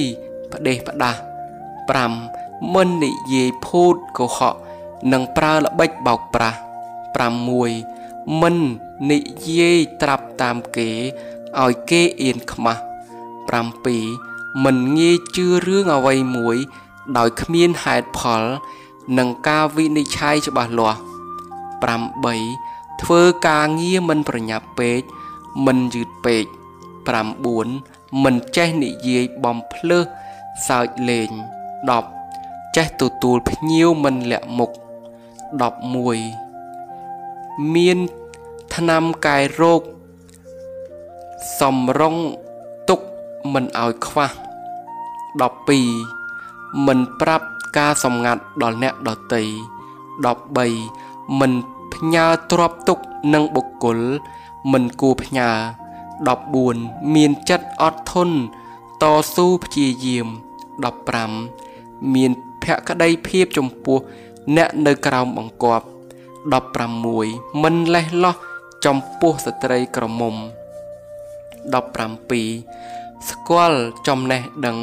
[0.55, 1.21] ផ្ដេសផ្ដាស់
[1.97, 4.55] 5មិននិយាយភូតកុហក
[5.13, 6.59] និងប្រើល្បិចបោកប្រាស់
[7.65, 8.57] 6មិន
[9.11, 9.21] និ
[9.59, 10.91] យាយត្រាប់តាមគេ
[11.63, 12.81] ឲ្យគេអៀនខ្មាស់
[13.93, 16.57] 7មិនងាយជឿរឿងអ្វីមួយ
[17.17, 18.43] ដោយគ្មានហេតុផល
[19.19, 20.99] និងការវិនិច្ឆ័យច្បាស់លាស់
[22.21, 25.01] 8ធ្វើការងារមិនប្រញាប់ពេក
[25.67, 26.45] មិនយឺតពេក
[27.55, 30.05] 9មិនចេះនិយាយបំភ្លើស
[30.69, 31.31] សើចលេង
[32.05, 34.71] 10ចេះទទួលភ្ញៀវមិនលាក់មុខ
[36.83, 37.99] 11មាន
[38.75, 39.83] ថ្នាំកែរោគ
[41.61, 42.17] សំរុង
[42.89, 43.01] ទុក
[43.53, 44.31] មិនឲ្យខ្វះ
[45.99, 49.43] 12មិនប្រាប់ការសម្ងាត់ដល់អ្នកដតី
[50.63, 51.53] 13មិន
[51.95, 52.99] ផ្ញើទ្រពទុក
[53.35, 53.99] នឹងបុគ្គល
[54.73, 55.51] មិនគួរផ្ញើ
[56.33, 58.37] 14មានចិត្តអត់ធន់
[59.03, 59.05] ត
[59.35, 60.29] ស៊ូព្យាយាម
[60.75, 62.31] 15មាន
[62.65, 63.99] ភក្តីភាពចំពោះ
[64.57, 65.87] អ្នកនៅក្រោមបង្គាប់
[66.55, 68.37] 16មិនលេះលោះ
[68.85, 70.35] ចំពោះស្ត្រីក្រមុំ
[71.63, 74.79] 17ស្គាល់ចំណេះដឹង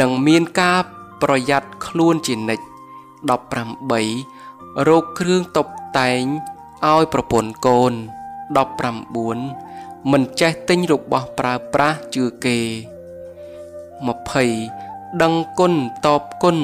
[0.00, 0.78] និងមានការ
[1.22, 2.64] ប្រយ័ត្នខ្លួនជានិច្ច
[3.90, 5.66] 18រោគគ្រឿងតុប
[5.98, 6.22] តែង
[6.90, 7.92] ឲ្យប្រពន្ធកូន
[9.02, 12.58] 19មិនចេះទិញរបស់ប្រើប្រាស់ជឿគេ
[13.72, 14.81] 20
[15.22, 15.74] ដឹងគុណ
[16.06, 16.58] តបគុណ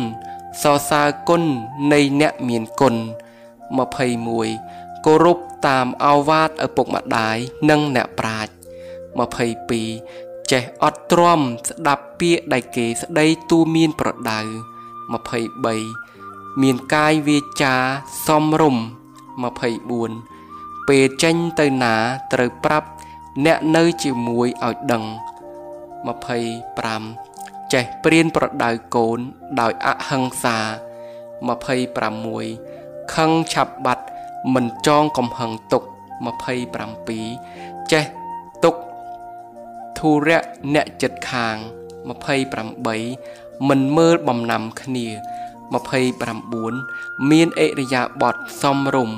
[0.62, 1.42] សរសើរគុណ
[1.92, 2.94] នៃអ្នកមានគុណ
[4.18, 7.36] 21គោរពតាមអាវាតឪពុកម្ដាយ
[7.70, 8.52] និងអ្នកប្រាជ្ញ
[9.86, 14.40] 22ចេះអត់ទ្រាំស្ដាប់ពាក្យដែលគេស្ដីទូមានប្រដៅ
[15.26, 17.74] 23មានកាយវាចា
[18.26, 18.82] សមរម្យ
[20.04, 21.94] 24ពេលចេញទៅណា
[22.32, 22.88] ត្រូវប្រាប់
[23.44, 25.04] អ្នកនៅជាមួយឲ្យដឹង
[25.98, 27.27] 25
[27.72, 29.18] ចេះព្រៀនប្រដៅកូន
[29.60, 30.58] ដោយអហិង្សា
[31.86, 34.04] 26ខឹងឆាប់បាត់
[34.54, 35.82] មិនចងកំហឹងទុក
[37.06, 38.04] 27ចេះ
[38.64, 38.74] ទុក
[39.98, 40.40] ធុរៈ
[40.74, 41.56] អ្នកចិត្តខាង
[42.46, 45.06] 28មិនមើលបំណាំគ្នា
[46.38, 49.10] 29មានអិរិយាបថសំរុំ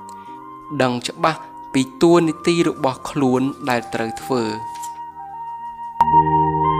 [0.00, 1.40] 30ដឹងច្បាស់
[1.72, 6.10] ពីតួនាទីរបស់ខ្លួនដែលត្រូវធ្វើអ
[6.78, 6.79] រ